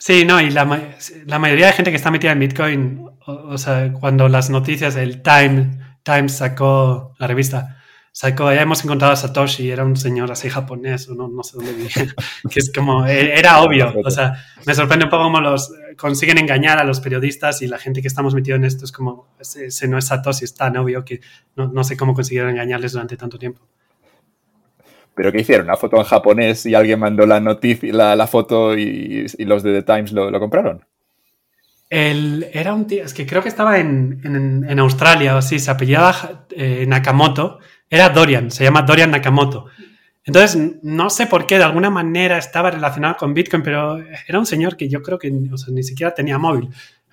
[0.00, 4.28] Sí, no, y la, mayoría de gente que está metida en Bitcoin, o, sea, cuando
[4.28, 5.70] las noticias, el Time,
[6.04, 11.08] Times sacó la revista, sacó, ya hemos encontrado a Satoshi, era un señor así japonés,
[11.08, 12.14] o no, no sé dónde vivía,
[12.48, 14.34] que es como, e, era obvio, o sea,
[14.64, 18.06] me sorprende un poco cómo los consiguen engañar a los periodistas y la gente que
[18.06, 21.20] estamos metido en esto es como, ese, no es Satoshi, es tan obvio que
[21.56, 23.66] no, no sé cómo consiguieron engañarles durante tanto tiempo.
[25.18, 25.66] ¿Pero qué hicieron?
[25.66, 29.82] ¿Una foto en japonés y alguien mandó la noticia, la, foto y, los de The
[29.82, 30.84] Times lo, compraron?
[31.90, 36.84] era un tío, es que creo que estaba en, Australia o así, se apellidaba eh,
[36.86, 37.58] Nakamoto,
[37.90, 39.66] era Dorian, se llama Dorian Nakamoto.
[40.22, 44.46] Entonces, no sé por qué, de alguna manera estaba relacionado con Bitcoin, pero era un
[44.46, 46.68] señor que yo creo que ni siquiera tenía móvil.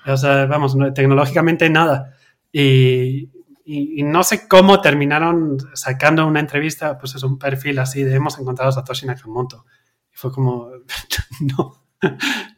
[0.05, 2.13] O sea, vamos, tecnológicamente nada.
[2.53, 3.29] Y,
[3.67, 8.37] y, no sé cómo terminaron sacando una entrevista, pues es un perfil así de hemos
[8.37, 9.65] encontrado a Satoshi Nakamoto.
[10.13, 10.69] Y fue como,
[11.57, 11.83] no,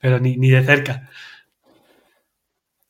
[0.01, 1.09] pero ni, de cerca.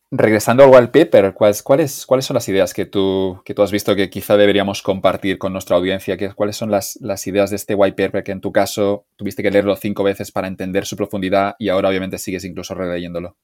[0.09, 3.95] Regresando al wallpaper, ¿cuáles, cuáles, cuáles son las ideas que tú, que tú has visto
[3.95, 6.17] que quizá deberíamos compartir con nuestra audiencia?
[6.33, 9.75] ¿Cuáles son las, las ideas de este whitepaper que en tu caso tuviste que leerlo
[9.75, 13.37] cinco veces para entender su profundidad y ahora obviamente sigues incluso releyéndolo?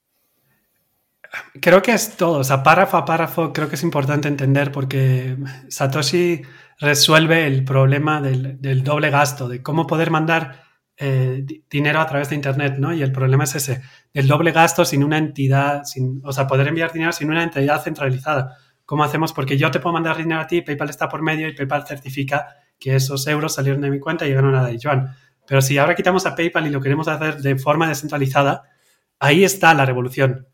[1.59, 5.35] Creo que es todo, o sea, párrafo a párrafo creo que es importante entender porque
[5.67, 6.43] Satoshi
[6.79, 10.63] resuelve el problema del, doble gasto, de cómo poder mandar
[10.95, 12.93] eh, dinero a través de Internet, ¿no?
[12.93, 13.81] Y el problema es ese,
[14.13, 17.81] el doble gasto sin una entidad, sin, o sea, poder enviar dinero sin una entidad
[17.81, 18.57] centralizada.
[18.85, 19.33] ¿Cómo hacemos?
[19.33, 22.57] Porque yo te puedo mandar dinero a ti, PayPal está por medio y PayPal certifica
[22.79, 25.15] que esos euros salieron de mi cuenta y llegaron a Joan.
[25.47, 28.63] Pero si ahora quitamos a PayPal y lo queremos hacer de forma descentralizada,
[29.19, 30.47] ahí está la revolución.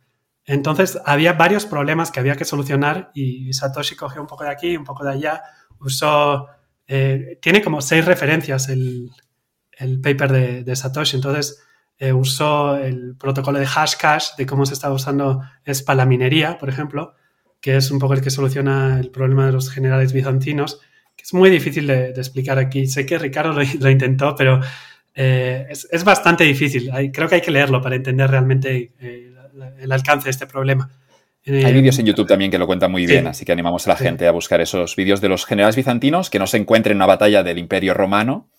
[0.50, 4.76] Entonces había varios problemas que había que solucionar y Satoshi cogió un poco de aquí,
[4.76, 5.44] un poco de allá,
[5.80, 6.48] usó,
[6.88, 9.12] eh, tiene como seis referencias el,
[10.02, 11.62] paper de, Satoshi, entonces
[12.00, 16.58] eh, usó el protocolo de Hashcash, de cómo se está usando es para la minería,
[16.58, 17.14] por ejemplo,
[17.62, 20.82] que es un poco el que soluciona el problema de los generales bizantinos,
[21.16, 22.88] que es muy difícil de, explicar aquí.
[22.88, 24.62] Sé que Ricardo lo, intentó, pero
[25.14, 26.90] eh, es, bastante difícil.
[27.14, 28.94] creo que hay que leerlo para entender realmente
[29.62, 30.90] el alcance de este problema.
[31.46, 33.92] Hay eh, vídeos en YouTube también que lo cuentan muy bien, así que animamos a
[33.92, 36.98] la gente a buscar esos vídeos de los generales bizantinos que no se encuentren en
[36.98, 38.50] una batalla del Imperio Romano,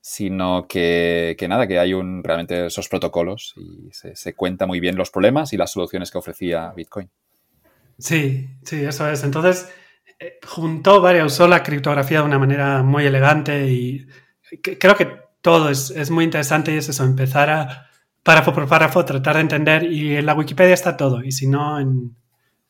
[0.00, 5.10] sino que, nada, que hay un, realmente esos protocolos y se, cuenta muy bien los
[5.10, 7.10] problemas y las soluciones que ofrecía Bitcoin.
[7.98, 9.24] Sí, sí, eso es.
[9.24, 9.68] Entonces,
[10.20, 14.06] eh, juntó varias, usó la criptografía de una manera muy elegante y
[14.78, 15.10] creo que
[15.40, 17.90] todo es, es muy interesante y es eso, empezar a
[18.26, 21.78] párrafo por párrafo, tratar de entender y en la Wikipedia está todo y si no,
[21.78, 22.16] en,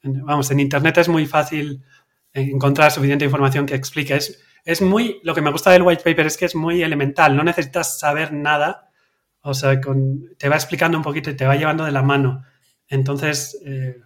[0.02, 1.82] vamos, en Internet es muy fácil
[2.34, 4.14] encontrar suficiente información que explique.
[4.14, 7.34] Es, es muy, lo que me gusta del white paper es que es muy elemental,
[7.34, 8.90] no necesitas saber nada,
[9.40, 9.80] o sea,
[10.36, 12.44] te va explicando un poquito y te va llevando de la mano.
[12.86, 13.96] Entonces, eh,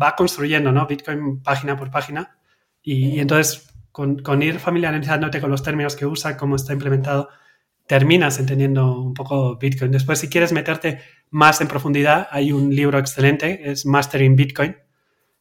[0.00, 0.86] va construyendo, ¿no?
[0.86, 2.38] Bitcoin página por página
[2.80, 7.28] y, entonces con, con, ir familiarizándote con los términos que usa, cómo está implementado,
[7.86, 9.92] terminas entendiendo un poco Bitcoin.
[9.92, 11.00] Después, si quieres meterte
[11.30, 14.76] más en profundidad, hay un libro excelente, es Mastering Bitcoin,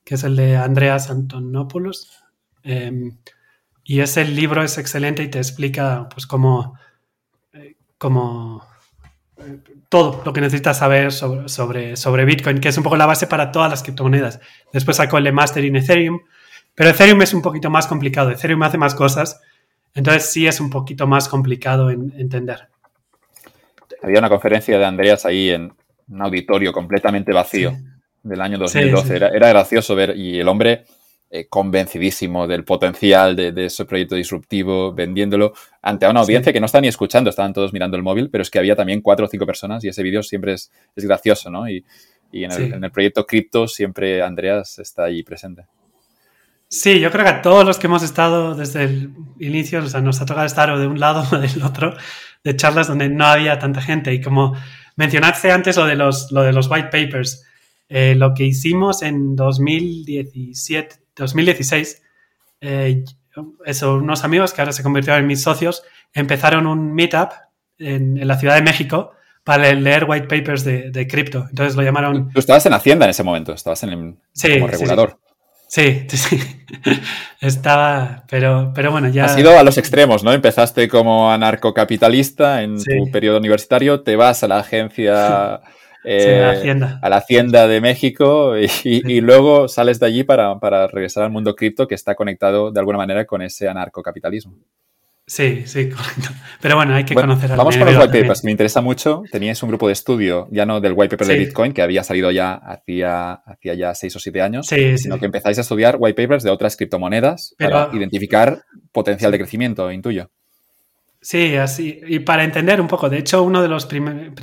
[0.04, 2.24] que es el de Andreas Antonopoulos.
[2.64, 3.18] Em,
[3.84, 6.78] y ese libro es excelente y te explica pues cómo,
[7.54, 7.76] eh,
[9.38, 9.60] eh,
[9.90, 13.28] todo lo que necesitas saber sobre, sobre, sobre, Bitcoin, que es un poco la base
[13.28, 14.40] para todas las criptomonedas.
[14.74, 16.20] Después sacó el de Mastering Ethereum,
[16.74, 18.32] pero Ethereum es un poquito más complicado.
[18.32, 19.40] Ethereum hace más cosas
[19.96, 22.68] entonces sí es un poquito más complicado en entender.
[24.04, 25.74] Había una conferencia de Andreas ahí en
[26.10, 27.76] un auditorio completamente vacío
[28.22, 29.16] del año 2012.
[29.16, 30.84] Era, gracioso ver y el hombre
[31.30, 36.82] eh, convencidísimo del potencial de, ese proyecto disruptivo, vendiéndolo ante una audiencia que no está
[36.82, 39.46] ni escuchando, estaban todos mirando el móvil, pero es que había también cuatro o cinco
[39.46, 41.70] personas y ese vídeo siempre es, gracioso, ¿no?
[41.70, 41.86] Y,
[42.32, 45.68] en, el, en el proyecto cripto siempre Andreas está ahí presente.
[46.76, 50.02] Sí, yo creo que a todos los que hemos estado desde el inicio, o sea,
[50.02, 51.96] nos ha tocado estar o de un lado o del otro,
[52.44, 54.14] de charlas donde no había tanta gente.
[54.14, 54.58] Y como
[54.98, 57.46] mencionaste antes lo de los, lo de los white papers,
[57.88, 62.02] eh, lo que hicimos en 2017, 2016,
[62.60, 63.06] eh,
[63.66, 65.82] eso, unos amigos que ahora se convirtieron en mis socios,
[66.14, 67.32] empezaron un meetup
[67.78, 69.14] en, la Ciudad de México
[69.46, 71.48] para leer white papers de, cripto.
[71.50, 72.32] Entonces lo llamaron...
[72.34, 74.16] Tú estabas en Hacienda en ese momento, estabas en el,
[74.60, 75.12] como regulador.
[75.12, 75.25] Sí, sí,
[77.42, 79.26] Estaba, pero, pero bueno, ya.
[79.26, 80.34] Has ido a los extremos, ¿no?
[80.34, 85.62] Empezaste como anarcocapitalista en tu periodo universitario, te vas a la agencia.
[86.08, 87.00] Eh, a, la hacienda.
[87.02, 91.56] a la Hacienda de México y, luego sales de allí para, para regresar al mundo
[91.56, 94.56] cripto que está conectado de alguna manera con ese anarcocapitalismo.
[95.28, 96.30] Sí, sí, correcto.
[96.62, 98.44] Pero bueno, hay que conocer al Vamos con los white papers.
[98.44, 99.24] Me interesa mucho.
[99.32, 102.32] Teníais un grupo de estudio, ya no del white paper de Bitcoin, que había salido
[102.32, 106.44] ya hacía, hacía ya seis o siete años, sino que empezáis a estudiar white papers
[106.44, 110.30] de otras criptomonedas para identificar potencial de crecimiento, intuyo.
[111.22, 112.00] Sí, así.
[112.08, 114.36] Y para entender un poco, de hecho, uno de los primeros.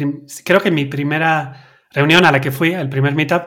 [0.44, 3.44] creo que mi primera reunión a la que fui, el primer meetup,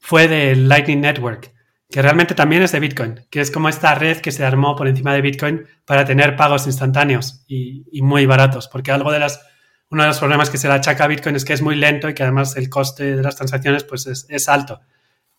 [0.00, 1.52] fue del Lightning Network
[1.92, 4.88] que realmente también es de Bitcoin, que es como esta red que se armó por
[4.88, 9.44] encima de Bitcoin para tener pagos instantáneos y, muy baratos, porque algo de las,
[9.90, 12.08] uno de los problemas que se le achaca a Bitcoin es que es muy lento
[12.08, 14.80] y que además el coste de las transacciones pues es, alto.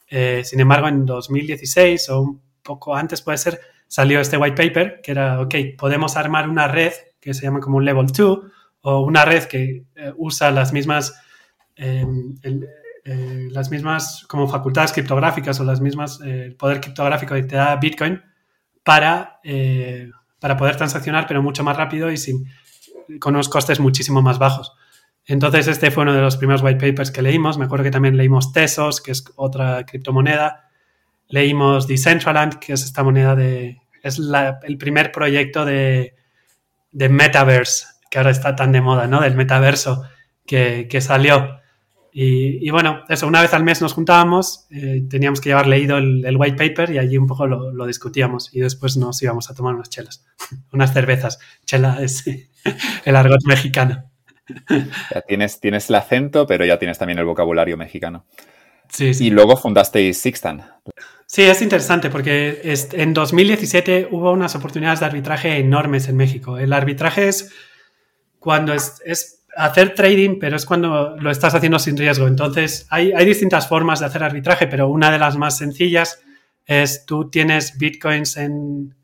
[0.07, 5.01] Eh, sin embargo, en 2016 o un poco antes puede ser, salió este white paper
[5.01, 8.39] que era, ok, podemos armar una red que se llama como un level 2
[8.81, 11.19] o una red que eh, usa las mismas...
[11.75, 12.05] Eh,
[13.05, 17.75] eh, las mismas como facultades criptográficas o las mismas eh, poder criptográfico que te da
[17.75, 18.21] Bitcoin
[18.83, 20.09] para, eh,
[20.39, 22.45] para poder transaccionar, pero mucho más rápido y sin,
[23.19, 24.73] con unos costes muchísimo más bajos.
[25.25, 27.57] Entonces, este fue uno de los primeros white papers que leímos.
[27.57, 30.69] Me acuerdo que también leímos Tesos, que es otra criptomoneda.
[31.27, 33.81] Leímos Decentraland, que es esta moneda de.
[34.01, 34.19] Es
[34.63, 36.15] el primer proyecto de,
[36.91, 39.21] de Metaverse, que ahora está tan de moda, ¿no?
[39.21, 40.03] Del metaverso
[40.45, 41.62] que, que salió.
[42.15, 46.37] Y, bueno, eso, una vez al mes nos juntábamos, eh, teníamos que llevar leído el,
[46.37, 49.89] white paper y allí un poco lo, discutíamos y después nos íbamos a tomar unas
[49.89, 50.23] chelas,
[50.71, 51.39] unas cervezas.
[51.65, 52.23] Chela es
[53.05, 54.11] el argot mexicano.
[55.11, 58.27] Ya tienes, tienes el acento, pero ya tienes también el vocabulario mexicano.
[58.89, 59.27] Sí, sí.
[59.27, 60.63] Y luego fundasteis Sixtan.
[61.25, 62.61] Sí, es interesante porque
[62.91, 66.59] en 2017 hubo unas oportunidades de arbitraje enormes en México.
[66.59, 67.51] El arbitraje es
[68.37, 72.27] cuando es hacer trading, pero es cuando lo estás haciendo sin riesgo.
[72.27, 76.21] Entonces, hay, distintas formas de hacer arbitraje, pero una de las más sencillas
[76.65, 78.95] es tú tienes bitcoins en,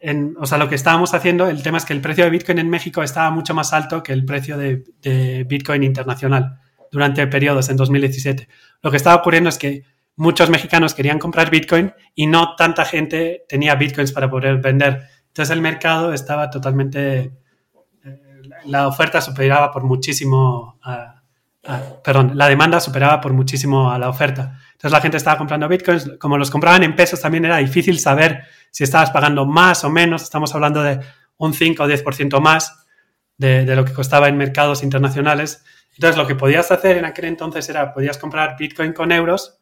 [0.00, 2.58] en, o sea, lo que estábamos haciendo, el tema es que el precio de bitcoin
[2.58, 6.58] en México estaba mucho más alto que el precio de, de bitcoin internacional
[6.90, 8.48] durante periodos en 2017.
[8.82, 9.84] Lo que estaba ocurriendo es que
[10.16, 15.08] muchos mexicanos querían comprar bitcoin y no tanta gente tenía bitcoins para poder vender.
[15.28, 17.32] Entonces el mercado estaba totalmente
[18.66, 20.78] la oferta superaba por muchísimo,
[22.02, 24.58] perdón, la demanda superaba por muchísimo a la oferta.
[24.72, 28.42] Entonces la gente estaba comprando bitcoins, como los compraban en pesos también era difícil saber
[28.70, 31.00] si estabas pagando más o menos, estamos hablando de
[31.36, 32.86] un 5 o 10% más
[33.36, 35.64] de, de, lo que costaba en mercados internacionales.
[35.94, 39.58] Entonces lo que podías hacer en aquel entonces era, podías comprar bitcoin con euros,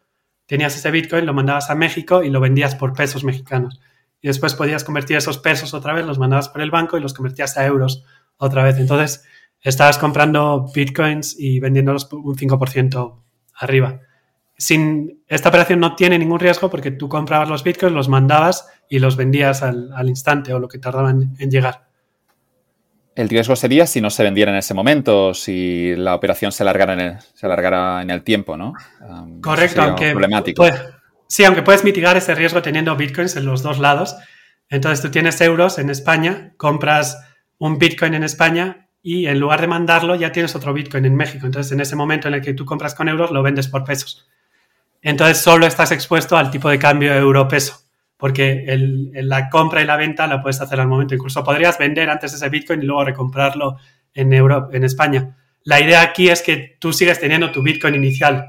[0.47, 3.81] tenías ese bitcoin, lo mandabas a México y lo vendías por pesos mexicanos.
[4.23, 7.15] Y después podías convertir esos pesos otra vez, los mandabas por el banco y los
[7.15, 8.05] convertías a euros
[8.41, 8.79] otra vez.
[8.79, 9.25] Entonces,
[9.61, 13.21] estabas comprando bitcoins y vendiéndolos un 5%
[13.55, 14.01] arriba.
[14.57, 18.99] Sin, esta operación no tiene ningún riesgo porque tú comprabas los bitcoins, los mandabas y
[18.99, 21.89] los vendías al, instante o lo que tardaban en llegar.
[23.15, 26.95] El riesgo sería si no se vendiera en ese momento, si la operación se alargara
[26.95, 28.73] en el, se alargara en el tiempo, ¿no?
[29.43, 30.11] Correcto, aunque.
[30.11, 30.65] Problemático.
[31.27, 34.17] sí, aunque puedes mitigar ese riesgo teniendo bitcoins en los dos lados.
[34.69, 37.19] Entonces tú tienes euros en España, compras
[37.61, 41.47] un Bitcoin en España y en lugar de mandarlo ya tienes otro Bitcoin en México.
[41.47, 44.27] Entonces, en ese momento en el que tú compras con euros, lo vendes por pesos.
[45.03, 47.81] Entonces, solo estás expuesto al tipo de cambio euro-peso,
[48.17, 48.65] porque
[49.15, 51.15] la compra y la venta la puedes hacer al momento.
[51.15, 53.77] Incluso podrías vender antes ese Bitcoin y luego recomprarlo
[54.15, 55.37] en, euro, en España.
[55.63, 58.47] La idea aquí es que tú sigues teniendo tu Bitcoin inicial.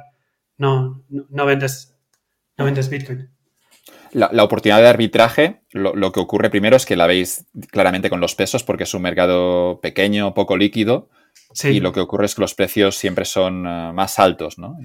[0.58, 1.98] No, no, vendes,
[2.58, 3.30] no vendes Bitcoin.
[4.14, 8.36] La, oportunidad de arbitraje, lo, que ocurre primero es que la veis claramente con los
[8.36, 11.10] pesos porque es un mercado pequeño, poco líquido.
[11.64, 14.78] Y lo que ocurre es que los precios siempre son eh, más altos, ¿no?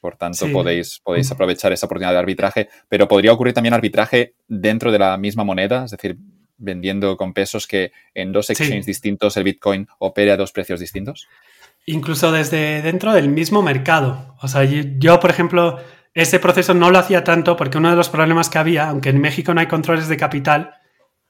[0.00, 2.68] por tanto, podéis, podéis aprovechar esa oportunidad de arbitraje.
[2.90, 6.18] Pero podría ocurrir también arbitraje dentro de la misma moneda, es decir,
[6.58, 11.26] vendiendo con pesos que en dos exchanges distintos el Bitcoin opere a dos precios distintos.
[11.86, 14.36] Incluso desde dentro del mismo mercado.
[14.42, 15.78] O sea, yo por ejemplo,
[16.14, 19.20] ese proceso no lo hacía tanto porque uno de los problemas que había, aunque en
[19.20, 20.70] México no hay controles de capital,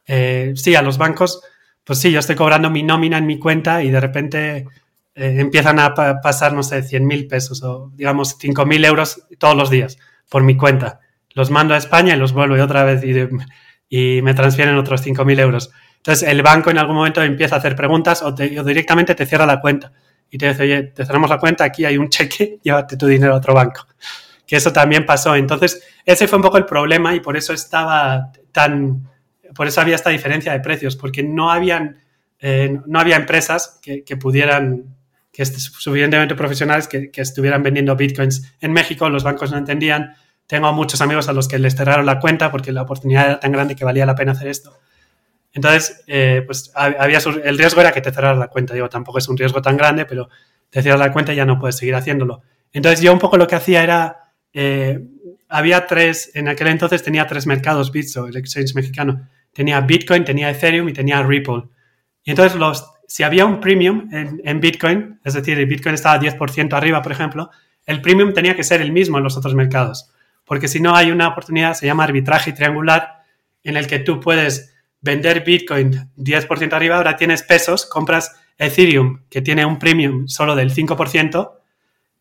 [0.06, 1.40] eh, sí, a los bancos,
[1.84, 4.66] pues sí, yo estoy cobrando mi nómina en mi cuenta y de repente
[5.14, 9.56] eh, empiezan a pasar, no sé, 100 mil pesos o digamos 5 mil euros todos
[9.56, 9.98] los días
[10.28, 11.00] por mi cuenta.
[11.30, 13.02] Los mando a España y los vuelvo y otra vez
[13.90, 15.70] y, me transfieren otros 5 mil euros.
[15.96, 19.46] Entonces el banco en algún momento empieza a hacer preguntas o, o directamente te cierra
[19.46, 19.92] la cuenta
[20.30, 23.34] y te dice, oye, te cerramos la cuenta, aquí hay un cheque, llévate tu dinero
[23.34, 23.86] a otro banco
[24.46, 25.34] que eso también pasó.
[25.36, 29.08] Entonces, ese fue un poco el problema y por eso estaba tan,
[29.54, 31.98] por eso había esta diferencia de precios, porque no habían,
[32.40, 34.96] eh, no había empresas que, pudieran,
[35.32, 40.14] que suficientemente profesionales que, estuvieran vendiendo bitcoins en México, los bancos no entendían.
[40.46, 43.52] Tengo muchos amigos a los que les cerraron la cuenta porque la oportunidad era tan
[43.52, 44.78] grande que valía la pena hacer esto.
[45.54, 48.74] Entonces, eh, pues había el riesgo era que te cerraran la cuenta.
[48.74, 50.28] Digo, tampoco es un riesgo tan grande, pero
[50.68, 52.42] te cierras la cuenta y ya no puedes seguir haciéndolo.
[52.72, 54.23] Entonces, yo un poco lo que hacía era
[54.54, 55.00] eh,
[55.48, 59.28] había tres, en aquel entonces tenía tres mercados Bitso, el exchange mexicano.
[59.52, 61.64] Tenía Bitcoin, tenía Ethereum y tenía Ripple.
[62.22, 66.72] Y entonces los, si había un premium en, Bitcoin, es decir, el Bitcoin estaba 10%
[66.72, 67.50] arriba, por ejemplo,
[67.84, 70.10] el premium tenía que ser el mismo en los otros mercados.
[70.46, 73.22] porque si no hay una oportunidad, se llama arbitraje triangular,
[73.62, 79.40] en el que tú puedes vender Bitcoin 10% arriba, ahora tienes pesos, compras Ethereum, que
[79.40, 81.52] tiene un premium solo del 5%,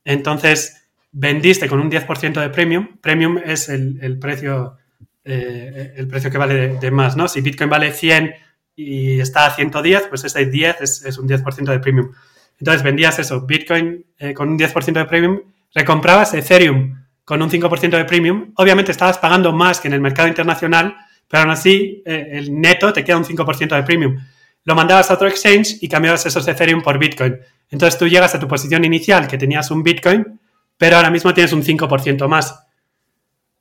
[0.05, 0.82] entonces
[1.13, 4.77] vendiste con un 10% de premium, premium es el, precio,
[5.23, 7.27] eh, el precio que vale de, más, ¿no?
[7.27, 8.33] Si Bitcoin vale 100
[8.75, 12.11] y está a 110, pues ese 10 es, un 10% de premium.
[12.59, 15.39] Entonces vendías eso, Bitcoin eh, con un 10% de premium,
[15.73, 20.27] recomprabas Ethereum con un 5% de premium, obviamente estabas pagando más que en el mercado
[20.27, 20.95] internacional,
[21.27, 24.17] pero aún así eh, el neto te queda un 5% de premium.
[24.65, 27.37] Lo mandabas a otro exchange y cambiabas esos Ethereum por Bitcoin.
[27.69, 30.39] Entonces tú llegas a tu posición inicial que tenías un Bitcoin,
[30.83, 32.61] pero ahora mismo tienes un 5% más.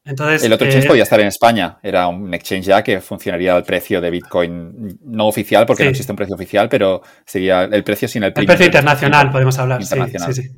[0.05, 3.55] Entonces, el otro exchange eh, podía estar en España, era un exchange ya que funcionaría
[3.55, 7.85] al precio de Bitcoin no oficial, porque no existe un precio oficial, pero sería el
[7.85, 8.33] precio sin el.
[8.35, 9.81] El precio internacional, podemos hablar.
[9.81, 10.35] Internacional.
[10.35, 10.51] Sí, sí,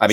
[0.00, 0.08] ha,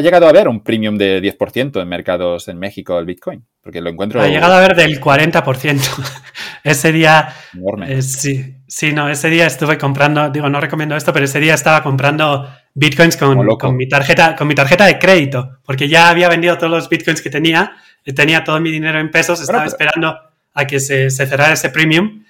[0.00, 3.44] llegado a haber un premium de 10% en mercados en México el Bitcoin?
[3.62, 4.20] Porque lo encuentro...
[4.20, 6.22] Ha llegado a haber del 40%.
[6.64, 7.34] ese día...
[7.54, 7.94] Enorme.
[7.94, 11.54] Eh, sí, sí, no, ese día estuve comprando, digo, no recomiendo esto, pero ese día
[11.54, 16.28] estaba comprando Bitcoins con, con, mi, tarjeta, con mi tarjeta de crédito, porque ya había
[16.28, 17.72] vendido todos los Bitcoins que tenía,
[18.14, 20.18] tenía todo mi dinero en pesos, estaba esperando
[20.52, 22.24] a que se, cerrara ese premium.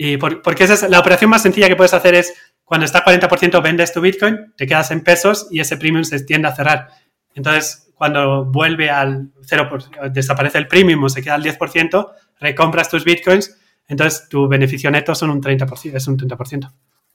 [0.00, 2.32] Y porque esa es la operación más sencilla que puedes hacer es
[2.68, 6.48] cuando está 40% vendes tu Bitcoin, te quedas en pesos y ese premium se tiende
[6.48, 6.88] a cerrar.
[7.34, 9.70] Entonces, cuando vuelve al 0,
[10.12, 13.58] desaparece el premium o se queda al 10%, recompras tus Bitcoins,
[13.88, 16.70] entonces tu beneficio neto son un 30%, es un 30%.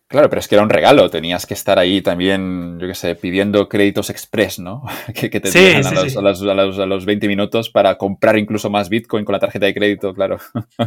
[0.07, 3.15] Claro, pero es que era un regalo, tenías que estar ahí también, yo qué sé,
[3.15, 4.83] pidiendo créditos express, ¿no?
[5.15, 9.65] que, te sí, a, los, 20 minutos para comprar incluso más Bitcoin con la tarjeta
[9.65, 10.37] de crédito, claro.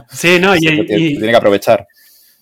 [0.09, 1.87] Sí, no, y, tiene que aprovechar.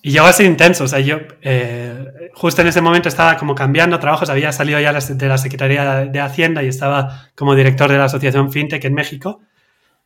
[0.07, 3.55] Y llegó a ser intenso, o sea, yo eh, justo en ese momento estaba como
[3.55, 7.97] cambiando trabajos, había salido ya de la Secretaría de Hacienda y estaba como director de
[7.97, 9.41] la Asociación FinTech en México.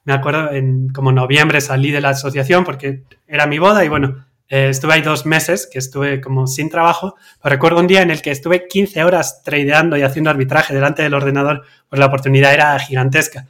[0.05, 4.25] Me acuerdo, en como noviembre salí de la asociación porque era mi boda y bueno,
[4.49, 7.17] eh, estuve ahí dos meses que estuve como sin trabajo.
[7.43, 11.03] Pero recuerdo un día en el que estuve 15 horas tradeando y haciendo arbitraje delante
[11.03, 13.49] del ordenador, pues la oportunidad era gigantesca.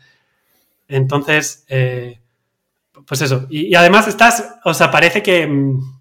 [0.89, 2.20] Entonces, eh,
[3.07, 3.47] pues eso.
[3.51, 5.98] Y, y, además estás, o sea, parece que mm,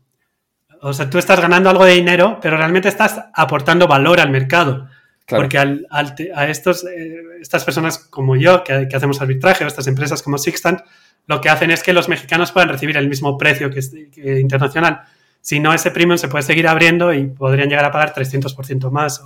[0.87, 4.87] o sea, tú estás ganando algo de dinero, pero realmente estás aportando valor al mercado.
[5.27, 10.37] Porque a estos, eh, estas personas como yo, que, hacemos arbitraje, o estas empresas como
[10.37, 10.79] Sixtant,
[11.25, 15.01] lo que hacen es que los mexicanos puedan recibir el mismo precio que, internacional.
[15.41, 19.21] Si no, ese premium se puede seguir abriendo y podrían llegar a pagar 300% más.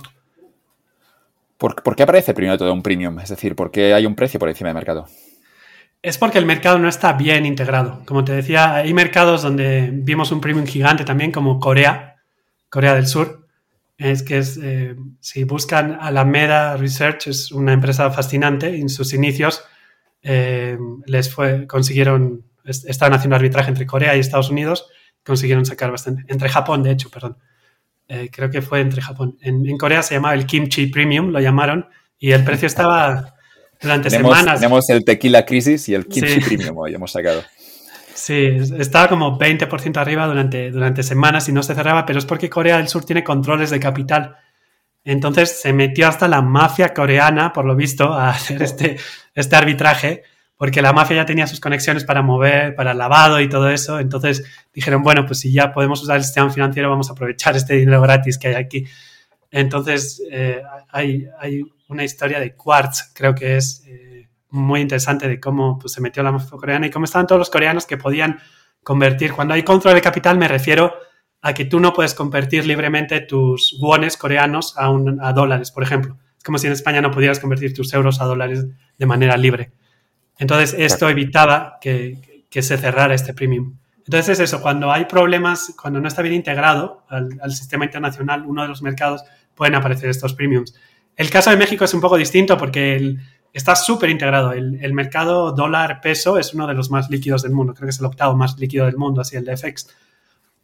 [1.58, 3.20] ¿Por, ¿Por, qué aparece primero todo un premium?
[3.20, 5.06] Es decir, ¿por qué hay un precio por encima del mercado?
[6.02, 8.02] Es porque el mercado no está bien integrado.
[8.06, 12.16] Como te decía, hay mercados donde vimos un premium gigante también, como Corea,
[12.68, 13.46] Corea del Sur.
[13.98, 18.74] Es que es, eh, si buscan Alameda Research, es una empresa fascinante.
[18.76, 19.62] En sus inicios
[20.22, 20.76] eh,
[21.06, 24.88] les fue, consiguieron, estaban haciendo arbitraje entre Corea y Estados Unidos,
[25.22, 26.24] consiguieron sacar bastante.
[26.26, 27.38] Entre Japón, de hecho, perdón.
[28.08, 29.38] Eh, creo que fue entre Japón.
[29.40, 31.86] En, en Corea se llamaba el Kimchi Premium, lo llamaron,
[32.18, 33.36] y el precio estaba
[33.82, 34.60] durante semanas.
[34.60, 37.42] Tenemos el tequila crisis y el kimchi premium hoy hemos sacado.
[38.14, 42.50] Sí, estaba como 20% arriba durante, durante semanas y no se cerraba, pero es porque
[42.50, 44.36] Corea del Sur tiene controles de capital.
[45.04, 48.98] Entonces se metió hasta la mafia coreana, por lo visto, a hacer este,
[49.34, 50.22] este arbitraje,
[50.56, 53.98] porque la mafia ya tenía sus conexiones para mover, para lavado y todo eso.
[53.98, 57.74] Entonces dijeron, bueno, pues si ya podemos usar el sistema financiero, vamos a aprovechar este
[57.74, 58.86] dinero gratis que hay aquí.
[59.52, 65.38] Entonces eh, hay, hay una historia de Quartz, creo que es eh, muy interesante de
[65.38, 68.40] cómo pues, se metió la mafia coreana y cómo estaban todos los coreanos que podían
[68.82, 69.32] convertir.
[69.32, 70.94] Cuando hay control de capital me refiero
[71.42, 76.16] a que tú no puedes convertir libremente tus wones coreanos a, a dólares, por ejemplo.
[76.38, 78.66] Es como si en España no pudieras convertir tus euros a dólares
[78.96, 79.72] de manera libre.
[80.38, 83.76] Entonces, esto evitaba que, que, se cerrara este premium.
[83.98, 88.44] Entonces, es eso, cuando hay problemas, cuando no está bien integrado al, al, sistema internacional,
[88.46, 89.22] uno de los mercados,
[89.54, 90.74] pueden aparecer estos premiums.
[91.16, 93.16] El caso de México es un poco distinto porque
[93.52, 94.52] está súper integrado.
[94.52, 97.74] El, mercado dólar-peso es uno de los más líquidos del mundo.
[97.74, 99.88] Creo que es el octavo más líquido del mundo, así el de FX.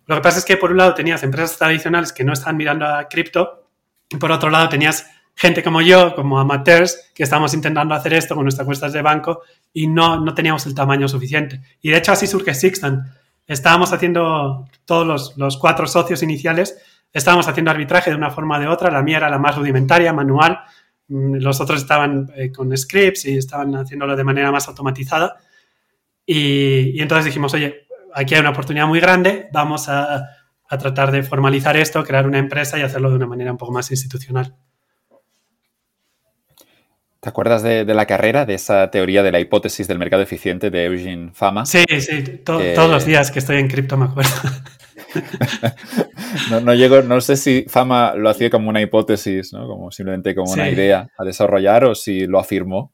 [0.06, 2.86] Lo que pasa es que por un lado tenías empresas tradicionales que no están mirando
[2.86, 3.68] a cripto
[4.08, 8.34] y por otro lado tenías gente como yo, como amateurs, que estábamos intentando hacer esto
[8.34, 9.42] con nuestras cuestas de banco
[9.72, 11.60] y no, no teníamos el tamaño suficiente.
[11.82, 13.06] Y de hecho así surge Sixtant.
[13.46, 16.78] Estábamos haciendo todos los, los cuatro socios iniciales
[17.12, 20.12] estábamos haciendo arbitraje de una forma o de otra, la mía era la más rudimentaria,
[20.12, 20.60] manual,
[21.08, 25.36] mm, los otros estaban eh, con scripts y estaban haciéndolo de manera más automatizada.
[26.30, 30.34] Y, entonces dijimos, oye, aquí hay una oportunidad muy grande, vamos a,
[30.68, 33.90] tratar de formalizar esto, crear una empresa y hacerlo de una manera un poco más
[33.90, 34.54] institucional.
[37.20, 40.84] ¿Te acuerdas de, la carrera, de esa teoría de la hipótesis del mercado eficiente de
[40.84, 41.64] Eugene Fama?
[41.64, 44.30] Sí, sí, todos los días que estoy en cripto me acuerdo.
[46.50, 49.66] no, no, llego, no sé si Fama lo hacía como una hipótesis, ¿no?
[49.66, 52.92] como simplemente como una idea a desarrollar o si lo afirmó,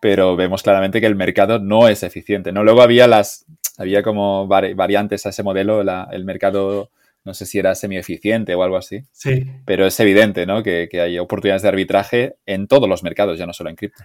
[0.00, 2.52] pero vemos claramente que el mercado no es eficiente.
[2.52, 2.64] ¿no?
[2.64, 3.46] Luego había las,
[3.78, 6.90] había como variantes a ese modelo, el mercado
[7.24, 9.02] no sé si era semi-eficiente o algo así.
[9.12, 9.46] Sí.
[9.64, 10.62] Pero es evidente, ¿no?
[10.62, 14.04] Que, hay oportunidades de arbitraje en todos los mercados, ya no solo en cripto.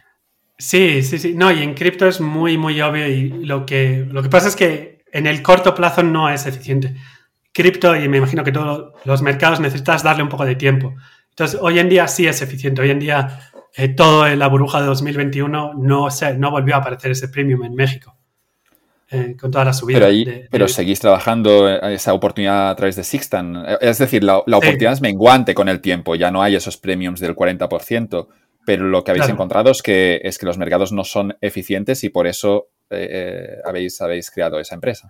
[0.57, 1.33] Sí, sí, sí.
[1.35, 4.55] No, y en cripto es muy, muy obvio y lo que, lo que pasa es
[4.55, 6.95] que en el corto plazo no es eficiente.
[7.51, 10.95] Cripto, y me imagino que todos los mercados necesitas darle un poco de tiempo.
[11.29, 12.81] Entonces, hoy en día sí es eficiente.
[12.81, 13.39] Hoy en día,
[13.75, 17.63] eh, todo en la burbuja de 2021 no, se, no volvió a aparecer ese premium
[17.63, 18.15] en México.
[19.11, 19.97] Eh, con toda la subida.
[19.97, 23.65] Pero, ahí, pero seguís trabajando esa oportunidad a través de Sixtan.
[23.81, 27.35] Es decir, la, oportunidad es menguante con el tiempo, ya no hay esos premiums del
[27.35, 28.27] 40%,
[28.67, 32.09] pero lo que habéis encontrado es que, es que los mercados no son eficientes y
[32.09, 35.09] por eso eh, eh, habéis, habéis creado esa empresa.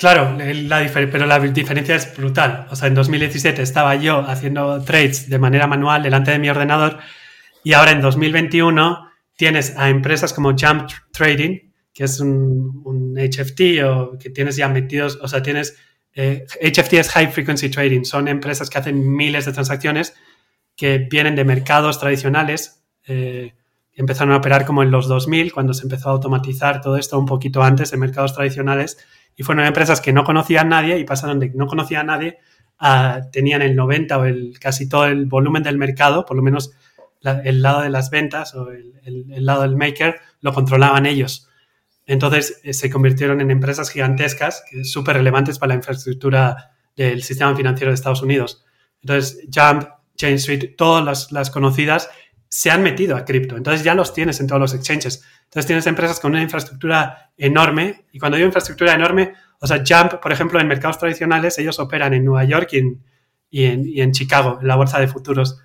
[0.00, 2.66] Claro, la pero la diferencia es brutal.
[2.70, 7.00] O sea, en 2017 estaba yo haciendo trades de manera manual delante de mi ordenador
[7.62, 11.58] y ahora en 2021 tienes a empresas como Jump Trading,
[11.92, 15.76] que es un, HFT o que tienes ya metidos, o sea, tienes,
[16.14, 20.14] HFT eh, es High Frequency Trading, son empresas que hacen miles de transacciones
[20.76, 23.52] que vienen de mercados tradicionales, eh,
[23.92, 27.26] empezaron a operar como en los 2000, cuando se empezó a automatizar todo esto un
[27.26, 28.96] poquito antes en mercados tradicionales,
[29.36, 32.16] y fueron empresas que no conocían a nadie y pasaron de que no conocían a
[32.16, 32.38] nadie
[32.78, 36.72] a tenían el 90 o el, casi todo el volumen del mercado, por lo menos
[37.22, 41.48] el lado de las ventas o el, lado del maker, lo controlaban ellos.
[42.06, 47.90] Entonces eh, se convirtieron en empresas gigantescas, súper relevantes para la infraestructura del sistema financiero
[47.90, 48.64] de Estados Unidos.
[49.02, 49.84] Entonces, Jump,
[50.16, 52.10] Chain Street, todas las, conocidas
[52.50, 53.56] se han metido a cripto.
[53.56, 55.22] Entonces ya los tienes en todos los exchanges.
[55.44, 58.04] Entonces tienes empresas con una infraestructura enorme.
[58.12, 62.12] Y cuando digo infraestructura enorme, o sea, Jump, por ejemplo, en mercados tradicionales, ellos operan
[62.12, 63.04] en Nueva York y en,
[63.50, 65.60] y en, Chicago, en la bolsa de futuros.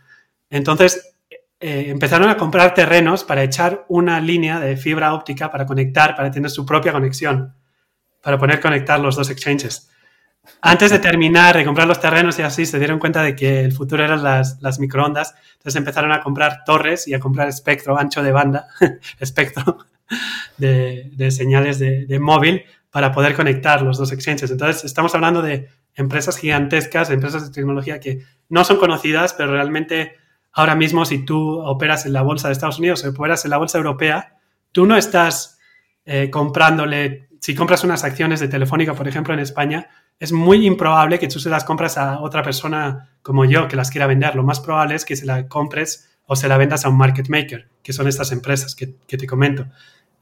[0.49, 1.15] Entonces,
[1.59, 6.29] eh, empezaron a comprar terrenos para echar una línea de fibra óptica para conectar, para
[6.29, 7.55] tener su propia conexión,
[8.21, 9.89] para poder conectar los dos exchanges.
[10.61, 13.71] Antes de terminar de comprar los terrenos y así, se dieron cuenta de que el
[13.71, 18.23] futuro eran las, las microondas, entonces empezaron a comprar torres y a comprar espectro ancho
[18.23, 18.67] de banda,
[19.19, 19.85] espectro
[20.57, 24.49] de, de señales de, de móvil para poder conectar los dos exchanges.
[24.51, 30.17] Entonces, estamos hablando de empresas gigantescas, empresas de tecnología que no son conocidas, pero realmente
[30.55, 33.57] ahora mismo si tú operas en la bolsa de Estados Unidos o operas en la
[33.57, 34.37] bolsa europea,
[34.71, 35.59] tú no estás
[36.05, 39.89] eh, comprándole, si compras unas acciones de Telefónica, por ejemplo, en España,
[40.19, 43.91] es muy improbable que tú se las compras a otra persona como yo que las
[43.91, 44.35] quiera vender.
[44.35, 47.29] Lo más probable es que se la compres o se la vendas a un market
[47.29, 49.67] maker, que son estas empresas que, te comento.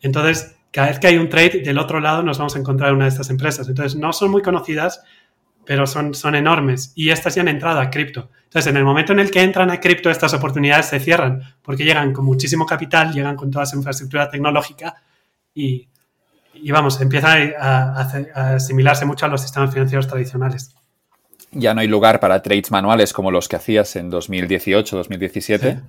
[0.02, 3.06] Entonces, cada vez que hay un trade, del otro lado nos vamos a encontrar una
[3.06, 3.70] de estas empresas.
[3.70, 5.04] Entonces, no son muy conocidas,
[5.66, 8.30] pero son, son enormes y estas ya han entrado a cripto.
[8.46, 11.86] Entonces, en el momento en el que entran a cripto, estas oportunidades se cierran porque
[11.86, 14.96] llegan con muchísimo capital, llegan con toda esa infraestructura tecnológica
[15.54, 15.88] y,
[16.54, 18.02] y vamos, empiezan a,
[18.56, 20.76] asimilarse mucho a los sistemas financieros tradicionales.
[21.52, 25.80] Ya no hay lugar para trades manuales como los que hacías en 2018, 2017.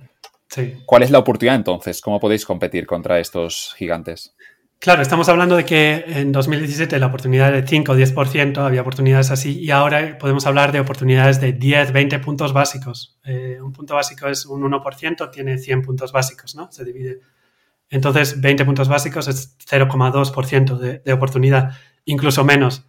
[0.49, 0.73] sí.
[0.85, 2.01] ¿Cuál es la oportunidad entonces?
[2.01, 4.35] ¿Cómo podéis competir contra estos gigantes?
[4.79, 8.81] Claro, estamos hablando de que en 2017 la oportunidad era de 5 o 10%, había
[8.81, 13.17] oportunidades así, y ahora podemos hablar de oportunidades de 10, 20 puntos básicos.
[13.23, 16.71] Eh, un punto básico es un 1%, tiene 100 puntos básicos, ¿no?
[16.71, 17.21] Se divide.
[17.89, 21.71] Entonces, 20 puntos básicos es 0,2% de, de, oportunidad,
[22.05, 22.85] incluso menos.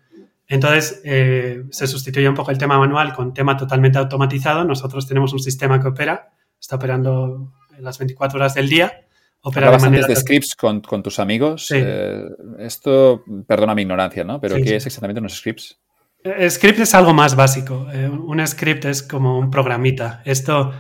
[0.48, 4.64] Entonces, eh, se sustituye un poco el tema manual con tema totalmente automatizado.
[4.64, 9.06] Nosotros tenemos un sistema que opera, está operando las 24 horas del día
[9.55, 11.70] Hablabas antes de scripts con, tus amigos.
[11.70, 12.24] Eh,
[12.59, 14.40] esto, perdona mi ignorancia, ¿no?
[14.40, 15.78] Pero ¿qué es exactamente unos scripts?
[16.24, 17.86] Eh, script es algo más básico.
[17.93, 20.23] Eh, un script es como un programita.
[20.24, 20.73] Esto,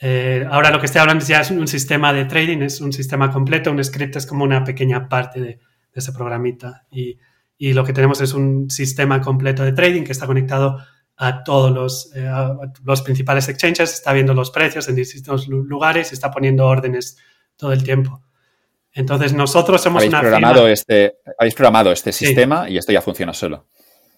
[0.00, 3.70] ahora lo que estoy hablando ya es un sistema de trading, es un sistema completo.
[3.70, 5.58] Un script es como una pequeña parte de,
[5.92, 6.86] ese programita.
[6.90, 7.18] Y,
[7.56, 10.78] y, lo que tenemos es un sistema completo de trading que está conectado
[11.18, 12.12] a todos los,
[12.84, 17.18] los principales exchanges, está viendo los precios en distintos lugares y está poniendo órdenes
[17.56, 18.22] todo el tiempo.
[18.92, 23.34] Entonces nosotros somos ¿Habéis una programado Este, habéis programado este sistema y esto ya funciona
[23.34, 23.66] solo.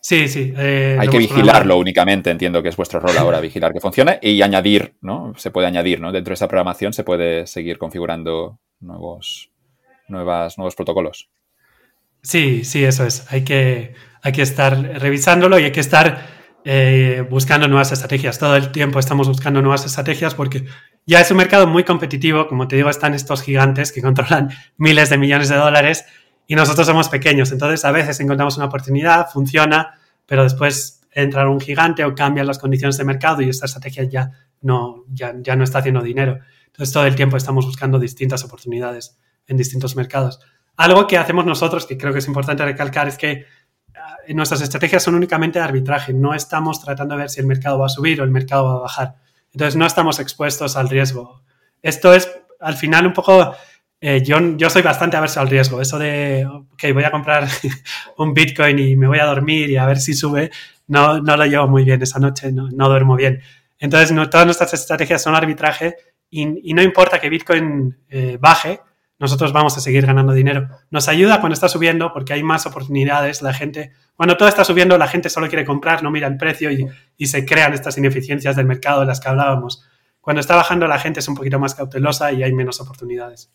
[0.00, 0.54] Sí, sí.
[0.56, 4.40] Eh, Hay que vigilarlo únicamente, entiendo que es vuestro rol ahora, vigilar que funcione y
[4.40, 5.34] añadir, ¿no?
[5.36, 6.10] Se puede añadir, ¿no?
[6.10, 9.50] Dentro de esa programación se puede seguir configurando nuevos,
[10.08, 11.28] nuevas, nuevos protocolos.
[12.22, 13.30] Sí, sí, eso es.
[13.30, 16.26] Hay que, hay que estar revisándolo y hay que estar
[16.64, 18.38] eh, buscando nuevas estrategias.
[18.38, 20.64] Todo el tiempo estamos buscando nuevas estrategias porque
[21.06, 25.10] ya es un mercado muy competitivo, como te digo, están estos gigantes que controlan miles
[25.10, 26.04] de millones de dólares
[26.50, 31.60] y nosotros somos pequeños, entonces a veces encontramos una oportunidad, funciona, pero después entra un
[31.60, 35.62] gigante o cambian las condiciones de mercado y esta estrategia ya no, ya, ya no
[35.62, 36.40] está haciendo dinero.
[36.66, 39.16] Entonces todo el tiempo estamos buscando distintas oportunidades
[39.46, 40.40] en distintos mercados.
[40.74, 43.44] Algo que hacemos nosotros, que creo que es importante recalcar, es que
[43.94, 46.12] ah, nuestras estrategias son únicamente de arbitraje.
[46.12, 48.72] No estamos tratando de ver si el mercado va a subir o el mercado va
[48.72, 49.14] a bajar.
[49.52, 51.44] Entonces no estamos expuestos al riesgo.
[51.80, 52.28] Esto es
[52.58, 53.54] al final un poco...
[54.02, 55.80] Eh, yo, yo soy bastante averso al riesgo.
[55.80, 57.46] Eso de, ok, voy a comprar
[58.16, 60.50] un Bitcoin y me voy a dormir y a ver si sube,
[60.86, 63.42] no, no lo llevo muy bien esa noche, no, no duermo bien.
[63.78, 65.96] Entonces, no, todas nuestras estrategias son arbitraje
[66.30, 68.80] y, no importa que Bitcoin eh, baje,
[69.18, 70.68] nosotros vamos a seguir ganando dinero.
[70.90, 73.42] Nos ayuda cuando está subiendo porque hay más oportunidades.
[73.42, 76.70] La gente, cuando todo está subiendo, la gente solo quiere comprar, no mira el precio
[76.70, 76.86] y,
[77.18, 79.84] y se crean estas ineficiencias del mercado de las que hablábamos.
[80.22, 83.50] Cuando está bajando, la gente es un poquito más cautelosa y hay menos oportunidades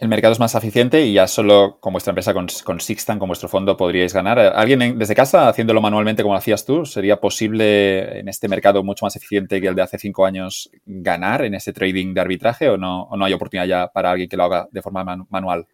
[0.00, 3.50] el mercado es más eficiente y ya solo con vuestra empresa, con, Sixtan, con vuestro
[3.50, 4.38] fondo, podríais ganar.
[4.38, 9.14] ¿Alguien desde casa, haciéndolo manualmente como hacías tú, sería posible en este mercado mucho más
[9.16, 13.02] eficiente que el de hace cinco años ganar en ese trading de arbitraje o no,
[13.02, 15.66] o no hay oportunidad ya para alguien que lo haga de forma manual?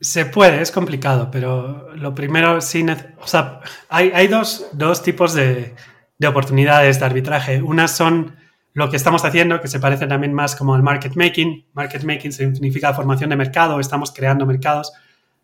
[0.00, 2.86] Se puede, es complicado, pero lo primero sí,
[3.20, 3.58] o sea,
[3.88, 5.74] hay, hay dos, dos, tipos de,
[6.16, 7.60] de oportunidades de arbitraje.
[7.60, 8.36] Unas son
[8.78, 11.66] lo que estamos haciendo, que se parece también más como al market making.
[11.72, 14.92] Market making significa formación de mercado, estamos creando mercados,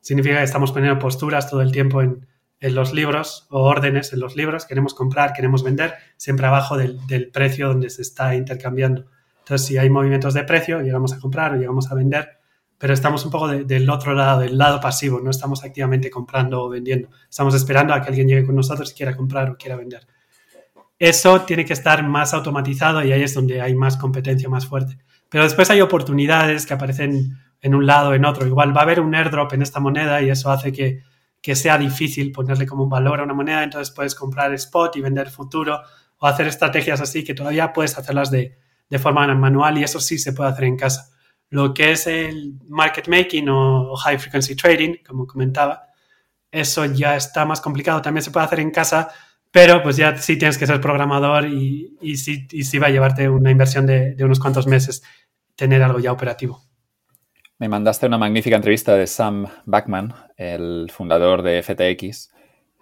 [0.00, 2.24] significa que estamos poniendo posturas todo el tiempo en,
[2.60, 7.68] los libros o órdenes en los libros, queremos comprar, queremos vender, siempre abajo del, precio
[7.68, 9.06] donde se está intercambiando.
[9.40, 12.38] Entonces, si hay movimientos de precio, llegamos a comprar o llegamos a vender,
[12.78, 16.68] pero estamos un poco del otro lado, del lado pasivo, no estamos activamente comprando o
[16.68, 20.06] vendiendo, estamos esperando a que alguien llegue con nosotros y quiera comprar o quiera vender.
[20.98, 24.98] Eso tiene que estar más automatizado y ahí es donde hay más competencia más fuerte.
[25.28, 28.46] Pero después hay oportunidades que aparecen en un lado, en otro.
[28.46, 31.02] Igual va a haber un airdrop en esta moneda y eso hace que,
[31.54, 33.64] sea difícil ponerle como un valor a una moneda.
[33.64, 35.80] Entonces puedes comprar spot y vender futuro
[36.18, 38.58] o hacer estrategias así que todavía puedes hacerlas de,
[38.88, 41.10] de forma manual y eso sí se puede hacer en casa.
[41.50, 45.88] Lo que es el market making o high frequency trading, como comentaba,
[46.50, 48.00] eso ya está más complicado.
[48.00, 49.08] También se puede hacer en casa
[49.54, 52.90] pero pues ya sí tienes que ser programador y, y, sí, y sí va a
[52.90, 55.04] llevarte una inversión de, de, unos cuantos meses
[55.54, 56.60] tener algo ya operativo.
[57.60, 62.32] Me mandaste una magnífica entrevista de Sam Backman, el fundador de FTX,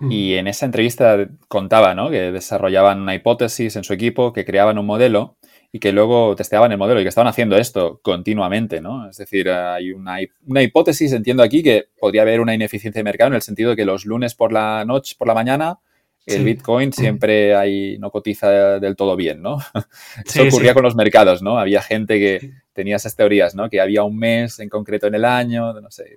[0.09, 2.09] y en esa entrevista contaba ¿no?
[2.09, 5.37] que desarrollaban una hipótesis en su equipo, que creaban un modelo
[5.73, 9.11] y que luego testeaban el modelo y que estaban haciendo esto continuamente, ¿no?
[9.11, 10.17] Es decir, hay una,
[10.47, 13.77] una, hipótesis, entiendo aquí, que podría haber una ineficiencia de mercado en el sentido de
[13.77, 15.79] que los lunes por la noche, por la mañana,
[16.27, 19.59] el Bitcoin siempre ahí no cotiza del todo bien, ¿no?
[20.25, 21.59] Eso ocurría con los mercados, ¿no?
[21.59, 23.69] Había gente que tenía esas teorías, ¿no?
[23.69, 26.15] Que había un mes en concreto en el año, no sé.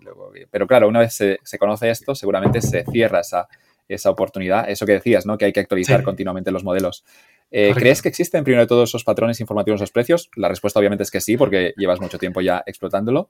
[0.52, 3.48] pero claro, una vez se, conoce esto, seguramente se cierra esa,
[3.88, 4.69] esa oportunidad.
[4.69, 5.38] Eso que decías, ¿no?
[5.38, 7.03] Que hay que actualizar continuamente los modelos.
[7.52, 10.30] Eh, ¿Crees que existen primero de todos esos patrones informativos de los precios?
[10.36, 13.30] La respuesta obviamente es que sí, porque llevas mucho tiempo ya explotándolo.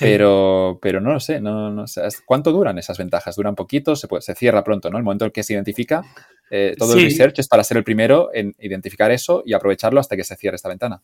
[0.00, 2.02] Pero, pero no lo sé, no, no sé.
[2.24, 3.36] ¿Cuánto duran esas ventajas?
[3.36, 3.96] ¿Duran poquito?
[3.96, 4.98] Se, puede, se cierra pronto, ¿no?
[4.98, 6.02] El momento en que se identifica,
[6.50, 10.16] eh, todo el research es para ser el primero en identificar eso y aprovecharlo hasta
[10.16, 11.02] que se cierre esta ventana.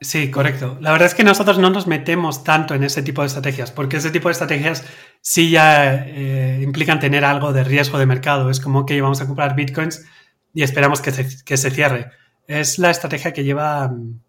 [0.00, 0.78] Sí, correcto.
[0.80, 3.96] La verdad es que nosotros no nos metemos tanto en ese tipo de estrategias, porque
[3.96, 4.84] ese tipo de estrategias
[5.20, 8.48] sí ya eh, implican tener algo de riesgo de mercado.
[8.48, 10.06] Es como que vamos a comprar bitcoins
[10.54, 12.12] y esperamos que se, que se cierre.
[12.46, 14.20] Es la estrategia que lleva mm,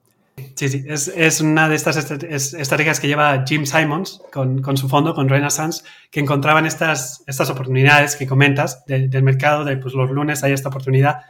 [0.55, 5.29] Sí, sí, es, una de estas estrategias que lleva Jim Simons con, su fondo, con
[5.29, 10.69] Renaissance, que encontraban estas, oportunidades que comentas del mercado, de pues los lunes hay esta
[10.69, 11.21] oportunidad.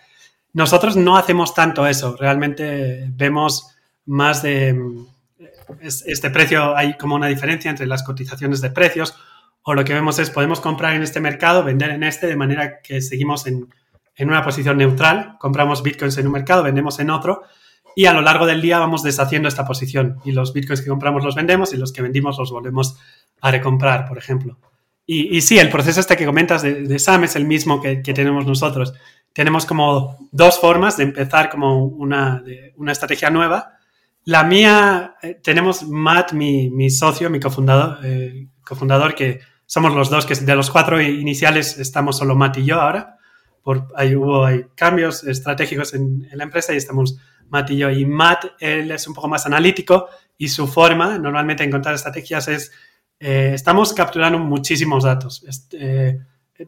[0.54, 3.76] Nosotros no hacemos tanto eso, realmente vemos
[4.06, 4.76] más de
[5.82, 9.16] este precio, hay como una diferencia entre las cotizaciones de precios,
[9.62, 12.82] o lo que vemos es podemos comprar en este mercado, vender en este, de manera
[12.82, 13.68] que seguimos en,
[14.16, 17.44] en una posición neutral, compramos bitcoins en un mercado, vendemos en otro,
[17.96, 21.24] y a lo largo del día vamos deshaciendo esta posición y los bitcoins que compramos
[21.24, 22.98] los vendemos y los que vendimos los volvemos
[23.42, 24.58] a recomprar, por ejemplo.
[25.12, 28.94] Y, sí, el proceso este que comentas de, SAM es el mismo que, tenemos nosotros.
[29.34, 32.44] Tenemos como dos formas de empezar como una,
[32.78, 33.74] una estrategia nueva.
[34.26, 40.12] La mía, eh, tenemos Matt, mi, mi, socio, mi cofundador, eh, cofundador, que somos los
[40.12, 43.18] dos, que de los cuatro iniciales estamos solo Matt y yo ahora.
[43.62, 47.18] Por, hay, hubo hay cambios estratégicos en, en la empresa y estamos
[47.50, 47.90] Matt y yo.
[47.90, 50.08] Y Matt, él es un poco más analítico
[50.38, 52.72] y su forma normalmente de encontrar estrategias es,
[53.20, 55.44] eh, estamos capturando muchísimos datos.
[55.74, 56.20] Eh,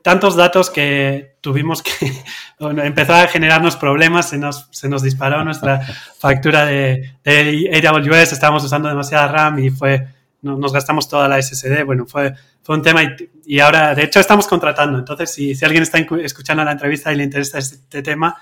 [0.01, 1.91] tantos datos que tuvimos que,
[2.59, 5.81] bueno, empezó a generarnos problemas, se nos, se nos disparó nuestra
[6.19, 10.07] factura de, de, AWS, estábamos usando demasiada RAM y fue,
[10.41, 13.01] nos gastamos toda la SSD, bueno, fue, fue un tema
[13.45, 17.15] y, ahora, de hecho, estamos contratando, entonces si, si, alguien está escuchando la entrevista y
[17.15, 18.37] le interesa este tema,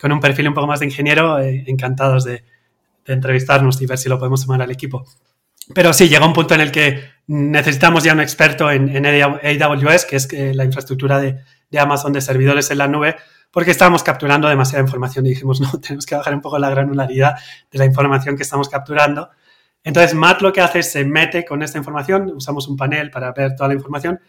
[0.00, 2.44] con un perfil un poco más de ingeniero, eh, encantados de,
[3.04, 5.04] de entrevistarnos y ver si lo podemos sumar al equipo.
[5.74, 10.04] Pero sí, llega un punto en el que necesitamos ya un experto en, en AWS,
[10.06, 11.38] que es eh, la infraestructura de,
[11.70, 13.16] de, Amazon de servidores en la nube,
[13.50, 17.36] porque estábamos capturando demasiada información y dijimos, no, tenemos que bajar un poco la granularidad
[17.70, 19.30] de la información que estamos capturando.
[19.84, 23.32] Entonces, Matt lo que hace es se mete con esta información, usamos un panel para
[23.32, 24.20] ver toda la información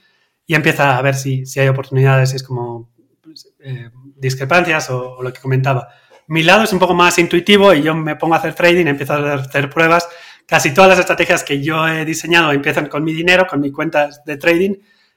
[0.45, 2.89] y empieza a ver si, si hay oportunidades, es como
[3.21, 5.89] pues, eh, discrepancias o, lo que comentaba.
[6.27, 9.13] Mi lado es un poco más intuitivo y yo me pongo a hacer trading, empiezo
[9.13, 10.07] a hacer pruebas
[10.45, 14.09] casi todas las estrategias que yo he diseñado empiezan con mi dinero, con mi cuenta
[14.25, 14.75] de trading.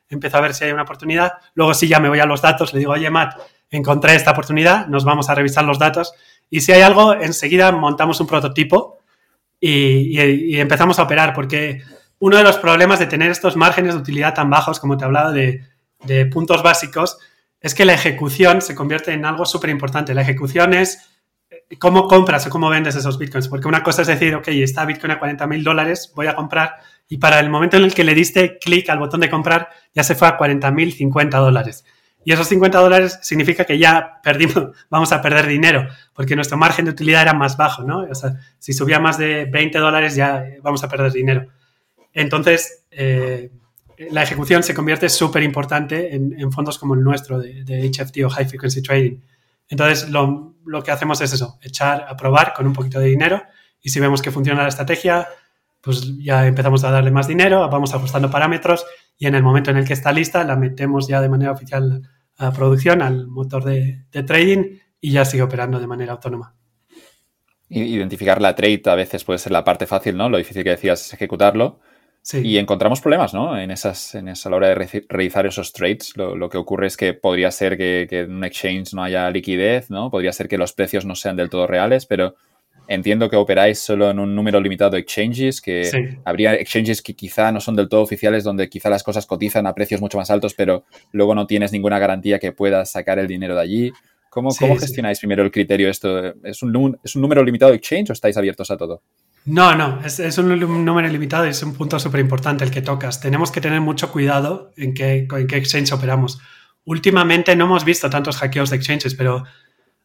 [0.08, 1.32] Empiezo a ver si hay una oportunidad.
[1.54, 3.40] Luego sí ya me voy a los datos, le digo, oye, Matt,
[3.70, 6.14] encontré esta oportunidad, nos vamos a revisar los datos.
[6.48, 8.95] Y si hay algo, enseguida montamos un prototipo
[9.60, 11.82] y, empezamos a operar, porque
[12.18, 15.06] uno de los problemas de tener estos márgenes de utilidad tan bajos, como te he
[15.06, 15.62] hablado, de,
[16.30, 17.18] puntos básicos,
[17.60, 20.14] es que la ejecución se convierte en algo súper importante.
[20.14, 21.08] La ejecución es
[21.78, 23.48] cómo compras o cómo vendes esos bitcoins.
[23.48, 26.76] Porque una cosa es decir, ok, está Bitcoin a 40 mil dólares, voy a comprar.
[27.08, 30.04] Y para el momento en el que le diste clic al botón de comprar, ya
[30.04, 31.84] se fue a 40 mil 50 dólares.
[32.26, 36.84] Y esos 50 dólares significa que ya perdimos, vamos a perder dinero, porque nuestro margen
[36.84, 38.00] de utilidad era más bajo, ¿no?
[38.00, 41.46] O sea, si subía más de 20 dólares ya vamos a perder dinero.
[42.12, 43.52] Entonces, eh,
[44.10, 48.28] la ejecución se convierte súper importante en, fondos como el nuestro de, de HFT o
[48.28, 49.20] High Frequency Trading.
[49.68, 53.40] Entonces, lo, lo, que hacemos es eso, echar a probar con un poquito de dinero
[53.80, 55.28] y si vemos que funciona la estrategia,
[55.80, 58.84] pues ya empezamos a darle más dinero, vamos ajustando parámetros
[59.16, 62.02] y en el momento en el que está lista la metemos ya de manera oficial
[62.36, 66.54] a producción, al motor de, de trading y ya sigue operando de manera autónoma.
[67.68, 70.28] Identificar la trade a veces puede ser la parte fácil, ¿no?
[70.28, 71.80] Lo difícil que decías es ejecutarlo.
[72.32, 73.56] Y encontramos problemas, ¿no?
[73.56, 76.16] En, esas, en esa hora de realizar esos trades.
[76.16, 80.10] Lo, que ocurre es que podría ser que, en un exchange no haya liquidez, ¿no?
[80.10, 82.34] Podría ser que los precios no sean del todo reales, pero
[82.88, 87.52] entiendo que operáis solo en un número limitado de exchanges, que habría exchanges que quizá
[87.52, 90.54] no son del todo oficiales, donde quizá las cosas cotizan a precios mucho más altos,
[90.54, 93.92] pero luego no tienes ninguna garantía que puedas sacar el dinero de allí.
[94.30, 96.34] ¿Cómo, ¿cómo gestionáis primero el criterio esto?
[96.44, 99.02] ¿Es un, ¿Es un número limitado de exchange o estáis abiertos a todo?
[99.46, 103.20] No, no, es, un número limitado y es un punto súper importante el que tocas.
[103.20, 106.40] Tenemos que tener mucho cuidado en qué, en qué exchange operamos.
[106.84, 109.44] Últimamente no hemos visto tantos hackeos de exchanges, pero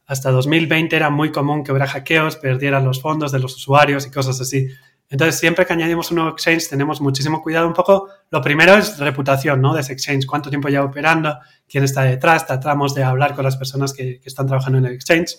[0.05, 4.11] hasta 2020 era muy común que hubiera hackeos, perdieran los fondos de los usuarios y
[4.11, 4.67] cosas así.
[5.09, 8.07] Entonces, siempre que añadimos un nuevo exchange, tenemos muchísimo cuidado un poco.
[8.29, 9.73] Lo primero es reputación, ¿no?
[9.73, 11.37] De ese exchange, cuánto tiempo lleva operando,
[11.67, 14.93] quién está detrás, tratamos de hablar con las personas que, que están trabajando en el
[14.93, 15.37] exchange.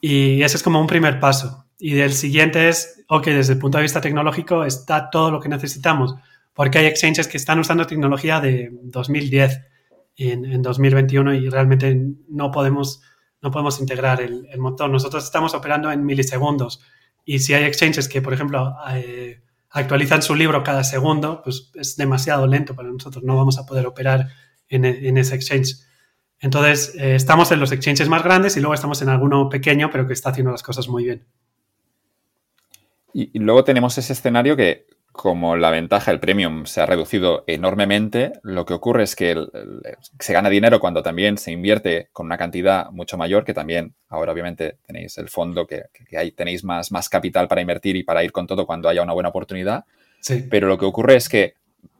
[0.00, 1.66] Y ese es como un primer paso.
[1.78, 5.48] Y del siguiente es, ok, desde el punto de vista tecnológico está todo lo que
[5.48, 6.14] necesitamos,
[6.52, 9.60] porque hay exchanges que están usando tecnología de 2010
[10.16, 13.02] en, en 2021 y realmente no podemos,
[13.40, 14.90] no podemos integrar el, el, motor.
[14.90, 16.80] Nosotros estamos operando en milisegundos
[17.24, 19.40] y si hay exchanges que, por ejemplo, eh,
[19.70, 23.86] actualizan su libro cada segundo, pues es demasiado lento para nosotros, no vamos a poder
[23.86, 24.28] operar
[24.68, 25.76] en, en ese exchange.
[26.40, 30.06] Entonces, eh, estamos en los exchanges más grandes y luego estamos en alguno pequeño, pero
[30.06, 31.26] que está haciendo las cosas muy bien.
[33.12, 34.86] Y, luego tenemos ese escenario que,
[35.18, 39.34] como la ventaja, el premium se ha reducido enormemente, lo que ocurre es que
[40.20, 44.30] se gana dinero cuando también se invierte con una cantidad mucho mayor, que también ahora
[44.30, 48.30] obviamente tenéis el fondo, que, que tenéis más, más capital para invertir y para ir
[48.30, 49.86] con todo cuando haya una buena oportunidad.
[50.20, 50.46] Sí.
[50.48, 51.54] Pero lo que ocurre es que,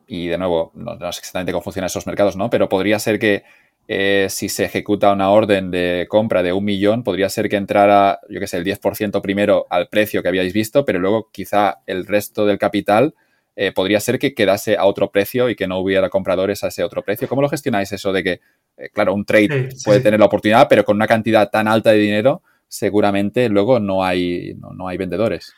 [0.07, 2.51] y de nuevo, no, no sé exactamente cómo funcionan esos mercados, ¿no?
[2.51, 3.43] Pero podría ser que
[3.90, 8.20] eh, si se ejecuta una orden de compra de un millón, podría ser que entrara,
[8.28, 12.06] yo qué sé, el 10% primero al precio que habíais visto, pero luego quizá el
[12.06, 13.15] resto del capital
[13.56, 16.85] eh, podría ser que quedase a otro precio y que no hubiera compradores a ese
[16.85, 17.28] otro precio.
[17.28, 18.40] ¿Cómo lo gestionáis eso de que,
[18.77, 21.98] eh, claro, un trade puede tener la oportunidad, pero con una cantidad tan alta de
[21.98, 25.55] dinero, seguramente luego no hay, no hay vendedores?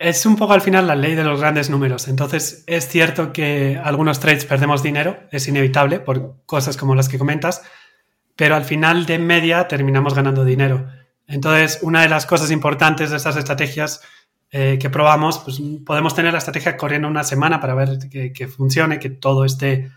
[0.00, 2.08] Es un poco al final la ley de los grandes números.
[2.08, 7.18] Entonces, es cierto que algunos trades perdemos dinero, es inevitable por cosas como las que
[7.18, 7.60] comentas,
[8.34, 10.88] pero al final de media terminamos ganando dinero.
[11.26, 14.00] Entonces, una de las cosas importantes de estas estrategias
[14.50, 18.98] eh, que probamos, pues podemos tener la estrategia corriendo una semana para ver que, funcione,
[19.00, 19.92] que todo esté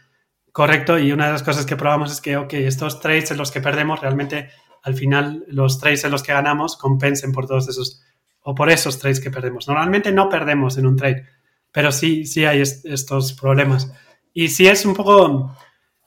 [0.51, 0.99] correcto.
[0.99, 3.61] Y una de las cosas que probamos es que, ok, estos trades en los que
[3.61, 4.49] perdemos, realmente
[4.83, 8.01] al final los trades en los que ganamos compensen por todos esos
[8.43, 9.67] o por esos trades que perdemos.
[9.67, 11.25] Normalmente no perdemos en un trade,
[11.71, 13.91] pero sí, sí hay estos problemas.
[14.33, 15.55] Y sí es un poco,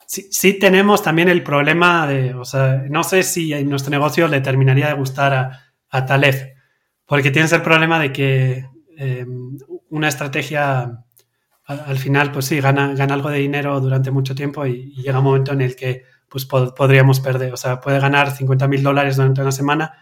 [0.05, 4.41] sí, tenemos también el problema de, o sea, no sé si en nuestro negocio le
[4.41, 6.55] terminaría de gustar a, a Taleb,
[7.05, 8.65] porque tienes el problema de que
[8.97, 9.57] em,
[9.89, 11.03] una estrategia
[11.65, 15.25] al, final, pues sí, gana, gana algo de dinero durante mucho tiempo y, llega un
[15.25, 19.41] momento en el que pues podríamos perder, o sea, puede ganar 50 mil dólares durante
[19.41, 19.93] una semana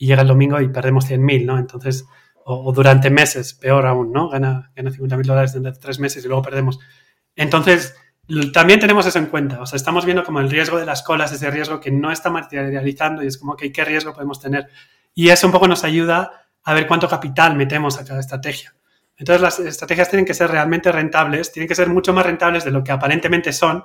[0.00, 1.58] y llega el domingo y perdemos 100 mil, ¿no?
[1.58, 2.06] Entonces,
[2.46, 4.30] o, durante meses, peor aún, ¿no?
[4.30, 6.78] Gana, gana 50 mil dólares durante tres meses y luego perdemos.
[7.36, 7.94] Entonces,
[8.54, 9.60] también tenemos eso en cuenta.
[9.60, 12.30] O sea, estamos viendo como el riesgo de las colas, ese riesgo que no está
[12.30, 14.68] materializando y es como que qué riesgo podemos tener.
[15.14, 18.74] Y eso un poco nos ayuda a ver cuánto capital metemos a cada estrategia.
[19.18, 22.70] Entonces las estrategias tienen que ser realmente rentables, tienen que ser mucho más rentables de
[22.70, 23.84] lo que aparentemente son,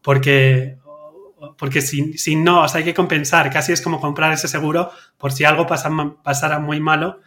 [0.00, 0.77] porque,
[1.56, 4.90] porque si, si no, o sea, hay que compensar, casi es como comprar ese seguro
[5.16, 5.90] por si algo pasa,
[6.22, 7.20] pasara muy malo,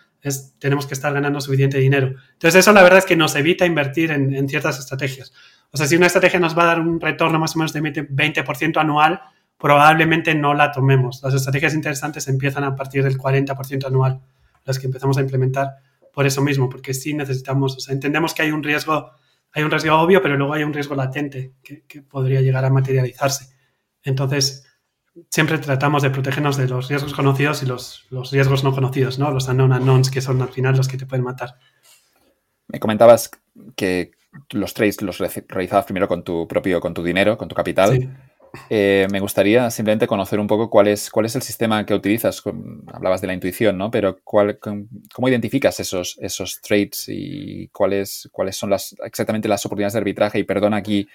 [0.59, 2.15] tenemos que estar ganando suficiente dinero.
[2.33, 5.33] Entonces eso la verdad es que nos evita invertir en, en ciertas estrategias.
[5.71, 7.81] O sea, si una estrategia nos va a dar un retorno más o menos de
[7.81, 9.21] 20% anual,
[9.57, 11.21] probablemente no la tomemos.
[11.23, 14.21] Las estrategias interesantes empiezan a partir del 40% anual,
[14.65, 15.77] las que empezamos a implementar
[16.11, 19.11] por eso mismo, porque sí necesitamos, o sea, entendemos que hay un riesgo,
[19.53, 23.51] hay un riesgo obvio, pero luego hay un riesgo latente que, podría llegar a materializarse.
[24.03, 24.65] Entonces,
[25.30, 29.32] siempre tratamos de protegernos de los riesgos conocidos y los, los riesgos no conocidos, ¿no?
[29.32, 31.56] Los unknown unknowns, que son al final los que te pueden matar.
[32.68, 33.32] Me comentabas
[33.76, 34.11] que
[34.52, 37.98] los trades los realizabas primero con tu propio, con tu dinero, con tu capital.
[37.98, 38.10] Sí.
[38.69, 42.41] Eh, me gustaría simplemente conocer un poco cuál es, cuál es el sistema que utilizas.
[42.94, 43.91] Hablabas de la intuición, ¿no?
[43.91, 49.94] Pero cuál, ¿cómo identificas esos, esos trades y cuáles, cuáles son las, exactamente las oportunidades
[49.94, 50.40] de arbitraje?
[50.40, 51.07] Y perdona aquí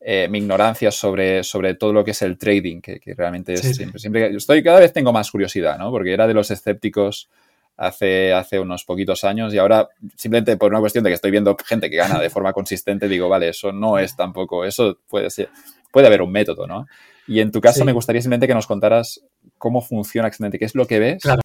[0.00, 3.98] eh, mi ignorancia sobre, sobre todo lo que es el trading, que, realmente es siempre,
[3.98, 5.90] siempre, estoy, cada vez tengo más curiosidad, ¿no?
[5.90, 7.28] Porque era de los escépticos
[7.76, 11.56] hace, hace unos poquitos años y ahora simplemente por una cuestión de que estoy viendo
[11.64, 15.48] gente que gana de forma consistente, digo, vale, eso no es tampoco, eso puede ser
[15.90, 16.86] puede haber un método, ¿no?
[17.26, 19.20] Y en tu caso me gustaría simplemente que nos contaras
[19.58, 21.22] cómo funciona exactamente, qué es lo que ves.
[21.22, 21.42] Claro,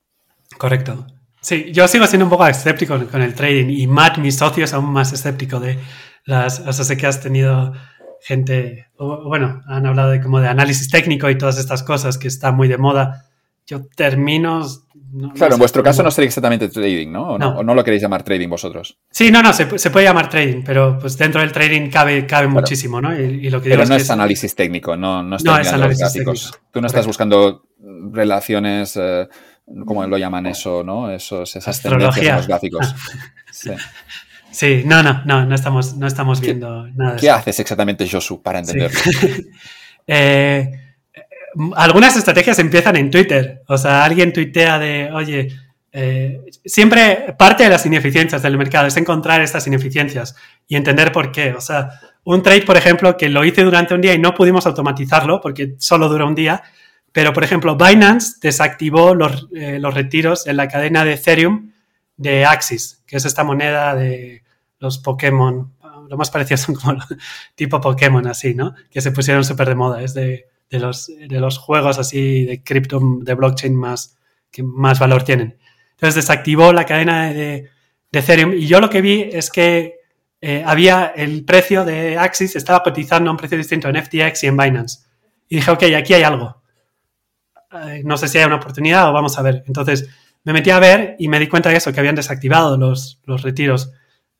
[0.57, 1.07] correcto.
[1.41, 4.73] Sí, yo sigo siendo un poco escéptico con el trading y Matt, mi socio, es
[4.73, 5.77] aún más escéptico de
[6.25, 7.73] las, o sea, sé que has tenido
[8.23, 12.51] gente, bueno, han hablado de como de análisis técnico y todas estas cosas que está
[12.51, 13.25] muy de moda.
[13.65, 14.65] Yo termino
[15.35, 17.33] claro, en vuestro caso no sería exactamente trading, ¿no?
[17.33, 17.63] ¿O, no?
[17.63, 18.97] no lo queréis llamar trading vosotros?
[19.11, 22.99] Sí, no, no, se, puede llamar trading, pero pues dentro del trading cabe, cabe muchísimo,
[22.99, 23.17] ¿no?
[23.17, 26.33] Y, lo que pero no es, análisis técnico, no, no, no es análisis técnico.
[26.71, 27.63] Tú no estás buscando
[28.11, 29.27] relaciones, eh,
[29.85, 31.11] ¿cómo lo llaman eso, no?
[31.11, 32.95] Esos, esas tendencias en los gráficos.
[33.51, 33.71] sí.
[34.53, 34.83] Sí.
[34.85, 37.17] no, no, no, no estamos, no estamos viendo nada.
[37.17, 38.97] ¿Qué haces exactamente, Josu, para entenderlo?
[40.07, 40.71] eh,
[41.75, 43.63] algunas estrategias empiezan en Twitter.
[43.67, 45.49] O sea, alguien tuitea de, oye,
[45.91, 50.35] eh, siempre parte de las ineficiencias del mercado es encontrar estas ineficiencias
[50.67, 51.53] y entender por qué.
[51.53, 51.89] O sea,
[52.23, 55.75] un trade, por ejemplo, que lo hice durante un día y no pudimos automatizarlo porque
[55.77, 56.63] solo dura un día,
[57.11, 61.72] pero, por ejemplo, Binance desactivó los, eh, los retiros en la cadena de Ethereum
[62.17, 64.43] de Axis, que es esta moneda de
[64.79, 65.73] los Pokémon.
[66.09, 66.99] Lo más parecido son como
[67.55, 68.75] tipo Pokémon, así, ¿no?
[68.89, 70.01] Que se pusieron súper de moda.
[70.01, 74.17] Es de de los, de los juegos así de cripto, de blockchain más,
[74.49, 75.59] que más valor tienen.
[75.91, 77.69] Entonces desactivó la cadena de,
[78.11, 79.99] de Ethereum y yo lo que vi es que
[80.41, 84.47] eh, había el precio de Axis, estaba cotizando a un precio distinto en FTX y
[84.47, 85.05] en Binance.
[85.47, 86.63] Y dije, ok, aquí hay algo.
[87.71, 89.63] Eh, no sé si hay una oportunidad o vamos a ver.
[89.67, 90.09] Entonces
[90.43, 93.41] me metí a ver y me di cuenta de eso, que habían desactivado los, los
[93.41, 93.91] retiros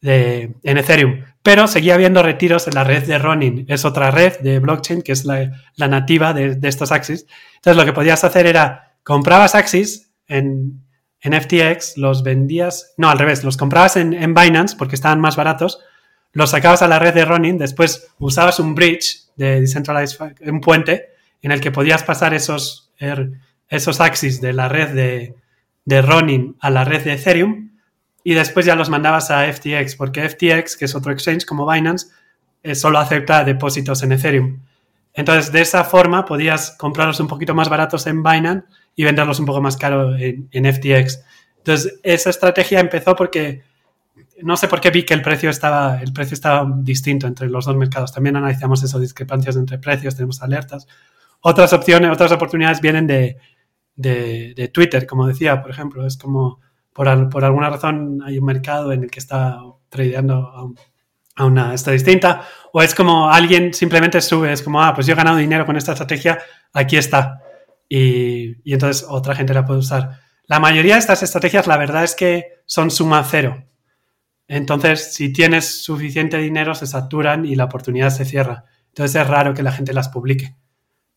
[0.01, 3.65] de, en Ethereum pero seguía habiendo retiros en la red de Ronin.
[3.67, 7.27] Es otra red de blockchain que es la, nativa de, estos Axis.
[7.55, 10.81] Entonces lo que podías hacer era, comprabas Axis en,
[11.19, 15.35] en FTX, los vendías, no, al revés, los comprabas en, en, Binance porque estaban más
[15.35, 15.79] baratos,
[16.31, 20.17] los sacabas a la red de Ronin, después usabas un bridge de Decentralized,
[20.47, 21.09] un puente
[21.41, 23.31] en el que podías pasar esos, er,
[23.67, 25.35] esos Axis de la red de,
[25.85, 27.71] de Ronin a la red de Ethereum
[28.23, 32.07] y después ya los mandabas a FTX, porque FTX, que es otro exchange como Binance,
[32.63, 34.59] eh, solo acepta depósitos en Ethereum.
[35.13, 38.65] Entonces, de esa forma podías comprarlos un poquito más baratos en Binance
[38.95, 41.21] y venderlos un poco más caro en, FTX.
[41.57, 43.63] Entonces, esa estrategia empezó porque
[44.41, 47.65] no sé por qué vi que el precio estaba, el precio estaba distinto entre los
[47.65, 48.13] dos mercados.
[48.13, 50.87] También analizamos esas discrepancias entre precios, tenemos alertas.
[51.41, 53.37] Otras opciones, otras oportunidades vienen de,
[53.95, 56.05] de, de Twitter, como decía, por ejemplo.
[56.05, 56.59] Es como
[56.93, 59.59] por, alguna razón hay un mercado en el que está
[59.89, 60.73] tradeando
[61.35, 65.13] a, una esta distinta, o es como alguien simplemente sube, es como, ah, pues yo
[65.13, 66.39] he ganado dinero con esta estrategia,
[66.73, 67.39] aquí está.
[67.89, 70.19] Y, y entonces otra gente la puede usar.
[70.45, 73.65] La mayoría de estas estrategias, la verdad es que son suma cero.
[74.47, 78.65] Entonces, si tienes suficiente dinero, se saturan y la oportunidad se cierra.
[78.89, 80.55] Entonces es raro que la gente las publique.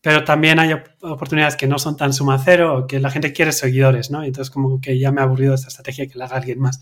[0.07, 0.71] Pero también hay
[1.01, 4.23] oportunidades que no son tan suma cero o que la gente quiere seguidores, ¿no?
[4.23, 6.79] Entonces como que ya me ha aburrido esta estrategia que la haga alguien más.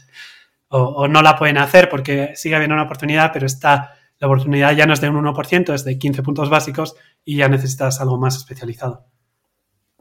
[0.68, 4.76] O, o no la pueden hacer porque sigue habiendo una oportunidad, pero está la oportunidad
[4.76, 8.19] ya no es de un 1%, es de 15 puntos básicos y ya necesitas algo
[8.19, 9.07] más especializado.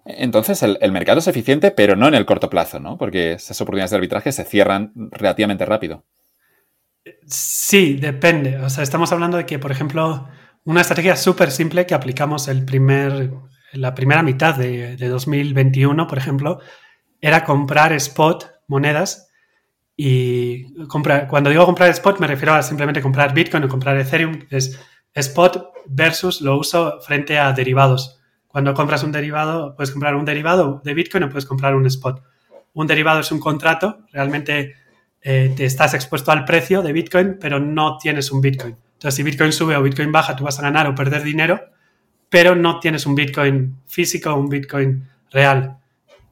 [0.05, 2.99] Entonces, el, mercado es eficiente, pero no en el corto plazo, ¿no?
[2.99, 6.05] Porque esas oportunidades de arbitraje se cierran relativamente rápido.
[7.27, 8.59] Sí, depende.
[8.59, 10.29] O sea, estamos hablando de que, por ejemplo,
[10.65, 13.33] una estrategia súper simple que aplicamos el primer,
[13.73, 16.61] la primera mitad de, 2021, por ejemplo,
[17.21, 19.31] era comprar spot monedas
[19.97, 24.41] y comprar, cuando digo comprar spot me refiero a simplemente comprar Bitcoin o comprar Ethereum,
[24.51, 24.81] es
[25.15, 28.21] spot versus lo uso frente a derivados.
[28.49, 32.23] Cuando compras un derivado, puedes comprar un derivado de Bitcoin o puedes comprar un spot.
[32.73, 34.75] Un derivado es un contrato, realmente
[35.21, 38.77] eh, te estás expuesto al precio de Bitcoin, pero no tienes un Bitcoin.
[39.05, 41.61] Entonces, si Bitcoin sube o Bitcoin baja, tú vas a ganar o perder dinero,
[42.31, 45.77] pero no tienes un Bitcoin físico o un Bitcoin real.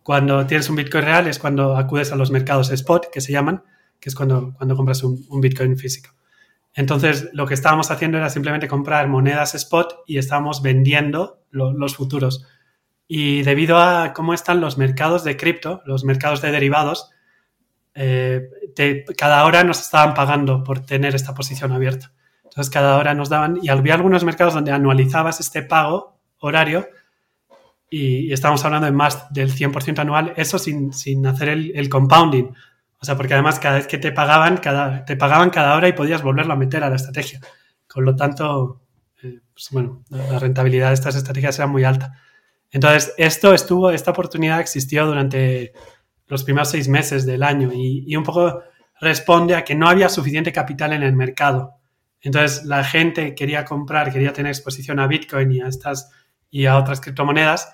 [0.03, 3.63] Cuando tienes un Bitcoin real es cuando acudes a los mercados spot, que se llaman,
[4.01, 6.15] que es cuando, cuando compras un Bitcoin físico.
[6.73, 12.47] Entonces, lo que estábamos haciendo era simplemente comprar monedas spot y estábamos vendiendo los futuros.
[13.07, 17.11] Y debido a cómo están los mercados de cripto, los mercados de derivados,
[17.95, 18.49] eh,
[19.19, 22.13] cada hora nos estaban pagando por tener esta posición abierta.
[22.53, 26.87] Entonces, cada hora nos daban, y había algunos mercados donde anualizabas este pago horario
[27.89, 32.53] y, estábamos hablando de más del 100% anual, eso sin, sin hacer el, compounding.
[33.01, 35.95] O sea, porque además cada vez que te pagaban, cada, te pagaban cada hora y
[35.95, 37.41] podías volverlo a meter a la estrategia.
[37.89, 38.83] Con lo tanto,
[39.23, 42.19] eh, pues bueno, la rentabilidad de estas estrategias era muy alta.
[42.71, 45.73] Entonces, esto estuvo, esta oportunidad existió durante
[46.27, 48.63] los primeros seis meses del año y, y un poco
[49.01, 51.82] responde a que no había suficiente capital en el mercado.
[52.23, 56.11] Entonces, la gente quería comprar, quería tener exposición a Bitcoin y a estas
[56.51, 57.69] y a otras criptomonedas,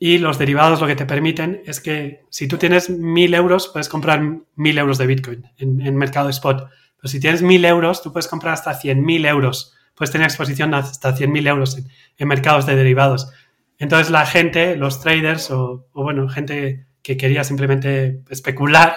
[0.00, 3.88] y los derivados lo que te permiten es que si tú tienes mil euros, puedes
[3.88, 4.22] comprar
[4.54, 6.68] mil euros de Bitcoin en, mercado spot.
[6.96, 9.74] Pero si tienes mil euros, tú puedes comprar hasta cien mil euros.
[9.96, 11.82] Puedes tener exposición hasta cien mil euros
[12.16, 13.32] en, mercados de derivados.
[13.78, 18.96] Entonces la gente, los traders o, bueno, gente que quería simplemente especular,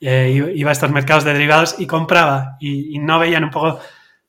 [0.00, 3.80] eh, iba a estos mercados de derivados y compraba y, no veían un poco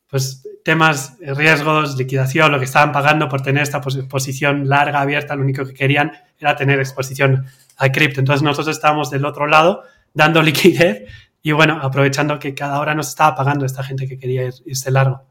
[0.09, 5.43] pues temas, riesgos, liquidación, lo que estaban pagando por tener esta posición larga, abierta, lo
[5.43, 7.45] único que querían era tener exposición
[7.77, 8.21] a cripto.
[8.21, 9.83] Entonces nosotros estábamos del otro lado
[10.13, 11.03] dando liquidez
[11.41, 15.23] y bueno, aprovechando que cada hora nos estaba pagando esta gente que quería irse largo.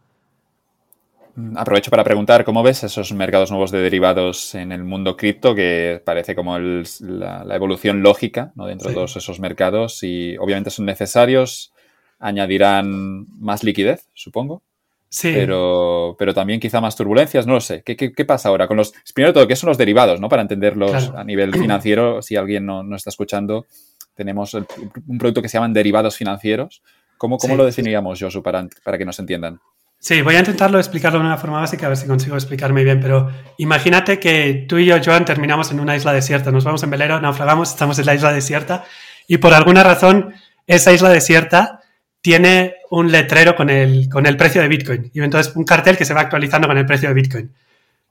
[1.37, 5.55] Mm, aprovecho para preguntar, ¿cómo ves esos mercados nuevos de derivados en el mundo cripto
[5.55, 8.67] que parece como la, evolución lógica ¿no?
[8.67, 11.73] dentro de todos esos mercados y obviamente son necesarios?
[12.19, 14.63] añadirán más liquidez, supongo.
[15.09, 15.31] Sí.
[15.33, 17.83] Pero, pero también quizá más turbulencias, no lo sé.
[17.83, 18.93] ¿Qué, qué, pasa ahora con los...
[19.15, 20.21] Primero de todo, ¿qué son los derivados?
[20.21, 20.29] ¿no?
[20.29, 23.67] Para entenderlos a nivel financiero, si alguien no, no está escuchando,
[24.15, 26.83] tenemos un producto que se llaman derivados financieros.
[27.19, 29.61] ¿Cómo, cómo lo definiríamos, Josu, para, para que nos entiendan?
[30.07, 33.01] Sí, voy a intentarlo explicarlo de una forma básica, a ver si consigo explicarme bien,
[33.01, 33.29] pero
[33.59, 37.21] imagínate que tú y yo, Joan, terminamos en una isla desierta, nos vamos en velero,
[37.21, 38.85] naufragamos, estamos en la isla desierta
[39.27, 40.33] y por alguna razón
[40.69, 41.81] esa isla desierta
[42.21, 45.11] tiene un letrero con el, con el precio de Bitcoin.
[45.13, 47.53] Y entonces un cartel que se va actualizando con el precio de Bitcoin.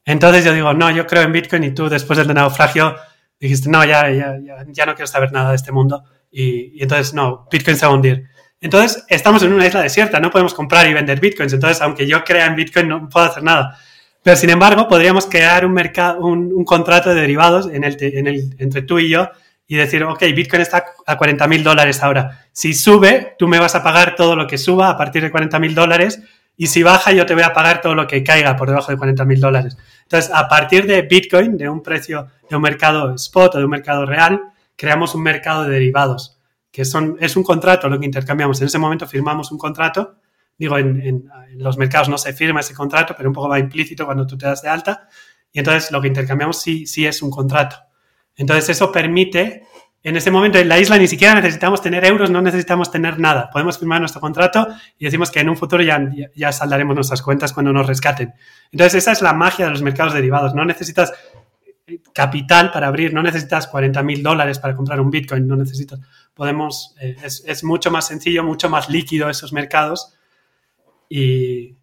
[0.03, 2.97] Entonces yo digo, no, yo creo en Bitcoin y tú después del naufragio
[3.39, 4.35] dijiste, no, ya, ya,
[4.69, 6.03] ya, no quiero saber nada de este mundo.
[6.29, 8.27] Y, entonces, no, Bitcoin se va a hundir.
[8.61, 11.53] Entonces, estamos en una isla desierta, no podemos comprar y vender Bitcoins.
[11.53, 13.77] Entonces, aunque yo crea en Bitcoin, no puedo hacer nada.
[14.23, 19.29] Pero, sin embargo, podríamos crear un, mercado, un, contrato de derivados entre tú y yo
[19.67, 22.45] y decir, ok, Bitcoin está a 40 mil dólares ahora.
[22.51, 25.59] Si sube, tú me vas a pagar todo lo que suba a partir de 40
[25.59, 26.21] mil dólares
[26.57, 28.97] y si baja, yo te voy a pagar todo lo que caiga por debajo de
[28.97, 29.77] 40 mil dólares.
[30.03, 33.71] Entonces, a partir de Bitcoin, de un precio de un mercado spot o de un
[33.71, 34.41] mercado real,
[34.75, 36.34] creamos un mercado de derivados,
[36.75, 38.59] que son, es un contrato lo que intercambiamos.
[38.59, 40.17] En ese momento firmamos un contrato.
[40.57, 41.23] Digo, en,
[41.55, 44.45] los mercados no se firma ese contrato, pero un poco va implícito cuando tú te
[44.45, 45.07] das de alta.
[45.53, 47.77] Y entonces lo que intercambiamos sí, sí es un contrato.
[48.35, 49.63] Entonces eso permite,
[50.03, 53.49] en ese momento en la isla ni siquiera necesitamos tener euros, no necesitamos tener nada.
[53.53, 54.67] Podemos firmar nuestro contrato
[54.99, 55.97] y decimos que en un futuro ya,
[56.35, 58.33] ya saldaremos nuestras cuentas cuando nos rescaten.
[58.69, 60.53] Entonces esa es la magia de los mercados derivados.
[60.53, 61.13] No necesitas
[62.13, 65.99] capital para abrir, no necesitas 40 mil dólares para comprar un Bitcoin, no necesitas.
[66.35, 70.13] Podemos, eh, es, es mucho más sencillo, mucho más líquido esos mercados
[71.09, 71.75] y,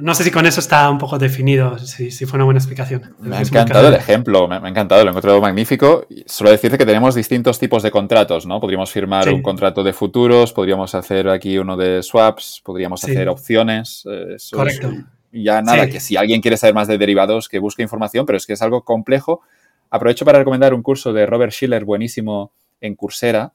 [0.00, 3.14] no sé si con eso está un poco definido, si, fue una buena explicación.
[3.20, 6.06] Me ha encantado el ejemplo, me, ha encantado, lo he encontrado magnífico.
[6.24, 8.58] Solo decirte que tenemos distintos tipos de contratos, ¿no?
[8.58, 14.04] Podríamos firmar un contrato de futuros, podríamos hacer aquí uno de swaps, podríamos hacer opciones.
[14.10, 14.92] Eh, Correcto.
[15.30, 18.46] Ya nada, que si alguien quiere saber más de derivados, que busque información, pero es
[18.46, 19.42] que es algo complejo.
[19.90, 22.52] Aprovecho para recomendar un curso de Robert Schiller buenísimo
[22.82, 23.54] en Coursera.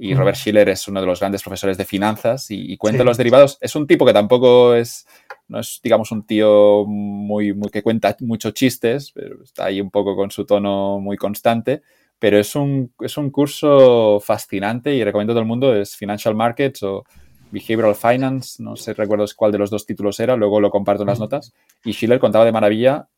[0.00, 3.58] Y Robert Schiller es uno de los grandes profesores de finanzas y, cuenta los derivados.
[3.60, 5.06] Es un tipo que tampoco es,
[5.48, 9.90] no es, digamos, un tío muy, muy que cuenta muchos chistes, pero está ahí un
[9.90, 11.82] poco con su tono muy constante
[12.18, 16.34] pero es un, es un curso fascinante y recomiendo a todo el mundo, es Financial
[16.34, 17.04] Markets o
[17.50, 21.08] Behavioral Finance, no sé, recuerdo cuál de los dos títulos era, luego lo comparto en
[21.08, 21.52] las notas,
[21.84, 23.08] y Schiller contaba de maravilla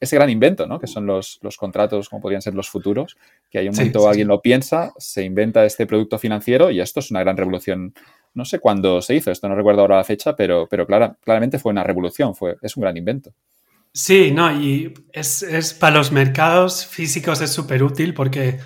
[0.00, 0.78] ese gran invento, ¿no?
[0.78, 3.16] Que son los, los, contratos, como podrían ser los futuros,
[3.50, 7.10] que hay un momento alguien lo piensa, se inventa este producto financiero y esto es
[7.10, 7.94] una gran revolución.
[8.34, 11.72] No sé cuándo se hizo, esto no recuerdo ahora la fecha, pero, pero claramente fue
[11.72, 13.32] una revolución, fue, es un gran invento.
[13.92, 18.58] Sí, no, y es, es para los mercados físicos es súper útil porque,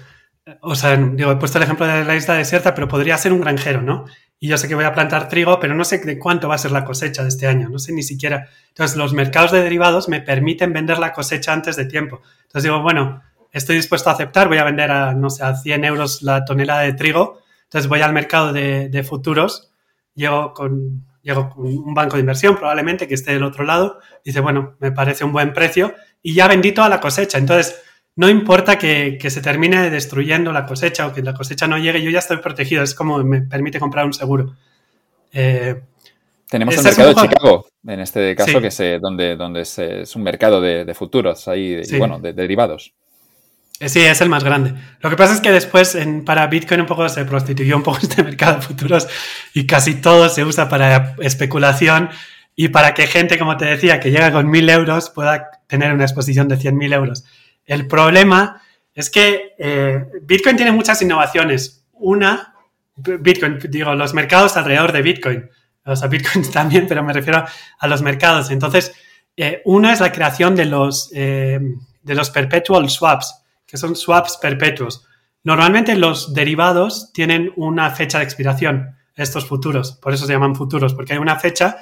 [0.63, 3.43] o sea, digo, he puesto el ejemplo de la isla desierta, pero podría ser un
[3.43, 4.07] granjero, ¿no?
[4.41, 6.59] Y yo sé que voy a plantar trigo, pero no sé de cuánto va a
[6.59, 8.49] ser la cosecha de este año, no sé ni siquiera.
[8.69, 12.21] Entonces, los mercados de derivados me permiten vender la cosecha antes de tiempo.
[12.43, 15.85] Entonces digo, bueno, estoy dispuesto a aceptar, voy a vender a, no sé, a 100
[15.85, 17.41] euros la tonelada de trigo.
[17.65, 19.73] Entonces voy al mercado de, de futuros,
[20.15, 24.41] llego con llego con un banco de inversión probablemente que esté del otro lado, dice,
[24.41, 27.39] bueno, me parece un buen precio y ya vendí toda la cosecha.
[27.39, 27.83] Entonces,
[28.19, 32.11] no importa que, se termine destruyendo la cosecha o que la cosecha no llegue, yo
[32.11, 34.57] ya estoy protegido, es como me permite comprar un seguro.
[35.33, 35.81] Eh,
[36.51, 40.61] Tenemos el mercado de Chicago, en este caso, que es donde, donde es, un mercado
[40.61, 42.93] de, futuros, ahí, bueno, de derivados.
[43.79, 44.75] Eh, sí, es el más grande.
[45.01, 47.99] Lo que pasa es que después en, para Bitcoin un poco se prostituyó un poco
[48.03, 49.07] este mercado de futuros
[49.55, 52.11] y casi todo se usa para especulación
[52.57, 56.03] y para que gente, como te decía, que llega con mil euros pueda tener una
[56.03, 57.25] exposición de 100.000 euros.
[57.69, 58.61] El problema
[58.93, 61.87] es que eh, Bitcoin tiene muchas innovaciones.
[61.93, 62.55] Una,
[62.97, 65.51] Bitcoin, digo, los mercados alrededor de Bitcoin.
[65.85, 67.45] O sea, Bitcoin también, pero me refiero
[67.79, 68.51] a los mercados.
[68.51, 68.93] Entonces,
[69.37, 75.07] eh, una es la creación de los, de los perpetual swaps que son swaps perpetuos.
[75.45, 80.95] Normalmente los derivados tienen una fecha de expiración, estos futuros, por eso se llaman futuros,
[80.95, 81.77] porque hay una fecha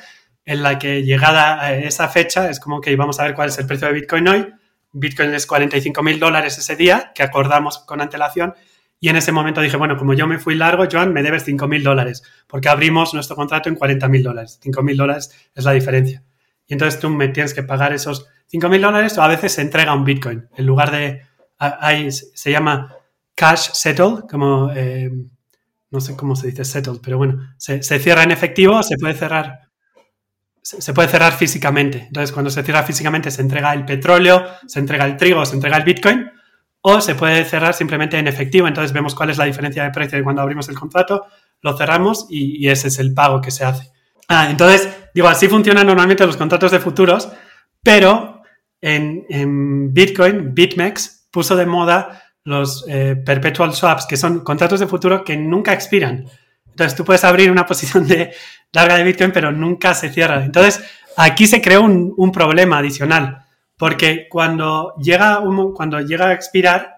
[0.44, 3.58] en la que llegada a esa fecha es como que vamos a ver cuál es
[3.58, 4.52] el precio de Bitcoin hoy.
[4.98, 8.54] Bitcoin es 45 mil dólares ese día, que acordamos con antelación,
[8.98, 11.68] y en ese momento dije, bueno, como yo me fui largo, Joan, me debes 5
[11.68, 14.58] mil dólares, porque abrimos nuestro contrato en 40 mil dólares.
[14.62, 16.22] 5 mil dólares es la diferencia.
[16.66, 19.62] Y entonces tú me tienes que pagar esos 5 mil dólares o a veces se
[19.62, 20.48] entrega un Bitcoin.
[20.56, 21.22] En lugar de
[21.58, 22.94] hay, se llama
[23.34, 25.10] cash settle, como, eh,
[25.90, 29.65] no sé cómo se dice settle, pero bueno, se, cierra en efectivo, se puede cerrar.
[30.66, 32.06] Se, puede cerrar físicamente.
[32.08, 35.76] Entonces, cuando se cierra físicamente, se entrega el petróleo, se entrega el trigo, se entrega
[35.76, 36.28] el Bitcoin,
[36.80, 38.66] o se puede cerrar simplemente en efectivo.
[38.66, 41.26] Entonces, vemos cuál es la diferencia de precio de cuando abrimos el contrato,
[41.62, 43.92] lo cerramos y, ese es el pago que se hace.
[44.26, 47.28] Ah, entonces, digo, así funcionan normalmente los contratos de futuros,
[47.80, 48.42] pero
[48.80, 54.88] en, en Bitcoin, BitMEX, puso de moda los eh, perpetual swaps, que son contratos de
[54.88, 56.26] futuro que nunca expiran.
[56.76, 58.34] Entonces tú puedes abrir una posición de
[58.72, 60.44] larga de Bitcoin, pero nunca se cierra.
[60.44, 60.84] Entonces
[61.16, 63.44] aquí se creó un, problema adicional,
[63.76, 65.42] porque cuando llega,
[65.74, 66.96] cuando llega a expirar,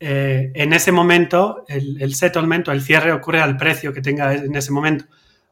[0.00, 4.32] eh, en ese momento el, el settlement o el cierre ocurre al precio que tenga
[4.34, 5.06] en ese momento.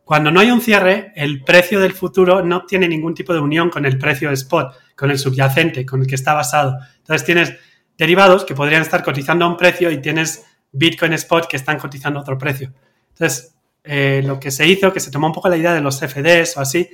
[0.05, 3.71] Cuando no hay un cierre, el precio del futuro no tiene ningún tipo de unión
[3.71, 6.79] con el precio spot, con el subyacente, con el que está basado.
[6.99, 7.55] Entonces tienes
[7.99, 12.21] derivados que podrían estar cotizando a un precio y tienes Bitcoin Spot que están cotizando
[12.21, 12.73] a otro precio.
[13.09, 13.56] Entonces,
[13.87, 16.57] eh, lo que se hizo, que se tomó un poco la idea de los CFDs
[16.57, 16.89] o así,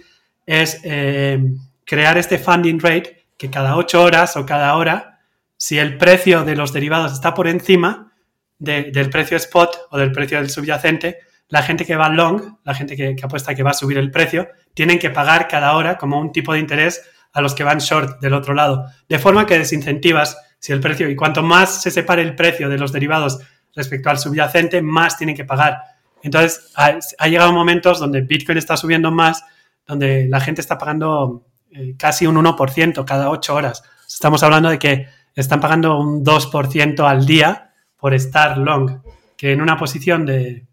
[0.46, 1.38] es eh,
[1.84, 5.20] crear este funding rate que cada ocho horas o cada hora,
[5.56, 8.12] si el precio de los derivados está por encima
[8.58, 12.96] del precio spot o del precio del subyacente, la gente que va long, la gente
[12.96, 16.20] que, que apuesta que va a subir el precio, tienen que pagar cada hora como
[16.20, 17.02] un tipo de interés
[17.32, 21.10] a los que van short del otro lado, de forma que desincentivas si el precio,
[21.10, 23.40] y cuanto más se separe el precio de los derivados
[23.74, 25.78] respecto al subyacente, más tienen que pagar.
[26.22, 29.44] Entonces, ha, llegado momentos donde Bitcoin está subiendo más,
[29.86, 33.82] donde la gente está pagando eh, casi un 1% cada 8 horas.
[34.06, 39.02] Estamos hablando de que están pagando un 2% al día por estar long,
[39.36, 40.66] que en una posición de...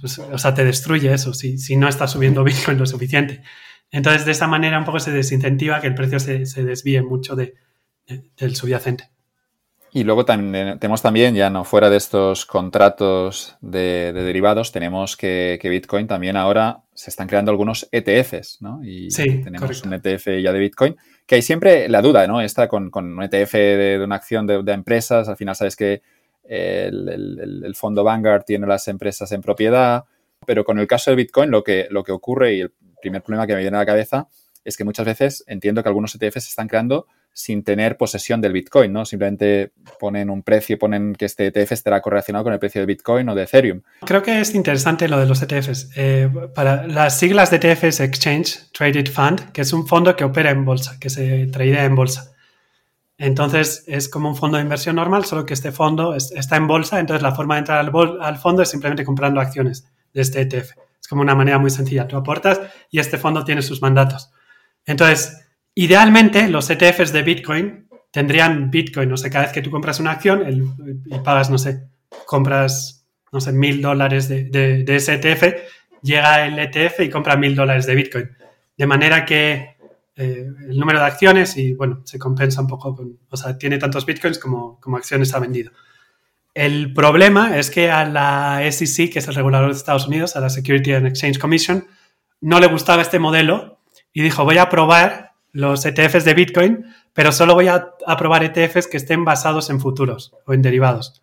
[0.00, 3.42] Pues, o sea, te destruye eso si, si no está subiendo Bitcoin lo suficiente.
[3.90, 7.36] Entonces, de esa manera un poco se desincentiva que el precio se, se desvíe mucho
[7.36, 7.54] de,
[8.36, 9.11] del subyacente.
[9.94, 15.60] Y luego también, tenemos también, ya no fuera de estos contratos de, derivados, tenemos que,
[15.62, 18.80] Bitcoin también ahora se están creando algunos ETFs, ¿no?
[18.82, 20.96] Y tenemos un ETF ya de Bitcoin,
[21.26, 22.40] que hay siempre la duda, ¿no?
[22.40, 26.00] Está con, un ETF de, una acción de, empresas, al final sabes que
[26.44, 30.04] el, fondo Vanguard tiene las empresas en propiedad,
[30.46, 33.46] pero con el caso de Bitcoin lo que, lo que ocurre y el primer problema
[33.46, 34.28] que me viene a la cabeza
[34.64, 38.52] es que muchas veces entiendo que algunos ETFs se están creando sin tener posesión del
[38.52, 39.04] Bitcoin, ¿no?
[39.04, 43.28] Simplemente ponen un precio, ponen que este ETF estará correlacionado con el precio de Bitcoin
[43.28, 43.82] o de Ethereum.
[44.04, 45.90] Creo que es interesante lo de los ETFs.
[45.96, 50.24] Eh, para las siglas de ETF es Exchange Traded Fund, que es un fondo que
[50.24, 52.32] opera en bolsa, que se tradea en bolsa.
[53.16, 56.98] Entonces es como un fondo de inversión normal, solo que este fondo está en bolsa,
[56.98, 60.72] entonces la forma de entrar al, al fondo es simplemente comprando acciones de este ETF.
[61.00, 62.06] Es como una manera muy sencilla.
[62.06, 62.60] Tú aportas
[62.90, 64.30] y este fondo tiene sus mandatos.
[64.84, 65.41] Entonces,
[65.74, 69.10] Idealmente, los ETFs de Bitcoin tendrían Bitcoin.
[69.12, 70.44] O sea, cada vez que tú compras una acción
[71.06, 71.88] y pagas, no sé,
[72.26, 75.44] compras, no sé, mil dólares de, ese ETF,
[76.02, 78.30] llega el ETF y compra mil dólares de Bitcoin.
[78.76, 79.76] De manera que
[80.16, 83.78] eh, el número de acciones y, bueno, se compensa un poco con, o sea, tiene
[83.78, 85.72] tantos Bitcoins como, como acciones ha vendido.
[86.54, 90.40] El problema es que a la SEC, que es el regulador de Estados Unidos, a
[90.40, 91.86] la Security and Exchange Commission,
[92.42, 93.78] no le gustaba este modelo
[94.12, 98.86] y dijo, voy a probar los ETFs de Bitcoin, pero solo voy a aprobar ETFs
[98.86, 101.22] que estén basados en futuros o en derivados.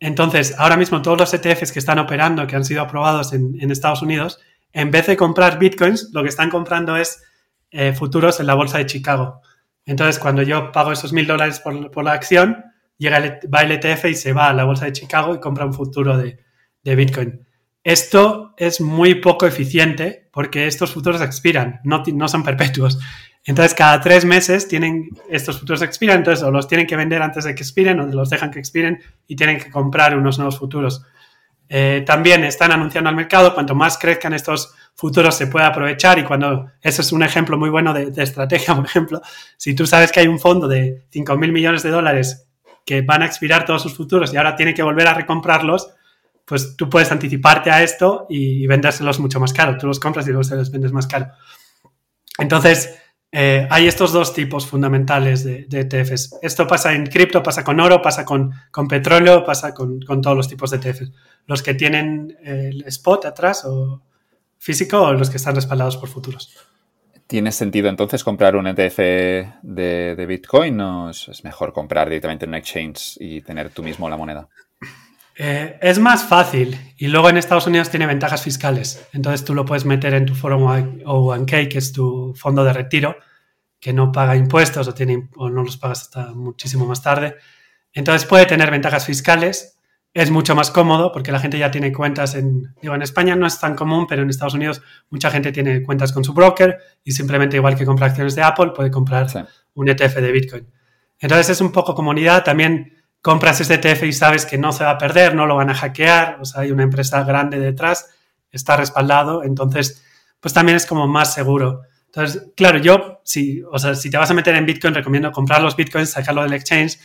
[0.00, 4.02] Entonces, ahora mismo todos los ETFs que están operando, que han sido aprobados en, Estados
[4.02, 4.38] Unidos,
[4.72, 7.22] en vez de comprar Bitcoins, lo que están comprando es
[7.70, 9.40] eh, futuros en la bolsa de Chicago.
[9.86, 12.64] Entonces, cuando yo pago esos mil dólares por, la acción,
[12.98, 15.74] llega va el ETF y se va a la bolsa de Chicago y compra un
[15.74, 16.44] futuro de,
[16.84, 17.46] Bitcoin.
[17.84, 22.98] Esto es muy poco eficiente porque estos futuros expiran, no son perpetuos.
[23.44, 27.44] Entonces, cada tres meses tienen estos futuros expiran, entonces o los tienen que vender antes
[27.44, 31.02] de que expiren o los dejan que expiren y tienen que comprar unos nuevos futuros.
[31.70, 36.24] Eh, también están anunciando al mercado, cuanto más crezcan estos futuros se puede aprovechar y
[36.24, 39.20] cuando, eso es un ejemplo muy bueno de, estrategia, por ejemplo,
[39.56, 42.48] si tú sabes que hay un fondo de 5 mil millones de dólares
[42.84, 45.90] que van a expirar todos sus futuros y ahora tiene que volver a recomprarlos,
[46.46, 49.76] pues tú puedes anticiparte a esto y, vendérselos mucho más caro.
[49.76, 51.26] Tú los compras y luego se los vendes más caro.
[52.38, 52.98] Entonces,
[53.30, 56.38] eh, hay estos dos tipos fundamentales de, ETFs.
[56.40, 58.52] Esto pasa en cripto, pasa con oro, pasa con,
[58.88, 61.12] petróleo, pasa con, todos los tipos de ETFs.
[61.46, 64.02] Los que tienen el spot atrás o
[64.58, 66.56] físico o los que están respaldados por futuros.
[67.26, 68.98] ¿Tiene sentido entonces comprar un ETF
[69.62, 74.16] de, Bitcoin o es mejor comprar directamente en un exchange y tener tú mismo la
[74.16, 74.48] moneda?
[75.40, 79.06] Eh, es más fácil y luego en Estados Unidos tiene ventajas fiscales.
[79.12, 83.16] Entonces tú lo puedes meter en tu 401k, que es tu fondo de retiro,
[83.78, 87.36] que no paga impuestos o, tiene, o no los pagas hasta muchísimo más tarde.
[87.92, 89.78] Entonces puede tener ventajas fiscales.
[90.12, 92.74] Es mucho más cómodo porque la gente ya tiene cuentas en...
[92.82, 96.12] Digo, en España no es tan común, pero en Estados Unidos mucha gente tiene cuentas
[96.12, 99.28] con su broker y simplemente igual que compra acciones de Apple puede comprar
[99.74, 100.66] un ETF de Bitcoin.
[101.20, 102.42] Entonces es un poco comunidad.
[102.42, 102.97] También
[103.28, 105.74] compras este ETF y sabes que no se va a perder, no lo van a
[105.74, 108.08] hackear, o sea, hay una empresa grande detrás,
[108.50, 110.02] está respaldado, entonces,
[110.40, 111.82] pues también es como más seguro.
[112.06, 115.60] Entonces, claro, yo, si, o sea, si te vas a meter en Bitcoin, recomiendo comprar
[115.60, 116.98] los Bitcoins, sacarlo del exchange,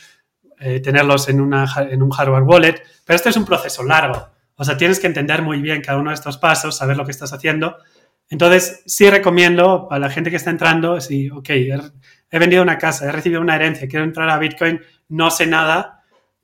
[0.61, 4.25] eh, tenerlos en, una, en un hardware wallet, pero este es un proceso largo.
[4.55, 7.11] O sea, tienes que entender muy bien cada uno de estos pasos, saber lo que
[7.11, 7.75] estás haciendo.
[8.29, 13.09] Entonces, sí recomiendo a la gente que está entrando, si, ok, he vendido una casa,
[13.09, 14.79] he recibido una herencia, quiero entrar a Bitcoin,
[15.09, 15.99] no sé nada,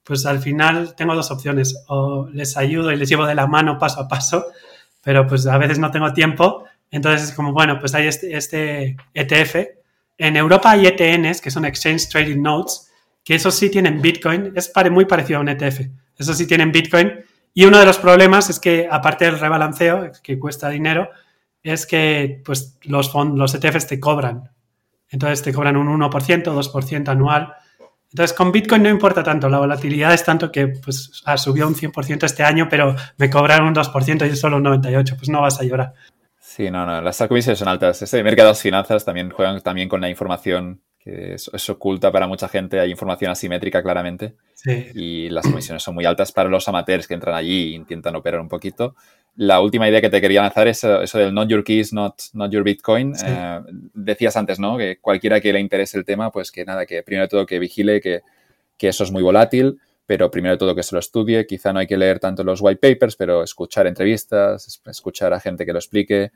[0.09, 1.83] pues al final tengo dos opciones.
[1.87, 4.47] O les ayudo y les llevo de la mano paso a paso,
[5.03, 6.65] pero pues a veces no tengo tiempo.
[6.89, 9.55] Entonces es como, bueno, pues hay este, este ETF.
[10.17, 12.91] En Europa hay ETNs, que son Exchange Trading Notes,
[13.23, 14.51] que eso sí tienen Bitcoin.
[14.55, 15.81] Es muy parecido a un ETF.
[16.17, 17.23] Eso sí tienen Bitcoin.
[17.53, 21.07] Y uno de los problemas es que, aparte del rebalanceo, que cuesta dinero,
[21.61, 24.49] es que pues, los, los ETFs te cobran.
[25.07, 27.53] Entonces te cobran un 1%, 2% anual.
[28.11, 31.75] Entonces, con Bitcoin no importa tanto, la volatilidad es tanto que pues, ha subido un
[31.75, 35.59] 100% este año, pero me cobraron un 2% y solo un 98%, pues no vas
[35.59, 35.93] a llorar.
[36.39, 38.01] Sí, no, no, las comisiones son altas.
[38.01, 42.47] Este mercado de finanzas también juegan también con la información que es, oculta para mucha
[42.47, 44.35] gente, hay información asimétrica claramente.
[44.53, 44.87] Sí.
[44.93, 48.41] Y las comisiones son muy altas para los amateurs que entran allí e intentan operar
[48.41, 48.95] un poquito
[49.39, 52.19] la última idea que te quería lanzar es eh, eso del not your keys, not,
[52.33, 53.13] not your bitcoin.
[53.25, 53.61] Eh,
[53.93, 54.77] decías antes, ¿no?
[54.77, 57.57] Que cualquiera que le interese el tema, pues que nada, que primero de todo que
[57.57, 58.21] vigile que,
[58.79, 61.45] eso es muy volátil, pero primero de todo que se lo estudie.
[61.45, 65.65] Quizá no hay que leer tanto los white papers, pero escuchar entrevistas, escuchar a gente
[65.65, 66.31] que lo explique.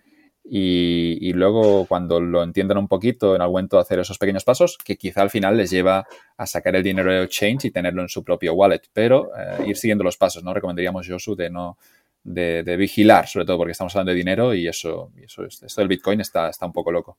[0.46, 4.98] Y, luego, cuando lo entiendan un poquito, en algún momento hacer esos pequeños pasos, que
[4.98, 6.06] quizá al final les lleva
[6.38, 8.82] a sacar el dinero del exchange y tenerlo en su propio wallet.
[8.92, 10.54] Pero eh, ir siguiendo los pasos, ¿no?
[10.54, 11.78] Recomendaríamos, Josu, de no,
[12.24, 16.50] de, vigilar, sobre todo porque estamos hablando de dinero y eso, esto del Bitcoin está,
[16.50, 17.18] está un poco loco.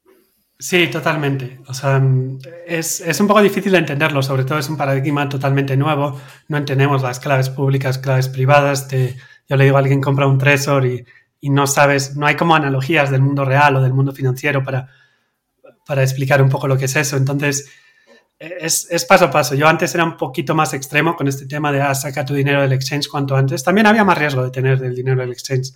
[0.59, 1.59] Sí, totalmente.
[1.67, 2.01] O sea,
[2.67, 6.21] es, es, un poco difícil de entenderlo, sobre todo es un paradigma totalmente nuevo.
[6.49, 8.87] No entendemos las claves públicas, claves privadas.
[8.87, 9.17] Te,
[9.49, 11.05] yo le digo a alguien compra un Trezor y,
[11.45, 14.89] y, no sabes, no hay como analogías del mundo real o del mundo financiero para,
[15.87, 17.17] para explicar un poco lo que es eso.
[17.17, 17.71] Entonces,
[18.39, 19.55] es, es, paso a paso.
[19.55, 22.63] Yo antes era un poquito más extremo con este tema de ah, saca tu dinero
[22.63, 23.63] del exchange cuanto antes.
[23.63, 25.73] También había más riesgo de tener el dinero del exchange.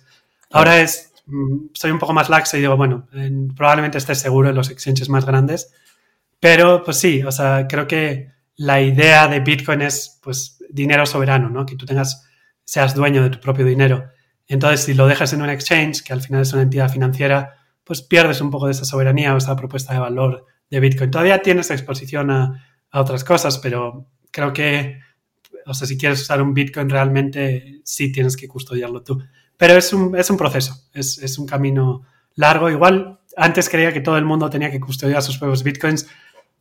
[0.51, 3.07] Ahora es, mm, soy un poco más laxo y digo, bueno,
[3.55, 5.71] probablemente estés seguro en los exchanges más grandes.
[6.39, 11.49] Pero pues sí, o sea, creo que la idea de Bitcoin es pues dinero soberano,
[11.49, 11.65] ¿no?
[11.65, 12.27] Que tú tengas,
[12.63, 14.09] seas dueño de tu propio dinero.
[14.49, 18.01] Entonces, si lo dejas en un exchange, que al final es una entidad financiera, pues
[18.01, 21.11] pierdes un poco de esa soberanía o esa propuesta de valor de Bitcoin.
[21.11, 24.99] Todavía tienes exposición a, otras cosas, pero creo que,
[25.67, 29.21] o sea, si quieres usar un Bitcoin realmente, sí tienes que custodiarlo tú.
[29.55, 32.01] Pero es un, es un proceso, es, es, un camino
[32.33, 32.71] largo.
[32.71, 36.07] Igual antes creía que todo el mundo tenía que custodiar sus propios Bitcoins,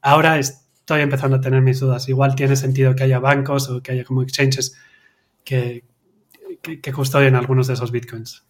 [0.02, 2.06] ahora estoy empezando a tener mis dudas.
[2.10, 4.76] Igual tiene sentido que haya bancos o que haya como exchanges
[5.44, 5.84] que,
[6.62, 8.44] que, que custodien algunos de esos Bitcoins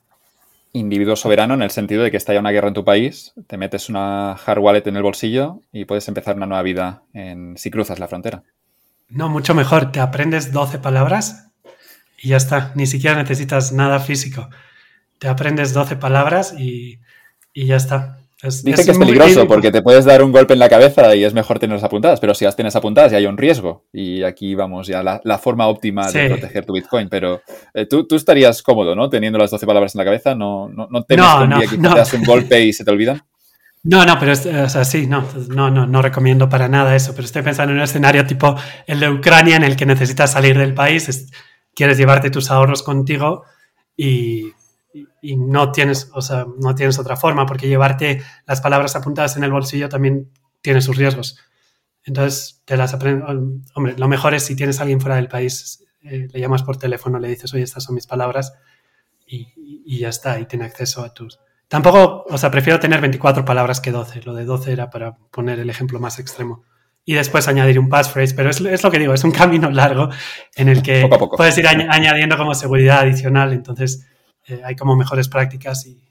[0.73, 3.57] individuo soberano en el sentido de que está ya una guerra en tu país, te
[3.57, 7.71] metes una hard wallet en el bolsillo y puedes empezar una nueva vida en, si
[7.71, 8.43] cruzas la frontera.
[9.09, 9.91] No, mucho mejor.
[9.93, 11.51] Te aprendes 12 palabras
[12.21, 12.73] y ya está.
[12.75, 14.49] Ni siquiera necesitas nada físico.
[15.19, 17.01] Te aprendes 12 palabras y,
[17.53, 18.19] y ya está.
[18.41, 21.35] Dice que es peligroso porque te puedes dar un golpe en la cabeza y es
[21.35, 23.87] mejor tenerlas apuntadas, pero si las tienes apuntadas ya hay un riesgo.
[23.93, 27.09] Y aquí vamos ya la, la forma óptima de proteger tu Bitcoin.
[27.09, 27.43] Pero
[27.75, 29.11] eh, ¿tú, tú, estarías cómodo, ¿no?
[29.11, 31.77] Teniendo las 12 palabras en la cabeza, ¿no, no, no temes no, un día que
[31.77, 33.23] te das un golpe y se te olvidan?
[33.83, 37.27] No, no, pero o sea, sí, no, no, no, no recomiendo para nada eso, pero
[37.27, 38.57] estoy pensando en un escenario tipo
[38.87, 41.29] el de Ucrania en el que necesitas salir del país,
[41.75, 43.45] quieres llevarte tus ahorros contigo
[43.97, 44.53] y
[44.93, 49.45] y no tienes, o sea, no tienes otra forma, porque llevarte las palabras apuntadas en
[49.45, 50.31] el bolsillo también
[50.63, 51.39] tiene sus riesgos.
[52.05, 53.29] Entonces, te las aprendes.
[53.75, 56.79] Hombre, lo mejor es si tienes a alguien fuera del país, eh, le llamas por
[56.79, 58.55] teléfono, le dices, oye, estas son mis palabras,
[59.27, 59.53] y,
[59.85, 61.39] y, ya está, y tiene acceso a tus.
[61.69, 64.23] Tampoco, o sea, prefiero tener 24 palabras que 12.
[64.23, 66.65] Lo de 12 era para poner el ejemplo más extremo.
[67.05, 70.09] Y después añadir un passphrase, pero es, es lo que digo, es un camino largo
[70.57, 73.53] en el que puedes ir añadiendo como seguridad adicional.
[73.53, 74.07] Entonces,
[74.49, 76.09] eh, hay como mejores prácticas y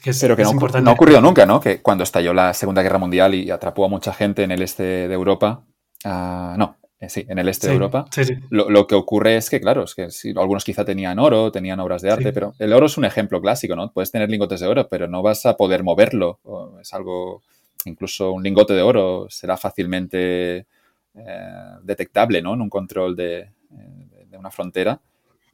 [0.00, 1.60] que Pero que no, no, ha ocurrido nunca, ¿no?
[1.60, 4.82] Que cuando estalló la Segunda Guerra Mundial y atrapó a mucha gente en el este
[4.82, 5.64] de Europa,
[6.04, 8.34] uh, no, eh, sí, en el este de Europa, sí, sí.
[8.48, 11.78] Lo, lo, que ocurre es que, claro, es que sí, algunos quizá tenían oro, tenían
[11.80, 13.92] obras de arte, pero el oro es un ejemplo clásico, ¿no?
[13.92, 16.40] Puedes tener lingotes de oro, pero no vas a poder moverlo.
[16.80, 17.42] Es algo,
[17.84, 20.66] incluso un lingote de oro será fácilmente
[21.14, 22.54] eh, detectable, ¿no?
[22.54, 25.00] En un control de, de una frontera.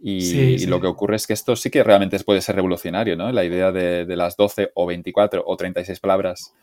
[0.00, 0.66] Y, sí, sí.
[0.66, 3.32] lo que ocurre es que esto sí que realmente puede ser revolucionario, ¿no?
[3.32, 6.54] La idea de, de las 12 o 24 o 36 palabras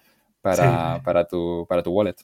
[0.42, 1.02] para, sí.
[1.04, 2.16] para, tu, para tu wallet.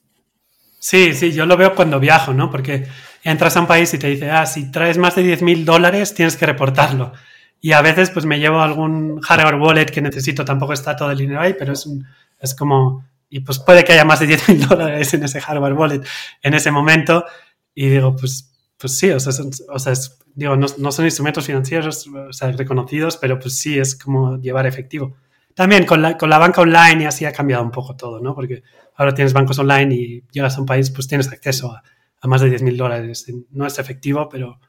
[0.79, 2.49] Sí, sí, yo lo veo cuando viajo, ¿no?
[2.49, 2.87] Porque
[3.23, 6.13] entras a un país y te dice, ah, si traes más de 10 mil dólares
[6.13, 7.13] tienes que reportarlo.
[7.59, 11.17] Y a veces pues me llevo algún hardware wallet que necesito, tampoco está todo el
[11.17, 12.07] dinero ahí, pero es, un,
[12.39, 15.73] es como, y pues puede que haya más de 10 mil dólares en ese hardware
[15.73, 16.01] wallet
[16.41, 17.25] en ese momento.
[17.73, 18.50] Y digo, pues,
[18.81, 19.31] pues sí, o sea,
[19.69, 23.77] o sea es, digo, no, no, son instrumentos financieros o sea, reconocidos, pero pues sí
[23.77, 25.15] es como llevar efectivo.
[25.53, 28.33] También con la, con la banca online y así ha cambiado un poco todo, ¿no?
[28.33, 28.63] Porque
[28.95, 31.83] ahora tienes bancos online y llegas a un país, pues tienes acceso a,
[32.21, 33.31] a más de 10 mil dólares.
[33.51, 34.59] No es efectivo, pero,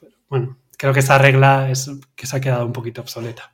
[0.00, 3.52] pero, bueno, creo que esa regla es que se ha quedado un poquito obsoleta.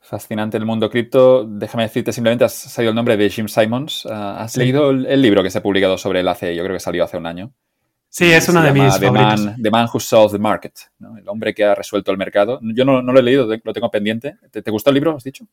[0.00, 1.46] Fascinante el mundo cripto.
[1.46, 4.04] Déjame decirte, simplemente has salido el nombre de Jim Simons.
[4.04, 4.58] Uh, ¿Has sí.
[4.58, 6.56] leído el, el, libro que se ha publicado sobre el ACE?
[6.56, 7.52] Yo creo que salió hace un año.
[8.16, 9.44] Sí, es uno de mis the favoritos.
[9.44, 11.18] Man, the Man Who Solved the Market, ¿no?
[11.18, 12.60] el hombre que ha resuelto el mercado.
[12.62, 14.36] Yo no, no lo he leído, lo tengo pendiente.
[14.52, 15.44] ¿Te, ¿Te, gustó el libro, has dicho?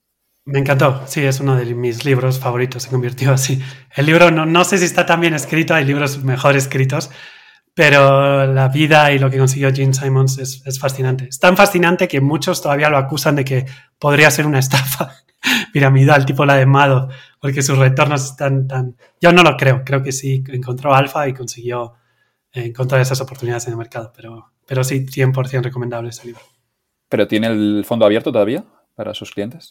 [0.46, 3.60] Me encantó, sí, es uno de mis libros favoritos, se convirtió así.
[3.96, 7.10] El libro, no, no sé si está tan bien escrito, hay libros mejor escritos,
[7.74, 11.30] pero la vida y lo que consiguió Gene Simons es, es fascinante.
[11.30, 13.66] Es tan fascinante que muchos todavía lo acusan de que
[13.98, 15.16] podría ser una estafa
[15.74, 17.10] piramidal, tipo la de Mado,
[17.40, 18.98] porque sus retornos están tan...
[19.20, 21.96] Yo no lo creo, creo que sí, encontró alfa y consiguió
[22.54, 24.12] encontrar esas oportunidades en el mercado.
[24.16, 26.42] Pero, pero sí, 100% recomendable ese libro.
[27.10, 28.64] ¿Pero tiene el fondo abierto todavía
[28.96, 29.70] para sus clientes?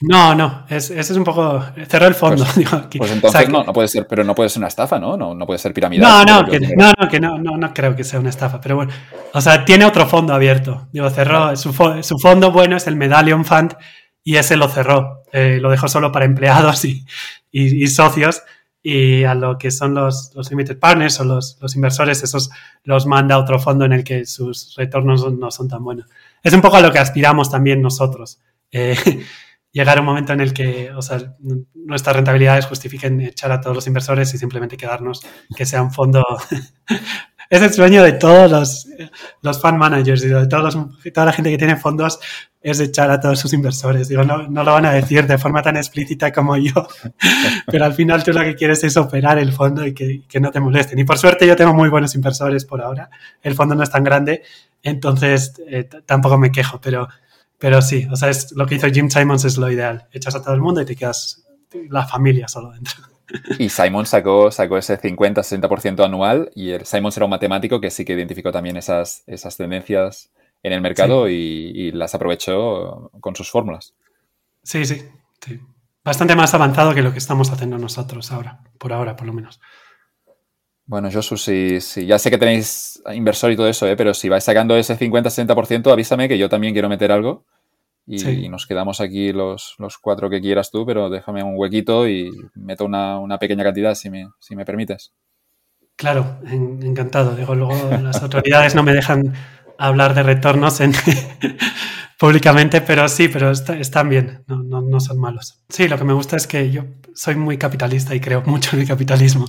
[0.00, 1.62] No, no, es, ese es un poco.
[1.88, 2.44] Cerró el fondo.
[2.44, 2.98] Pues, digo, aquí.
[2.98, 5.16] pues entonces o sea, no, no puede ser, pero no puede ser una estafa, ¿no?
[5.16, 6.24] No, no puede ser piramidal.
[6.24, 8.76] No, no, que, no, no, que no, no, no creo que sea una estafa, pero
[8.76, 8.92] bueno.
[9.34, 10.88] O sea, tiene otro fondo abierto.
[10.92, 11.56] Digo, cerró.
[11.56, 13.76] Su, su fondo bueno es el Medallion Fund
[14.22, 15.24] y ese lo cerró.
[15.32, 17.04] Eh, lo dejó solo para empleados y,
[17.50, 18.42] y, y socios
[18.82, 22.50] y a lo que son los, los limited partners o los, los, inversores, esos
[22.84, 26.06] los manda a otro fondo en el que sus retornos no son tan buenos.
[26.42, 28.40] Es un poco a lo que aspiramos también nosotros.
[28.70, 28.96] Eh,
[29.72, 31.36] llegar a un momento en el que o sea,
[31.74, 36.24] nuestras rentabilidades justifiquen echar a todos los inversores y simplemente quedarnos, que sea un fondo.
[37.50, 38.88] es el sueño de todos los,
[39.42, 42.18] los fund managers y de todos los, toda la gente que tiene fondos
[42.60, 44.08] es echar a todos sus inversores.
[44.08, 46.72] Digo, no, no lo van a decir de forma tan explícita como yo,
[47.66, 50.50] pero al final tú lo que quieres es operar el fondo y que, que, no
[50.50, 50.98] te molesten.
[50.98, 53.10] Y por suerte yo tengo muy buenos inversores por ahora.
[53.42, 54.42] El fondo no es tan grande,
[54.82, 57.08] entonces eh, tampoco me quejo, pero,
[57.58, 60.06] pero sí, o sea, es, lo que hizo Jim Simons es lo ideal.
[60.12, 61.44] Echas a todo el mundo y te quedas
[61.90, 62.94] la familia solo dentro.
[63.58, 68.04] Y Simon sacó, sacó ese 50-60% anual y el Simon era un matemático que sí
[68.04, 70.30] que identificó también esas, esas tendencias
[70.62, 73.94] en el mercado y, las aprovechó con sus fórmulas.
[74.62, 75.02] Sí, sí,
[75.44, 75.60] sí.
[76.04, 79.60] Bastante más avanzado que lo que estamos haciendo nosotros ahora, por ahora, por lo menos.
[80.86, 83.94] Bueno, Josu, si, ya sé que tenéis inversor y todo eso, ¿eh?
[83.94, 87.44] pero si vais sacando ese 50-60%, avísame que yo también quiero meter algo.
[88.10, 92.86] Y, nos quedamos aquí los, cuatro que quieras tú, pero déjame un huequito y meto
[92.86, 95.12] una, pequeña cantidad si me, si me permites.
[95.94, 97.36] Claro, encantado.
[97.36, 99.34] Digo, luego las autoridades no me dejan
[99.78, 100.92] hablar de retornos en
[102.18, 105.62] públicamente, pero sí, pero están bien, no, no, no, son malos.
[105.68, 106.84] Sí, lo que me gusta es que yo
[107.14, 109.46] soy muy capitalista y creo mucho en el capitalismo.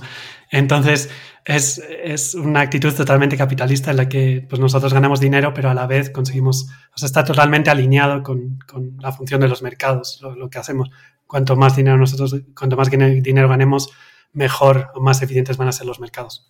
[0.50, 1.10] Entonces,
[1.44, 5.74] es, es una actitud totalmente capitalista en la que pues, nosotros ganamos dinero, pero a
[5.74, 10.20] la vez conseguimos, o sea, está totalmente alineado con, con la función de los mercados,
[10.22, 10.90] lo, lo, que hacemos.
[11.26, 13.90] Cuanto más dinero nosotros, cuanto más dinero ganemos,
[14.32, 16.48] mejor o más eficientes van a ser los mercados.